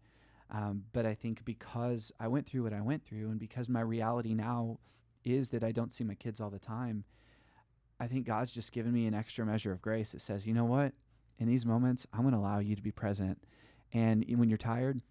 Um, 0.51 0.84
but 0.93 1.05
I 1.05 1.15
think 1.15 1.43
because 1.43 2.12
I 2.19 2.27
went 2.27 2.45
through 2.45 2.63
what 2.63 2.73
I 2.73 2.81
went 2.81 3.03
through, 3.05 3.29
and 3.29 3.39
because 3.39 3.67
my 3.69 3.81
reality 3.81 4.34
now 4.34 4.79
is 5.23 5.49
that 5.49 5.63
I 5.63 5.71
don't 5.71 5.91
see 5.91 6.03
my 6.03 6.13
kids 6.13 6.39
all 6.39 6.51
the 6.51 6.60
time, 6.60 7.03
I 7.99 8.08
think 8.08 8.25
God's 8.25 8.53
just 8.53 8.71
given 8.71 8.91
me 8.93 9.08
an 9.08 9.13
extra 9.13 9.45
measure 9.45 9.71
of 9.71 9.81
grace 9.81 10.12
that 10.12 10.21
says, 10.21 10.45
you 10.45 10.53
know 10.53 10.65
what? 10.65 10.93
In 11.39 11.47
these 11.47 11.65
moments, 11.65 12.05
I'm 12.13 12.21
going 12.21 12.34
to 12.34 12.39
allow 12.39 12.60
you 12.60 12.75
to 12.75 12.81
be 12.81 12.91
present. 12.91 13.41
And 13.93 14.25
when 14.38 14.49
you're 14.49 14.58
tired, 14.58 15.01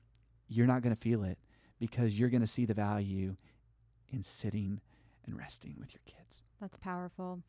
you're 0.48 0.66
not 0.66 0.82
going 0.82 0.94
to 0.94 1.00
feel 1.00 1.24
it 1.24 1.38
because 1.78 2.18
you're 2.18 2.28
going 2.30 2.40
to 2.42 2.46
see 2.46 2.64
the 2.66 2.74
value 2.74 3.36
in 4.12 4.22
sitting 4.22 4.80
and 5.26 5.38
resting 5.38 5.76
with 5.78 5.92
your 5.94 6.02
kids. 6.04 6.42
That's 6.60 6.78
powerful. 6.78 7.40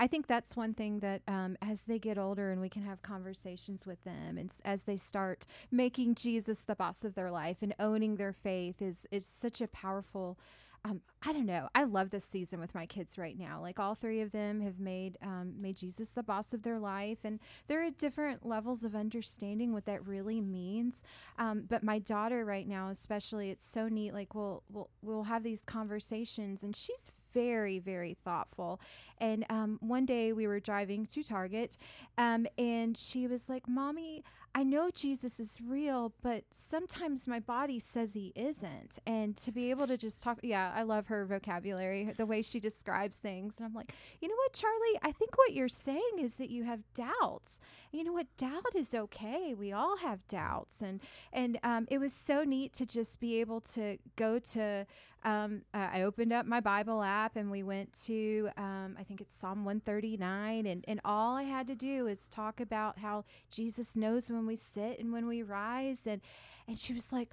I 0.00 0.06
think 0.06 0.26
that's 0.26 0.56
one 0.56 0.74
thing 0.74 1.00
that 1.00 1.22
um, 1.26 1.56
as 1.60 1.84
they 1.84 1.98
get 1.98 2.18
older 2.18 2.50
and 2.52 2.60
we 2.60 2.68
can 2.68 2.82
have 2.82 3.02
conversations 3.02 3.84
with 3.84 4.02
them, 4.04 4.38
and 4.38 4.48
s- 4.48 4.62
as 4.64 4.84
they 4.84 4.96
start 4.96 5.44
making 5.72 6.14
Jesus 6.14 6.62
the 6.62 6.76
boss 6.76 7.02
of 7.04 7.14
their 7.14 7.30
life 7.32 7.58
and 7.62 7.74
owning 7.80 8.14
their 8.16 8.32
faith, 8.32 8.80
is 8.80 9.06
is 9.10 9.26
such 9.26 9.60
a 9.60 9.66
powerful. 9.66 10.38
Um, 10.84 11.00
I 11.20 11.32
don't 11.32 11.46
know. 11.46 11.68
I 11.74 11.82
love 11.82 12.10
this 12.10 12.24
season 12.24 12.60
with 12.60 12.76
my 12.76 12.86
kids 12.86 13.18
right 13.18 13.36
now. 13.36 13.60
Like 13.60 13.80
all 13.80 13.96
three 13.96 14.20
of 14.20 14.30
them 14.30 14.60
have 14.60 14.78
made 14.78 15.18
um, 15.20 15.54
made 15.60 15.76
Jesus 15.76 16.12
the 16.12 16.22
boss 16.22 16.54
of 16.54 16.62
their 16.62 16.78
life, 16.78 17.18
and 17.24 17.40
they're 17.66 17.82
at 17.82 17.98
different 17.98 18.46
levels 18.46 18.84
of 18.84 18.94
understanding 18.94 19.72
what 19.72 19.84
that 19.86 20.06
really 20.06 20.40
means. 20.40 21.02
Um, 21.36 21.64
but 21.68 21.82
my 21.82 21.98
daughter 21.98 22.44
right 22.44 22.68
now, 22.68 22.88
especially, 22.88 23.50
it's 23.50 23.66
so 23.66 23.88
neat. 23.88 24.14
Like 24.14 24.32
we'll 24.32 24.62
we'll 24.70 24.90
we'll 25.02 25.24
have 25.24 25.42
these 25.42 25.64
conversations, 25.64 26.62
and 26.62 26.76
she's 26.76 27.10
very 27.34 27.80
very 27.80 28.16
thoughtful. 28.24 28.80
And 29.18 29.44
um, 29.50 29.78
one 29.80 30.06
day 30.06 30.32
we 30.32 30.46
were 30.46 30.60
driving 30.60 31.04
to 31.06 31.24
Target, 31.24 31.76
um, 32.16 32.46
and 32.56 32.96
she 32.96 33.26
was 33.26 33.48
like, 33.48 33.68
"Mommy, 33.68 34.22
I 34.54 34.62
know 34.62 34.90
Jesus 34.94 35.40
is 35.40 35.58
real, 35.60 36.12
but 36.22 36.44
sometimes 36.52 37.26
my 37.26 37.40
body 37.40 37.80
says 37.80 38.14
he 38.14 38.32
isn't." 38.36 39.00
And 39.04 39.36
to 39.38 39.50
be 39.50 39.70
able 39.70 39.88
to 39.88 39.96
just 39.96 40.22
talk, 40.22 40.38
yeah, 40.42 40.72
I 40.74 40.84
love 40.84 41.07
her 41.08 41.26
vocabulary, 41.26 42.12
the 42.16 42.26
way 42.26 42.42
she 42.42 42.60
describes 42.60 43.18
things. 43.18 43.58
And 43.58 43.66
I'm 43.66 43.74
like, 43.74 43.92
you 44.20 44.28
know 44.28 44.34
what, 44.36 44.52
Charlie? 44.52 44.98
I 45.02 45.12
think 45.12 45.36
what 45.36 45.52
you're 45.52 45.68
saying 45.68 46.18
is 46.18 46.36
that 46.36 46.50
you 46.50 46.64
have 46.64 46.80
doubts. 46.94 47.60
You 47.92 48.04
know 48.04 48.12
what? 48.12 48.26
Doubt 48.36 48.74
is 48.74 48.94
okay. 48.94 49.54
We 49.54 49.72
all 49.72 49.98
have 49.98 50.26
doubts, 50.28 50.82
and 50.82 51.00
and 51.32 51.58
um, 51.62 51.86
it 51.90 51.98
was 51.98 52.12
so 52.12 52.44
neat 52.44 52.74
to 52.74 52.86
just 52.86 53.20
be 53.20 53.40
able 53.40 53.60
to 53.62 53.98
go 54.16 54.38
to. 54.38 54.86
Um, 55.24 55.62
uh, 55.74 55.88
I 55.92 56.02
opened 56.02 56.32
up 56.32 56.46
my 56.46 56.60
Bible 56.60 57.02
app 57.02 57.34
and 57.34 57.50
we 57.50 57.64
went 57.64 57.92
to 58.04 58.50
um, 58.56 58.94
I 58.96 59.02
think 59.02 59.20
it's 59.20 59.36
Psalm 59.36 59.64
139, 59.64 60.66
and 60.66 60.84
and 60.86 61.00
all 61.04 61.34
I 61.34 61.42
had 61.42 61.66
to 61.66 61.74
do 61.74 62.06
is 62.06 62.28
talk 62.28 62.60
about 62.60 62.98
how 62.98 63.24
Jesus 63.50 63.96
knows 63.96 64.30
when 64.30 64.46
we 64.46 64.54
sit 64.56 64.98
and 65.00 65.12
when 65.12 65.26
we 65.26 65.42
rise, 65.42 66.06
and 66.06 66.20
and 66.68 66.78
she 66.78 66.92
was 66.92 67.12
like 67.12 67.30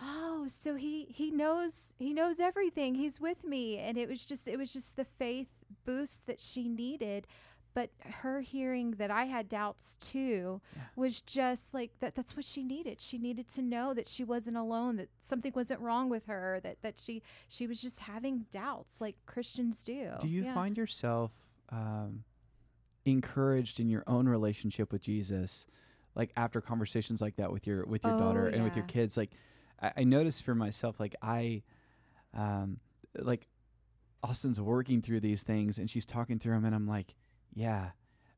oh 0.00 0.46
so 0.48 0.74
he 0.76 1.06
he 1.10 1.30
knows 1.30 1.94
he 1.98 2.12
knows 2.12 2.38
everything 2.40 2.94
he's 2.94 3.20
with 3.20 3.44
me 3.44 3.78
and 3.78 3.96
it 3.98 4.08
was 4.08 4.24
just 4.24 4.46
it 4.48 4.56
was 4.58 4.72
just 4.72 4.96
the 4.96 5.04
faith 5.04 5.48
boost 5.84 6.26
that 6.26 6.40
she 6.40 6.68
needed 6.68 7.26
but 7.72 7.90
her 8.22 8.40
hearing 8.40 8.92
that 8.98 9.12
I 9.12 9.26
had 9.26 9.48
doubts 9.48 9.96
too 10.00 10.60
Yeah. 10.74 10.82
was 10.96 11.20
just 11.20 11.72
like 11.72 11.92
that 12.00 12.16
that's 12.16 12.34
what 12.34 12.44
she 12.44 12.64
needed. 12.64 13.00
She 13.00 13.16
needed 13.16 13.46
to 13.50 13.62
know 13.62 13.94
that 13.94 14.08
she 14.08 14.24
wasn't 14.24 14.56
alone, 14.56 14.96
that 14.96 15.08
something 15.20 15.52
wasn't 15.54 15.78
wrong 15.80 16.08
with 16.08 16.26
her, 16.26 16.58
that 16.64 16.82
that 16.82 16.98
she 16.98 17.22
she 17.48 17.68
was 17.68 17.80
just 17.80 18.00
having 18.00 18.46
doubts 18.50 19.00
like 19.00 19.14
Christians 19.24 19.84
do. 19.84 20.10
Do 20.20 20.26
you 20.26 20.42
Yeah. 20.42 20.52
find 20.52 20.76
yourself 20.76 21.30
um, 21.70 22.24
encouraged 23.04 23.78
in 23.78 23.88
your 23.88 24.02
own 24.08 24.28
relationship 24.28 24.90
with 24.92 25.02
Jesus, 25.02 25.68
like 26.16 26.32
after 26.36 26.60
conversations 26.60 27.20
like 27.20 27.36
that 27.36 27.52
with 27.52 27.68
your 27.68 27.86
with 27.86 28.04
your 28.04 28.14
daughter 28.14 28.48
Oh, 28.48 28.50
and 28.52 28.64
with 28.64 28.74
your 28.74 28.84
kids? 28.86 29.16
Like, 29.16 29.30
I, 29.80 29.92
I 29.98 30.04
noticed 30.04 30.42
for 30.42 30.54
myself, 30.54 31.00
like 31.00 31.14
I, 31.22 31.62
um, 32.34 32.78
like 33.16 33.46
Austin's 34.22 34.60
working 34.60 35.02
through 35.02 35.20
these 35.20 35.42
things 35.42 35.78
and 35.78 35.88
she's 35.88 36.06
talking 36.06 36.38
through 36.38 36.54
them, 36.54 36.64
and 36.64 36.74
I'm 36.74 36.86
like, 36.86 37.14
yeah, 37.54 37.90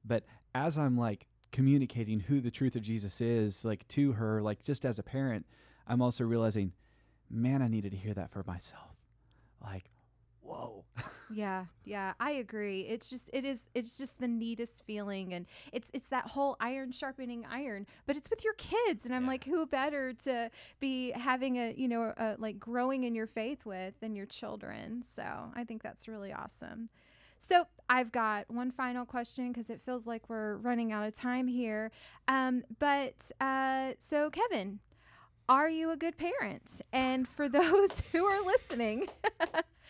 but 0.05 0.25
as 0.55 0.79
I'm 0.79 0.97
like 0.97 1.27
communicating 1.51 2.21
who 2.21 2.41
the 2.41 2.51
truth 2.51 2.77
of 2.77 2.83
Jesus 2.83 3.21
is, 3.21 3.65
like 3.65 3.87
to 3.89 4.13
her, 4.13 4.43
like 4.43 4.63
just 4.63 4.85
as 4.85 4.99
a 4.99 5.03
parent, 5.03 5.47
I'm 5.87 6.01
also 6.01 6.25
realizing, 6.25 6.73
man, 7.31 7.63
I 7.63 7.69
needed 7.69 7.93
to 7.93 7.99
hear 7.99 8.15
that 8.15 8.31
for 8.31 8.43
myself. 8.47 8.97
Like. 9.63 9.91
Yeah, 11.29 11.67
yeah, 11.85 12.13
I 12.21 12.33
agree. 12.33 12.83
It's 12.83 13.09
just 13.09 13.31
it 13.33 13.45
is 13.47 13.69
it's 13.75 13.97
just 13.97 14.19
the 14.21 14.29
neatest 14.29 14.85
feeling 14.85 15.33
and 15.33 15.47
it's 15.73 15.91
it's 15.95 16.09
that 16.11 16.29
whole 16.29 16.57
iron 16.61 16.93
sharpening 16.93 17.47
iron, 17.51 17.87
but 18.07 18.17
it's 18.17 18.29
with 18.29 18.45
your 18.45 18.53
kids 18.55 19.07
and 19.07 19.15
I'm 19.15 19.25
Yeah. 19.25 19.27
like 19.27 19.45
who 19.45 19.67
better 19.67 20.13
to 20.25 20.51
be 20.79 21.13
having 21.13 21.57
a, 21.57 21.73
you 21.75 21.89
know, 21.89 22.13
a, 22.19 22.35
like 22.39 22.59
growing 22.61 23.05
in 23.05 23.15
your 23.15 23.27
faith 23.27 23.65
with 23.65 23.99
than 24.01 24.15
your 24.15 24.27
children. 24.27 25.03
So, 25.03 25.23
I 25.55 25.65
think 25.65 25.83
that's 25.83 26.07
really 26.07 26.33
awesome. 26.33 26.91
So, 27.39 27.67
I've 27.89 28.13
got 28.13 28.51
one 28.51 28.71
final 28.71 29.07
question 29.07 29.53
because 29.53 29.71
it 29.71 29.81
feels 29.83 30.07
like 30.07 30.29
we're 30.29 30.57
running 30.57 30.93
out 30.93 31.07
of 31.07 31.15
time 31.15 31.47
here. 31.49 31.91
Um, 32.29 32.63
but 32.79 33.31
uh, 33.41 33.93
so, 33.99 34.31
Kevin, 34.31 34.81
are 35.49 35.69
you 35.69 35.91
a 35.91 35.97
good 35.97 36.17
parent? 36.17 36.81
And 36.93 37.29
for 37.29 37.49
those 37.49 38.01
who 38.13 38.25
are 38.27 38.45
listening, 38.45 39.09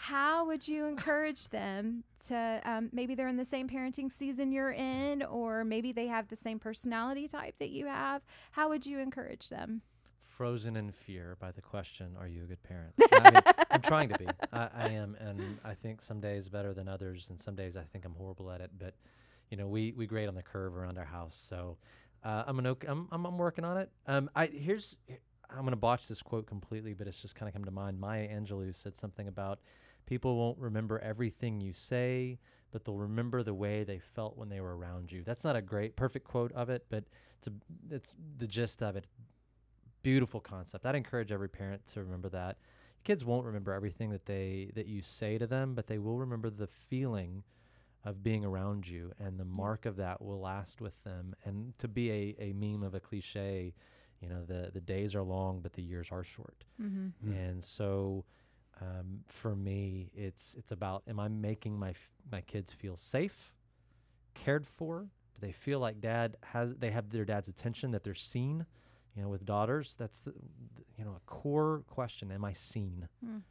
how 0.00 0.46
would 0.46 0.66
you 0.66 0.86
encourage 0.86 1.50
them 1.50 2.04
to 2.26 2.62
um, 2.64 2.88
maybe 2.90 3.14
they're 3.14 3.28
in 3.28 3.36
the 3.36 3.44
same 3.44 3.68
parenting 3.68 4.10
season 4.10 4.50
you're 4.50 4.72
in, 4.72 5.22
or 5.22 5.62
maybe 5.62 5.92
they 5.92 6.06
have 6.06 6.26
the 6.28 6.36
same 6.36 6.58
personality 6.58 7.28
type 7.28 7.58
that 7.58 7.68
you 7.68 7.84
have? 7.84 8.22
How 8.52 8.70
would 8.70 8.86
you 8.86 8.98
encourage 8.98 9.50
them? 9.50 9.82
Frozen 10.24 10.76
in 10.76 10.90
fear 10.90 11.36
by 11.38 11.52
the 11.52 11.60
question, 11.60 12.16
"Are 12.18 12.26
you 12.26 12.44
a 12.44 12.46
good 12.46 12.62
parent?" 12.62 12.94
I 13.12 13.30
mean, 13.30 13.42
I'm 13.70 13.82
trying 13.82 14.08
to 14.08 14.18
be. 14.18 14.26
I, 14.54 14.68
I 14.74 14.88
am, 14.88 15.16
and 15.20 15.58
I 15.66 15.74
think 15.74 16.00
some 16.00 16.18
days 16.18 16.48
better 16.48 16.72
than 16.72 16.88
others, 16.88 17.28
and 17.28 17.38
some 17.38 17.54
days 17.54 17.76
I 17.76 17.82
think 17.82 18.06
I'm 18.06 18.14
horrible 18.14 18.50
at 18.50 18.62
it. 18.62 18.70
But 18.78 18.94
you 19.50 19.58
know, 19.58 19.68
we 19.68 19.92
we 19.92 20.06
grade 20.06 20.28
on 20.28 20.34
the 20.34 20.42
curve 20.42 20.78
around 20.78 20.96
our 20.96 21.04
house, 21.04 21.36
so 21.36 21.76
uh, 22.24 22.44
I'm 22.46 22.58
an 22.58 22.68
ok- 22.68 22.88
I'm, 22.88 23.06
I'm 23.12 23.26
I'm 23.26 23.36
working 23.36 23.66
on 23.66 23.76
it. 23.76 23.90
Um, 24.06 24.30
I 24.34 24.46
here's 24.46 24.96
I'm 25.50 25.64
gonna 25.64 25.76
botch 25.76 26.08
this 26.08 26.22
quote 26.22 26.46
completely, 26.46 26.94
but 26.94 27.06
it's 27.06 27.20
just 27.20 27.34
kind 27.34 27.48
of 27.48 27.52
come 27.52 27.66
to 27.66 27.70
mind. 27.70 28.00
Maya 28.00 28.26
Angelou 28.28 28.74
said 28.74 28.96
something 28.96 29.28
about 29.28 29.58
people 30.06 30.36
won't 30.36 30.58
remember 30.58 30.98
everything 30.98 31.60
you 31.60 31.72
say, 31.72 32.38
but 32.70 32.84
they'll 32.84 32.96
remember 32.96 33.42
the 33.42 33.54
way 33.54 33.84
they 33.84 33.98
felt 33.98 34.36
when 34.36 34.48
they 34.48 34.60
were 34.60 34.76
around 34.76 35.10
you. 35.12 35.22
That's 35.24 35.44
not 35.44 35.56
a 35.56 35.62
great 35.62 35.96
perfect 35.96 36.26
quote 36.26 36.52
of 36.52 36.70
it, 36.70 36.86
but 36.88 37.04
it's 37.38 37.48
a, 37.48 37.52
it's 37.90 38.14
the 38.38 38.46
gist 38.46 38.82
of 38.82 38.96
it 38.96 39.06
beautiful 40.02 40.40
concept. 40.40 40.86
I'd 40.86 40.94
encourage 40.94 41.32
every 41.32 41.48
parent 41.48 41.86
to 41.88 42.00
remember 42.00 42.28
that. 42.30 42.58
Kids 43.04 43.24
won't 43.24 43.46
remember 43.46 43.72
everything 43.72 44.10
that 44.10 44.26
they 44.26 44.70
that 44.74 44.86
you 44.86 45.02
say 45.02 45.38
to 45.38 45.46
them, 45.46 45.74
but 45.74 45.86
they 45.86 45.98
will 45.98 46.18
remember 46.18 46.50
the 46.50 46.66
feeling 46.66 47.44
of 48.04 48.22
being 48.22 48.44
around 48.44 48.88
you 48.88 49.12
and 49.18 49.38
the 49.38 49.44
mark 49.44 49.84
of 49.86 49.96
that 49.96 50.22
will 50.22 50.40
last 50.40 50.80
with 50.80 51.02
them. 51.04 51.34
And 51.44 51.76
to 51.78 51.88
be 51.88 52.10
a, 52.10 52.36
a 52.38 52.52
meme 52.52 52.82
of 52.82 52.94
a 52.94 53.00
cliche, 53.00 53.74
You 54.20 54.28
know, 54.28 54.44
the 54.44 54.70
the 54.72 54.80
days 54.80 55.14
are 55.14 55.22
long, 55.22 55.60
but 55.60 55.72
the 55.72 55.82
years 55.82 56.08
are 56.10 56.24
short. 56.24 56.64
Mm-hmm. 56.80 57.30
Mm. 57.30 57.50
And 57.50 57.64
so, 57.64 58.24
um, 58.80 59.20
for 59.28 59.54
me, 59.54 60.10
it's 60.14 60.54
it's 60.58 60.72
about 60.72 61.02
am 61.06 61.20
I 61.20 61.28
making 61.28 61.78
my 61.78 61.90
f- 61.90 62.08
my 62.30 62.40
kids 62.40 62.72
feel 62.72 62.96
safe, 62.96 63.52
cared 64.34 64.66
for? 64.66 65.08
Do 65.34 65.46
they 65.46 65.52
feel 65.52 65.80
like 65.80 66.00
dad 66.00 66.36
has 66.42 66.74
they 66.76 66.90
have 66.90 67.10
their 67.10 67.24
dad's 67.24 67.48
attention 67.48 67.90
that 67.90 68.04
they're 68.04 68.14
seen? 68.14 68.64
You 69.14 69.22
know, 69.22 69.28
with 69.28 69.44
daughters, 69.44 69.96
that's 69.98 70.22
the, 70.22 70.30
the 70.30 70.82
you 70.98 71.04
know 71.04 71.12
a 71.16 71.20
core 71.30 71.82
question: 71.88 72.32
Am 72.32 72.44
I 72.44 72.54
seen? 72.54 73.08
Mm. 73.24 73.42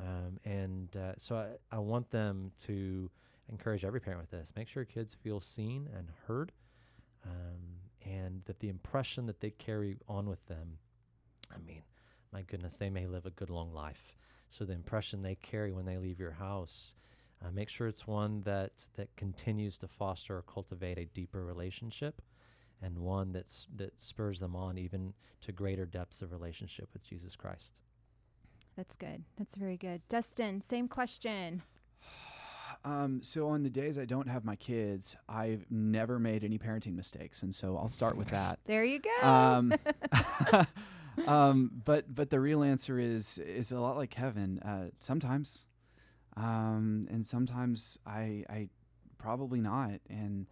Um, 0.00 0.40
and 0.44 0.96
uh, 0.96 1.12
so 1.18 1.36
I, 1.36 1.76
I 1.76 1.78
want 1.78 2.10
them 2.10 2.50
to 2.64 3.08
encourage 3.48 3.84
every 3.84 4.00
parent 4.00 4.20
with 4.20 4.30
this: 4.30 4.52
make 4.56 4.66
sure 4.66 4.84
kids 4.84 5.14
feel 5.14 5.38
seen 5.40 5.88
and 5.96 6.08
heard, 6.26 6.50
um, 7.24 7.78
and 8.04 8.42
that 8.46 8.58
the 8.58 8.68
impression 8.68 9.26
that 9.26 9.40
they 9.40 9.50
carry 9.50 9.98
on 10.08 10.28
with 10.28 10.44
them. 10.46 10.78
I 11.54 11.58
mean, 11.64 11.82
my 12.32 12.42
goodness, 12.42 12.76
they 12.76 12.90
may 12.90 13.06
live 13.06 13.24
a 13.24 13.30
good 13.30 13.50
long 13.50 13.72
life. 13.72 14.16
So 14.50 14.64
the 14.64 14.72
impression 14.72 15.22
they 15.22 15.34
carry 15.34 15.72
when 15.72 15.84
they 15.84 15.98
leave 15.98 16.20
your 16.20 16.32
house, 16.32 16.94
uh, 17.44 17.50
make 17.50 17.68
sure 17.68 17.88
it's 17.88 18.06
one 18.06 18.42
that 18.42 18.86
that 18.96 19.14
continues 19.16 19.76
to 19.78 19.88
foster 19.88 20.36
or 20.38 20.42
cultivate 20.42 20.98
a 20.98 21.06
deeper 21.06 21.44
relationship, 21.44 22.22
and 22.80 22.98
one 22.98 23.32
that's 23.32 23.66
that 23.76 24.00
spurs 24.00 24.40
them 24.40 24.54
on 24.54 24.78
even 24.78 25.14
to 25.42 25.52
greater 25.52 25.86
depths 25.86 26.22
of 26.22 26.32
relationship 26.32 26.88
with 26.92 27.02
Jesus 27.02 27.36
Christ. 27.36 27.80
That's 28.76 28.96
good. 28.96 29.24
That's 29.36 29.54
very 29.54 29.76
good. 29.76 30.02
Dustin, 30.08 30.60
same 30.60 30.88
question. 30.88 31.62
Um, 32.86 33.22
so 33.22 33.48
on 33.48 33.62
the 33.62 33.70
days 33.70 33.98
I 33.98 34.04
don't 34.04 34.28
have 34.28 34.44
my 34.44 34.56
kids, 34.56 35.16
I've 35.26 35.64
never 35.70 36.18
made 36.18 36.44
any 36.44 36.58
parenting 36.58 36.94
mistakes, 36.94 37.42
and 37.42 37.54
so 37.54 37.78
I'll 37.78 37.88
start 37.88 38.14
with 38.14 38.28
that. 38.28 38.58
There 38.66 38.84
you 38.84 39.00
go. 39.00 39.26
Um, 39.26 39.72
um, 41.26 41.70
but 41.84 42.14
but 42.14 42.30
the 42.30 42.40
real 42.40 42.62
answer 42.62 42.98
is 42.98 43.38
is 43.38 43.72
a 43.72 43.80
lot 43.80 43.96
like 43.96 44.10
Kevin. 44.10 44.58
Uh, 44.60 44.90
sometimes, 44.98 45.62
um, 46.36 47.06
and 47.10 47.24
sometimes 47.24 47.98
I 48.06 48.44
I 48.48 48.68
probably 49.18 49.60
not, 49.60 50.00
and 50.08 50.46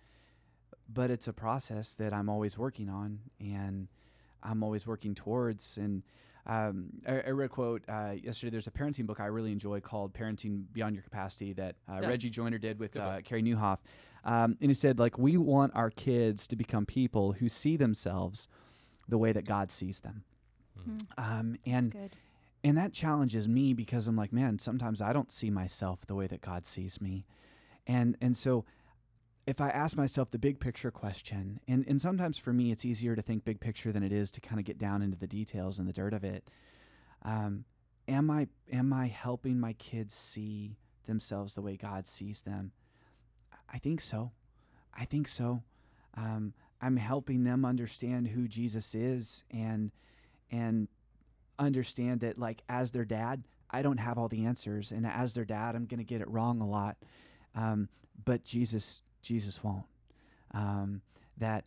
but 0.88 1.10
it's 1.10 1.28
a 1.28 1.32
process 1.32 1.94
that 1.94 2.12
I'm 2.12 2.28
always 2.28 2.56
working 2.58 2.88
on, 2.88 3.20
and 3.40 3.88
I'm 4.42 4.62
always 4.62 4.86
working 4.86 5.14
towards. 5.14 5.78
And 5.78 6.02
um, 6.46 6.90
I, 7.06 7.20
I 7.20 7.30
read 7.30 7.46
a 7.46 7.48
quote 7.48 7.82
uh, 7.88 8.12
yesterday. 8.22 8.50
There's 8.50 8.66
a 8.66 8.72
parenting 8.72 9.06
book 9.06 9.20
I 9.20 9.26
really 9.26 9.52
enjoy 9.52 9.80
called 9.80 10.12
"Parenting 10.14 10.64
Beyond 10.72 10.94
Your 10.94 11.02
Capacity" 11.02 11.52
that 11.54 11.76
uh, 11.88 12.00
Yeah. 12.02 12.08
Reggie 12.08 12.30
Joiner 12.30 12.58
did 12.58 12.78
with 12.78 12.96
uh. 12.96 13.20
Carey 13.22 13.42
Nieuwhof. 13.42 13.78
Um, 14.24 14.56
and 14.60 14.70
he 14.70 14.74
said, 14.74 15.00
like, 15.00 15.18
we 15.18 15.36
want 15.36 15.74
our 15.74 15.90
kids 15.90 16.46
to 16.46 16.54
become 16.54 16.86
people 16.86 17.32
who 17.32 17.48
see 17.48 17.76
themselves 17.76 18.46
the 19.08 19.18
way 19.18 19.32
that 19.32 19.44
God 19.44 19.72
sees 19.72 19.98
them. 19.98 20.22
Mm, 20.78 21.00
Um, 21.18 21.56
and 21.66 21.90
and 22.64 22.78
that 22.78 22.92
challenges 22.92 23.48
me 23.48 23.74
because 23.74 24.06
I'm 24.06 24.16
like, 24.16 24.32
man, 24.32 24.58
sometimes 24.58 25.00
I 25.00 25.12
don't 25.12 25.30
see 25.30 25.50
myself 25.50 26.06
the 26.06 26.14
way 26.14 26.26
that 26.28 26.40
God 26.40 26.64
sees 26.64 27.00
me. 27.00 27.26
And 27.86 28.16
and 28.20 28.36
so 28.36 28.64
if 29.46 29.60
I 29.60 29.70
ask 29.70 29.96
myself 29.96 30.30
the 30.30 30.38
big 30.38 30.60
picture 30.60 30.92
question, 30.92 31.58
and, 31.66 31.84
and 31.88 32.00
sometimes 32.00 32.38
for 32.38 32.52
me 32.52 32.70
it's 32.70 32.84
easier 32.84 33.16
to 33.16 33.22
think 33.22 33.44
big 33.44 33.58
picture 33.58 33.90
than 33.90 34.04
it 34.04 34.12
is 34.12 34.30
to 34.32 34.40
kind 34.40 34.60
of 34.60 34.64
get 34.64 34.78
down 34.78 35.02
into 35.02 35.18
the 35.18 35.26
details 35.26 35.78
and 35.78 35.88
the 35.88 35.92
dirt 35.92 36.14
of 36.14 36.22
it. 36.22 36.48
Um, 37.24 37.64
am 38.08 38.30
I 38.30 38.48
am 38.70 38.92
I 38.92 39.08
helping 39.08 39.58
my 39.58 39.72
kids 39.74 40.14
see 40.14 40.76
themselves 41.06 41.54
the 41.54 41.62
way 41.62 41.76
God 41.76 42.06
sees 42.06 42.42
them? 42.42 42.72
I 43.72 43.78
think 43.78 44.00
so. 44.00 44.30
I 44.96 45.04
think 45.04 45.26
so. 45.26 45.62
Um, 46.16 46.52
I'm 46.80 46.96
helping 46.96 47.44
them 47.44 47.64
understand 47.64 48.28
who 48.28 48.46
Jesus 48.46 48.94
is 48.94 49.44
and 49.50 49.90
and 50.52 50.88
understand 51.58 52.20
that 52.20 52.38
like 52.38 52.62
as 52.68 52.92
their 52.92 53.04
dad, 53.04 53.44
I 53.70 53.82
don't 53.82 53.98
have 53.98 54.18
all 54.18 54.28
the 54.28 54.44
answers, 54.44 54.92
and 54.92 55.06
as 55.06 55.34
their 55.34 55.44
dad, 55.44 55.74
I'm 55.74 55.86
gonna 55.86 56.04
get 56.04 56.20
it 56.20 56.30
wrong 56.30 56.60
a 56.60 56.68
lot. 56.68 56.96
Um, 57.54 57.88
but 58.24 58.44
Jesus, 58.44 59.02
Jesus 59.22 59.64
won't. 59.64 59.86
Um, 60.52 61.00
that 61.38 61.64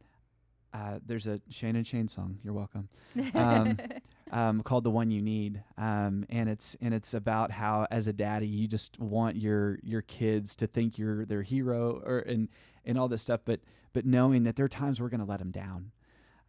uh, 0.73 0.99
there's 1.05 1.25
a 1.25 1.41
Shane 1.49 1.75
and 1.75 1.87
Shane 1.87 2.07
song. 2.07 2.37
You're 2.43 2.53
welcome. 2.53 2.89
um, 3.33 3.77
um, 4.31 4.61
called 4.61 4.83
"The 4.83 4.91
One 4.91 5.09
You 5.09 5.21
Need," 5.21 5.63
um, 5.77 6.25
and 6.29 6.49
it's 6.49 6.75
and 6.81 6.93
it's 6.93 7.13
about 7.13 7.51
how 7.51 7.87
as 7.89 8.07
a 8.07 8.13
daddy 8.13 8.47
you 8.47 8.67
just 8.67 8.99
want 8.99 9.37
your 9.37 9.79
your 9.83 10.01
kids 10.01 10.55
to 10.57 10.67
think 10.67 10.97
you're 10.97 11.25
their 11.25 11.43
hero 11.43 12.01
or 12.05 12.19
and 12.19 12.49
and 12.85 12.99
all 12.99 13.07
this 13.07 13.21
stuff, 13.21 13.41
but 13.45 13.61
but 13.93 14.05
knowing 14.05 14.43
that 14.43 14.57
there 14.57 14.65
are 14.65 14.69
times 14.69 14.99
we're 14.99 15.09
going 15.09 15.21
to 15.21 15.25
let 15.25 15.39
them 15.39 15.51
down, 15.51 15.91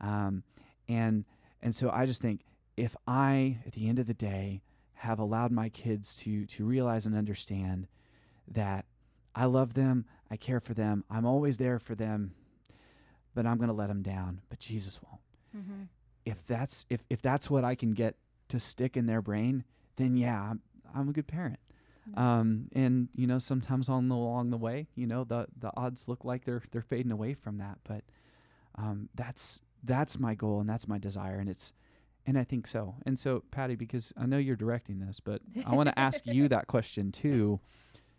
um, 0.00 0.42
and 0.88 1.24
and 1.66 1.74
so 1.74 1.90
I 1.90 2.06
just 2.06 2.22
think 2.22 2.42
if 2.76 2.94
I 3.08 3.58
at 3.66 3.72
the 3.72 3.88
end 3.88 3.98
of 3.98 4.06
the 4.06 4.14
day 4.14 4.62
have 4.94 5.18
allowed 5.18 5.50
my 5.50 5.68
kids 5.68 6.14
to 6.18 6.46
to 6.46 6.64
realize 6.64 7.06
and 7.06 7.16
understand 7.16 7.88
that 8.46 8.84
I 9.34 9.46
love 9.46 9.74
them, 9.74 10.04
I 10.30 10.36
care 10.36 10.60
for 10.60 10.74
them, 10.74 11.02
I'm 11.10 11.26
always 11.26 11.56
there 11.56 11.80
for 11.80 11.96
them, 11.96 12.36
but 13.34 13.46
I'm 13.46 13.56
going 13.56 13.66
to 13.66 13.74
let 13.74 13.88
them 13.88 14.02
down, 14.02 14.42
but 14.48 14.60
Jesus 14.60 15.00
won't 15.02 15.20
mm-hmm. 15.56 15.82
if 16.24 16.46
that's 16.46 16.86
if 16.88 17.00
if 17.10 17.20
that's 17.20 17.50
what 17.50 17.64
I 17.64 17.74
can 17.74 17.94
get 17.94 18.14
to 18.46 18.60
stick 18.60 18.96
in 18.96 19.06
their 19.06 19.20
brain, 19.20 19.64
then 19.96 20.16
yeah, 20.16 20.40
I'm, 20.40 20.60
I'm 20.94 21.08
a 21.08 21.12
good 21.12 21.26
parent. 21.26 21.58
Um, 22.14 22.68
and 22.72 23.08
you 23.16 23.26
know, 23.26 23.40
sometimes 23.40 23.88
on 23.88 24.06
the 24.06 24.14
along 24.14 24.50
the 24.50 24.56
way, 24.56 24.86
you 24.94 25.08
know, 25.08 25.24
the 25.24 25.48
the 25.58 25.72
odds 25.76 26.06
look 26.06 26.24
like 26.24 26.44
they're 26.44 26.62
they're 26.70 26.80
fading 26.80 27.10
away 27.10 27.34
from 27.34 27.58
that, 27.58 27.78
but 27.82 28.04
um, 28.76 29.08
that's 29.16 29.60
that's 29.84 30.18
my 30.18 30.34
goal 30.34 30.60
and 30.60 30.68
that's 30.68 30.88
my 30.88 30.98
desire, 30.98 31.38
and 31.38 31.48
it's 31.48 31.72
and 32.26 32.36
I 32.38 32.44
think 32.44 32.66
so. 32.66 32.96
And 33.06 33.18
so, 33.18 33.44
Patty, 33.52 33.76
because 33.76 34.12
I 34.16 34.26
know 34.26 34.38
you're 34.38 34.56
directing 34.56 34.98
this, 34.98 35.20
but 35.20 35.40
I 35.64 35.74
want 35.74 35.88
to 35.88 35.98
ask 35.98 36.26
you 36.26 36.48
that 36.48 36.66
question 36.66 37.12
too. 37.12 37.60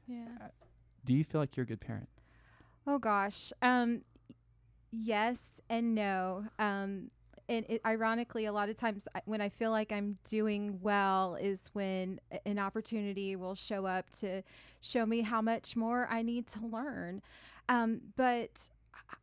yeah. 0.08 0.49
Do 1.03 1.14
you 1.14 1.24
feel 1.24 1.39
like 1.39 1.55
you're 1.55 1.64
a 1.64 1.68
good 1.68 1.80
parent? 1.82 2.10
Oh 2.86 2.99
gosh. 2.99 3.51
Um 3.62 4.01
yes 4.91 5.60
and 5.70 5.93
no. 5.95 6.45
Um 6.60 7.12
and 7.49 7.66
it, 7.70 7.82
ironically 7.86 8.43
a 8.45 8.51
lot 8.51 8.68
of 8.68 8.76
times 8.76 9.08
I, 9.16 9.22
when 9.26 9.39
I 9.39 9.47
feel 9.49 9.72
like 9.72 9.91
I'm 9.93 10.18
doing 10.30 10.80
well 10.82 11.36
is 11.36 11.70
when 11.74 12.20
an 12.45 12.60
opportunity 12.60 13.36
will 13.38 13.55
show 13.55 13.86
up 13.86 14.10
to 14.20 14.43
show 14.82 15.05
me 15.05 15.22
how 15.22 15.41
much 15.41 15.76
more 15.78 16.08
I 16.10 16.22
need 16.24 16.47
to 16.47 16.66
learn. 16.66 17.22
Um 17.70 18.01
but 18.16 18.70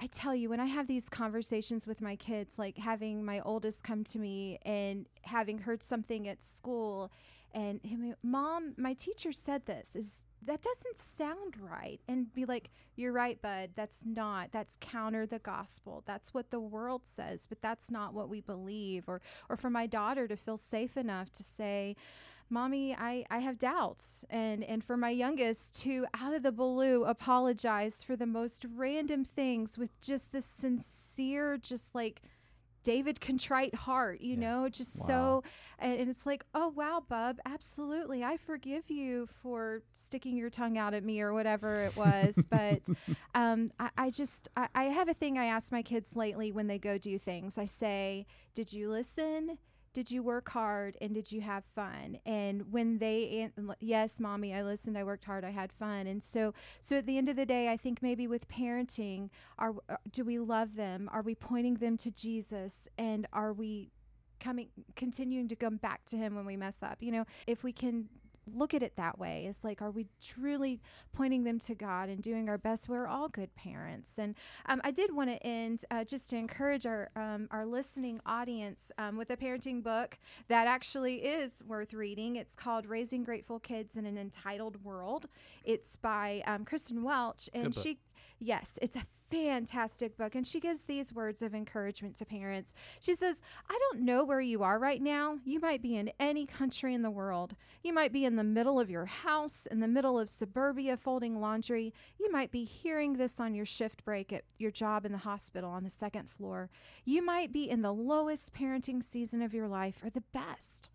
I- 0.00 0.06
tell 0.06 0.34
you, 0.34 0.48
when 0.48 0.60
I 0.60 0.66
have 0.66 0.86
these 0.86 1.08
conversations 1.08 1.86
with 1.86 2.00
my 2.00 2.16
kids, 2.16 2.58
like 2.58 2.78
having 2.78 3.24
my 3.24 3.40
oldest 3.40 3.82
come 3.82 4.04
to 4.04 4.18
me 4.18 4.58
and 4.62 5.06
having 5.22 5.58
heard 5.58 5.82
something 5.82 6.28
at 6.28 6.42
school, 6.42 7.10
and 7.52 7.80
him, 7.84 8.14
mom, 8.22 8.74
my 8.76 8.94
teacher 8.94 9.32
said 9.32 9.66
this 9.66 9.94
is 9.94 10.26
that 10.46 10.60
doesn't 10.60 10.98
sound 10.98 11.54
right, 11.58 12.00
and 12.06 12.32
be 12.34 12.44
like, 12.44 12.70
you're 12.96 13.12
right, 13.12 13.40
bud. 13.40 13.70
That's 13.74 14.04
not. 14.04 14.52
That's 14.52 14.76
counter 14.80 15.26
the 15.26 15.38
gospel. 15.38 16.02
That's 16.06 16.34
what 16.34 16.50
the 16.50 16.60
world 16.60 17.02
says, 17.04 17.46
but 17.48 17.62
that's 17.62 17.90
not 17.90 18.14
what 18.14 18.28
we 18.28 18.40
believe. 18.40 19.08
Or, 19.08 19.20
or 19.48 19.56
for 19.56 19.70
my 19.70 19.86
daughter 19.86 20.28
to 20.28 20.36
feel 20.36 20.58
safe 20.58 20.96
enough 20.96 21.32
to 21.32 21.42
say, 21.42 21.96
mommy 22.54 22.94
I, 22.94 23.24
I 23.30 23.38
have 23.40 23.58
doubts 23.58 24.24
and 24.30 24.64
and 24.64 24.84
for 24.84 24.96
my 24.96 25.10
youngest 25.10 25.74
to 25.82 26.06
out 26.14 26.34
of 26.34 26.42
the 26.42 26.52
blue 26.52 27.04
apologize 27.04 28.02
for 28.02 28.16
the 28.16 28.26
most 28.26 28.64
random 28.74 29.24
things 29.24 29.76
with 29.78 29.90
just 30.00 30.32
this 30.32 30.46
sincere 30.46 31.58
just 31.58 31.94
like 31.94 32.22
david 32.84 33.20
contrite 33.20 33.74
heart 33.74 34.20
you 34.20 34.36
Yeah. 34.36 34.46
know 34.46 34.68
just 34.68 34.94
Wow. 34.94 35.06
so 35.06 35.42
and, 35.78 36.00
and 36.00 36.10
it's 36.10 36.26
like 36.26 36.44
oh 36.54 36.68
wow 36.68 37.02
bub 37.08 37.38
absolutely 37.46 38.22
i 38.22 38.36
forgive 38.36 38.90
you 38.90 39.26
for 39.42 39.82
sticking 39.94 40.36
your 40.36 40.50
tongue 40.50 40.78
out 40.78 40.94
at 40.94 41.02
me 41.04 41.20
or 41.20 41.32
whatever 41.32 41.84
it 41.86 41.96
was 41.96 42.46
but 42.50 42.82
um, 43.34 43.72
I, 43.80 43.90
I 43.98 44.10
just 44.10 44.48
I, 44.56 44.68
I 44.74 44.84
have 44.84 45.08
a 45.08 45.14
thing 45.14 45.38
i 45.38 45.46
ask 45.46 45.72
my 45.72 45.82
kids 45.82 46.14
lately 46.14 46.52
when 46.52 46.66
they 46.66 46.78
go 46.78 46.98
do 46.98 47.18
things 47.18 47.58
i 47.58 47.64
say 47.66 48.26
did 48.54 48.72
you 48.72 48.90
listen 48.90 49.58
did 49.94 50.10
you 50.10 50.22
work 50.22 50.50
hard 50.50 50.98
and 51.00 51.14
did 51.14 51.32
you 51.32 51.40
have 51.40 51.64
fun? 51.64 52.18
And 52.26 52.70
when 52.72 52.98
they 52.98 53.50
yes 53.80 54.20
mommy 54.20 54.52
i 54.52 54.62
listened 54.62 54.98
i 54.98 55.04
worked 55.04 55.24
hard 55.24 55.44
i 55.44 55.50
had 55.50 55.72
fun. 55.72 56.06
And 56.06 56.22
so 56.22 56.52
so 56.80 56.96
at 56.96 57.06
the 57.06 57.16
end 57.16 57.28
of 57.30 57.36
the 57.36 57.46
day 57.46 57.70
i 57.70 57.76
think 57.76 58.02
maybe 58.02 58.26
with 58.26 58.48
parenting 58.48 59.30
are 59.58 59.74
uh, 59.88 59.96
do 60.10 60.24
we 60.24 60.38
love 60.38 60.74
them? 60.74 61.08
Are 61.12 61.22
we 61.22 61.34
pointing 61.34 61.76
them 61.76 61.96
to 61.98 62.10
jesus? 62.10 62.88
And 62.98 63.26
are 63.32 63.52
we 63.52 63.90
coming 64.40 64.68
continuing 64.96 65.48
to 65.48 65.56
come 65.56 65.76
back 65.76 66.04
to 66.06 66.16
him 66.16 66.34
when 66.34 66.44
we 66.44 66.56
mess 66.56 66.82
up? 66.82 66.98
You 67.00 67.12
know 67.12 67.24
if 67.46 67.62
we 67.62 67.72
can 67.72 68.08
look 68.52 68.74
at 68.74 68.82
it 68.82 68.96
that 68.96 69.18
way 69.18 69.46
it's 69.48 69.64
like 69.64 69.80
are 69.80 69.90
we 69.90 70.06
truly 70.22 70.80
pointing 71.12 71.44
them 71.44 71.58
to 71.58 71.74
god 71.74 72.08
and 72.08 72.22
doing 72.22 72.48
our 72.48 72.58
best 72.58 72.88
we're 72.88 73.06
all 73.06 73.28
good 73.28 73.54
parents 73.54 74.18
and 74.18 74.34
um, 74.66 74.80
I 74.84 74.90
did 74.90 75.14
want 75.14 75.30
to 75.30 75.42
end 75.46 75.84
uh, 75.90 76.04
just 76.04 76.30
to 76.30 76.36
encourage 76.36 76.86
our 76.86 77.10
um, 77.16 77.48
our 77.50 77.66
listening 77.66 78.20
audience 78.26 78.92
um, 78.98 79.16
with 79.16 79.30
a 79.30 79.36
parenting 79.36 79.82
book 79.82 80.18
that 80.48 80.66
actually 80.66 81.16
is 81.16 81.62
worth 81.66 81.92
reading. 81.92 82.36
It's 82.36 82.54
called 82.54 82.86
"Raising 82.86 83.24
Grateful 83.24 83.58
Kids 83.58 83.96
in 83.96 84.06
an 84.06 84.18
Entitled 84.18 84.84
World." 84.84 85.26
It's 85.64 85.96
by 85.96 86.42
um, 86.46 86.64
Kristen 86.64 87.02
Welch, 87.02 87.48
and 87.54 87.74
she 87.74 87.98
Yes, 88.38 88.78
it's 88.82 88.96
a 88.96 89.06
fantastic 89.30 90.16
book. 90.16 90.34
And 90.34 90.46
she 90.46 90.60
gives 90.60 90.84
these 90.84 91.12
words 91.12 91.42
of 91.42 91.54
encouragement 91.54 92.16
to 92.16 92.24
parents. 92.24 92.74
She 93.00 93.14
says, 93.14 93.40
I 93.68 93.78
don't 93.78 94.02
know 94.02 94.24
where 94.24 94.40
you 94.40 94.62
are 94.62 94.78
right 94.78 95.02
now. 95.02 95.38
You 95.44 95.60
might 95.60 95.82
be 95.82 95.96
in 95.96 96.12
any 96.20 96.46
country 96.46 96.94
in 96.94 97.02
the 97.02 97.10
world. 97.10 97.56
You 97.82 97.92
might 97.92 98.12
be 98.12 98.24
in 98.24 98.36
the 98.36 98.44
middle 98.44 98.78
of 98.78 98.90
your 98.90 99.06
house, 99.06 99.66
in 99.66 99.80
the 99.80 99.88
middle 99.88 100.18
of 100.18 100.30
suburbia 100.30 100.96
folding 100.96 101.40
laundry. 101.40 101.92
You 102.20 102.30
might 102.30 102.50
be 102.50 102.64
hearing 102.64 103.14
this 103.14 103.40
on 103.40 103.54
your 103.54 103.66
shift 103.66 104.04
break 104.04 104.32
at 104.32 104.44
your 104.58 104.70
job 104.70 105.04
in 105.04 105.12
the 105.12 105.18
hospital 105.18 105.70
on 105.70 105.84
the 105.84 105.90
second 105.90 106.30
floor. 106.30 106.70
You 107.04 107.24
might 107.24 107.52
be 107.52 107.68
in 107.68 107.82
the 107.82 107.94
lowest 107.94 108.52
parenting 108.54 109.02
season 109.02 109.42
of 109.42 109.54
your 109.54 109.68
life 109.68 110.02
or 110.04 110.10
the 110.10 110.24
best. 110.32 110.90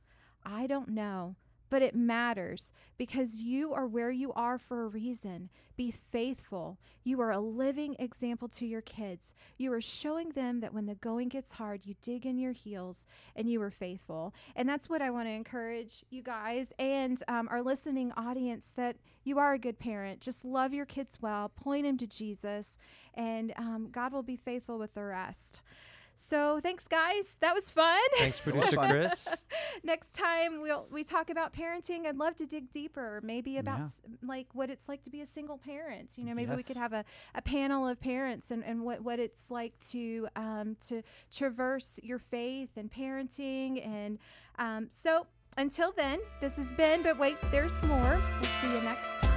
I 0.46 0.68
don't 0.68 0.90
know 0.90 1.36
but 1.70 1.82
it 1.82 1.96
matters 1.96 2.72
because 2.98 3.42
you 3.42 3.74
are 3.74 3.88
where 3.88 4.12
you 4.12 4.34
are 4.34 4.58
for 4.58 4.84
a 4.84 4.88
reason. 4.88 5.50
Be 5.76 5.92
faithful. 5.92 6.78
You 7.04 7.22
are 7.22 7.32
a 7.32 7.40
living 7.40 7.96
example 8.00 8.48
to 8.50 8.66
your 8.66 8.82
kids. 8.82 9.34
You 9.58 9.72
are 9.74 9.82
showing 9.82 10.30
them 10.30 10.60
that 10.60 10.74
when 10.74 10.88
the 10.88 10.96
going 10.96 11.30
gets 11.30 11.54
hard, 11.54 11.86
you 11.86 11.96
dig 12.02 12.26
in 12.26 12.38
your 12.38 12.52
heels 12.52 13.06
and 13.36 13.50
you 13.50 13.62
are 13.62 13.72
faithful. 13.72 14.34
And 14.56 14.68
that's 14.68 14.90
what 14.90 15.02
I 15.02 15.10
want 15.10 15.28
to 15.28 15.32
encourage 15.32 16.04
you 16.10 16.22
guys 16.22 16.74
and 16.78 17.22
um, 17.28 17.48
our 17.50 17.62
listening 17.62 18.12
audience 18.18 18.74
that 18.76 18.98
you 19.24 19.40
are 19.40 19.54
a 19.54 19.60
good 19.60 19.80
parent. 19.80 20.22
Just 20.22 20.44
love 20.44 20.74
your 20.74 20.86
kids 20.86 21.20
well, 21.22 21.50
point 21.50 21.86
them 21.86 21.98
to 21.98 22.08
Jesus, 22.08 22.78
and 23.14 23.54
um, 23.58 23.90
God 23.92 24.12
will 24.12 24.24
be 24.24 24.36
faithful 24.36 24.78
with 24.80 24.94
the 24.94 25.04
rest. 25.04 25.62
So 26.22 26.60
thanks, 26.62 26.86
guys. 26.86 27.38
That 27.40 27.56
was 27.56 27.70
fun. 27.70 27.98
Thanks, 28.18 28.40
producer 28.44 28.76
Chris. 28.76 29.28
Next 29.86 30.14
time 30.14 30.62
we'll 30.62 30.86
we 30.92 31.06
talk 31.06 31.30
about 31.30 31.54
parenting. 31.54 32.06
I'd 32.06 32.18
love 32.18 32.36
to 32.36 32.46
dig 32.46 32.70
deeper, 32.72 33.22
maybe 33.24 33.58
about 33.58 33.80
Yeah. 33.80 33.86
s- 33.86 34.02
like 34.22 34.48
what 34.54 34.70
it's 34.70 34.90
like 34.90 35.02
to 35.04 35.10
be 35.10 35.22
a 35.22 35.26
single 35.26 35.58
parent. 35.58 36.12
You 36.18 36.26
know, 36.26 36.34
maybe 36.34 36.54
we 36.54 36.64
could 36.64 36.76
have 36.76 36.92
a, 36.92 37.06
a 37.36 37.42
panel 37.42 37.88
of 37.88 38.02
parents 38.02 38.52
and, 38.52 38.66
and 38.66 38.82
what, 38.82 39.02
what 39.02 39.18
it's 39.20 39.50
like 39.50 39.74
to 39.92 40.28
um, 40.36 40.76
to 40.88 41.04
traverse 41.32 42.02
your 42.04 42.20
faith 42.20 42.72
and 42.76 42.92
parenting. 42.92 43.86
And 43.88 44.20
um, 44.58 44.88
so 44.90 45.26
until 45.56 45.94
then, 45.94 46.20
this 46.42 46.58
has 46.58 46.74
been. 46.74 47.02
But 47.02 47.18
wait, 47.18 47.38
there's 47.50 47.82
more. 47.84 48.20
We'll 48.34 48.44
see 48.62 48.74
you 48.76 48.82
next 48.82 49.08
time. 49.22 49.29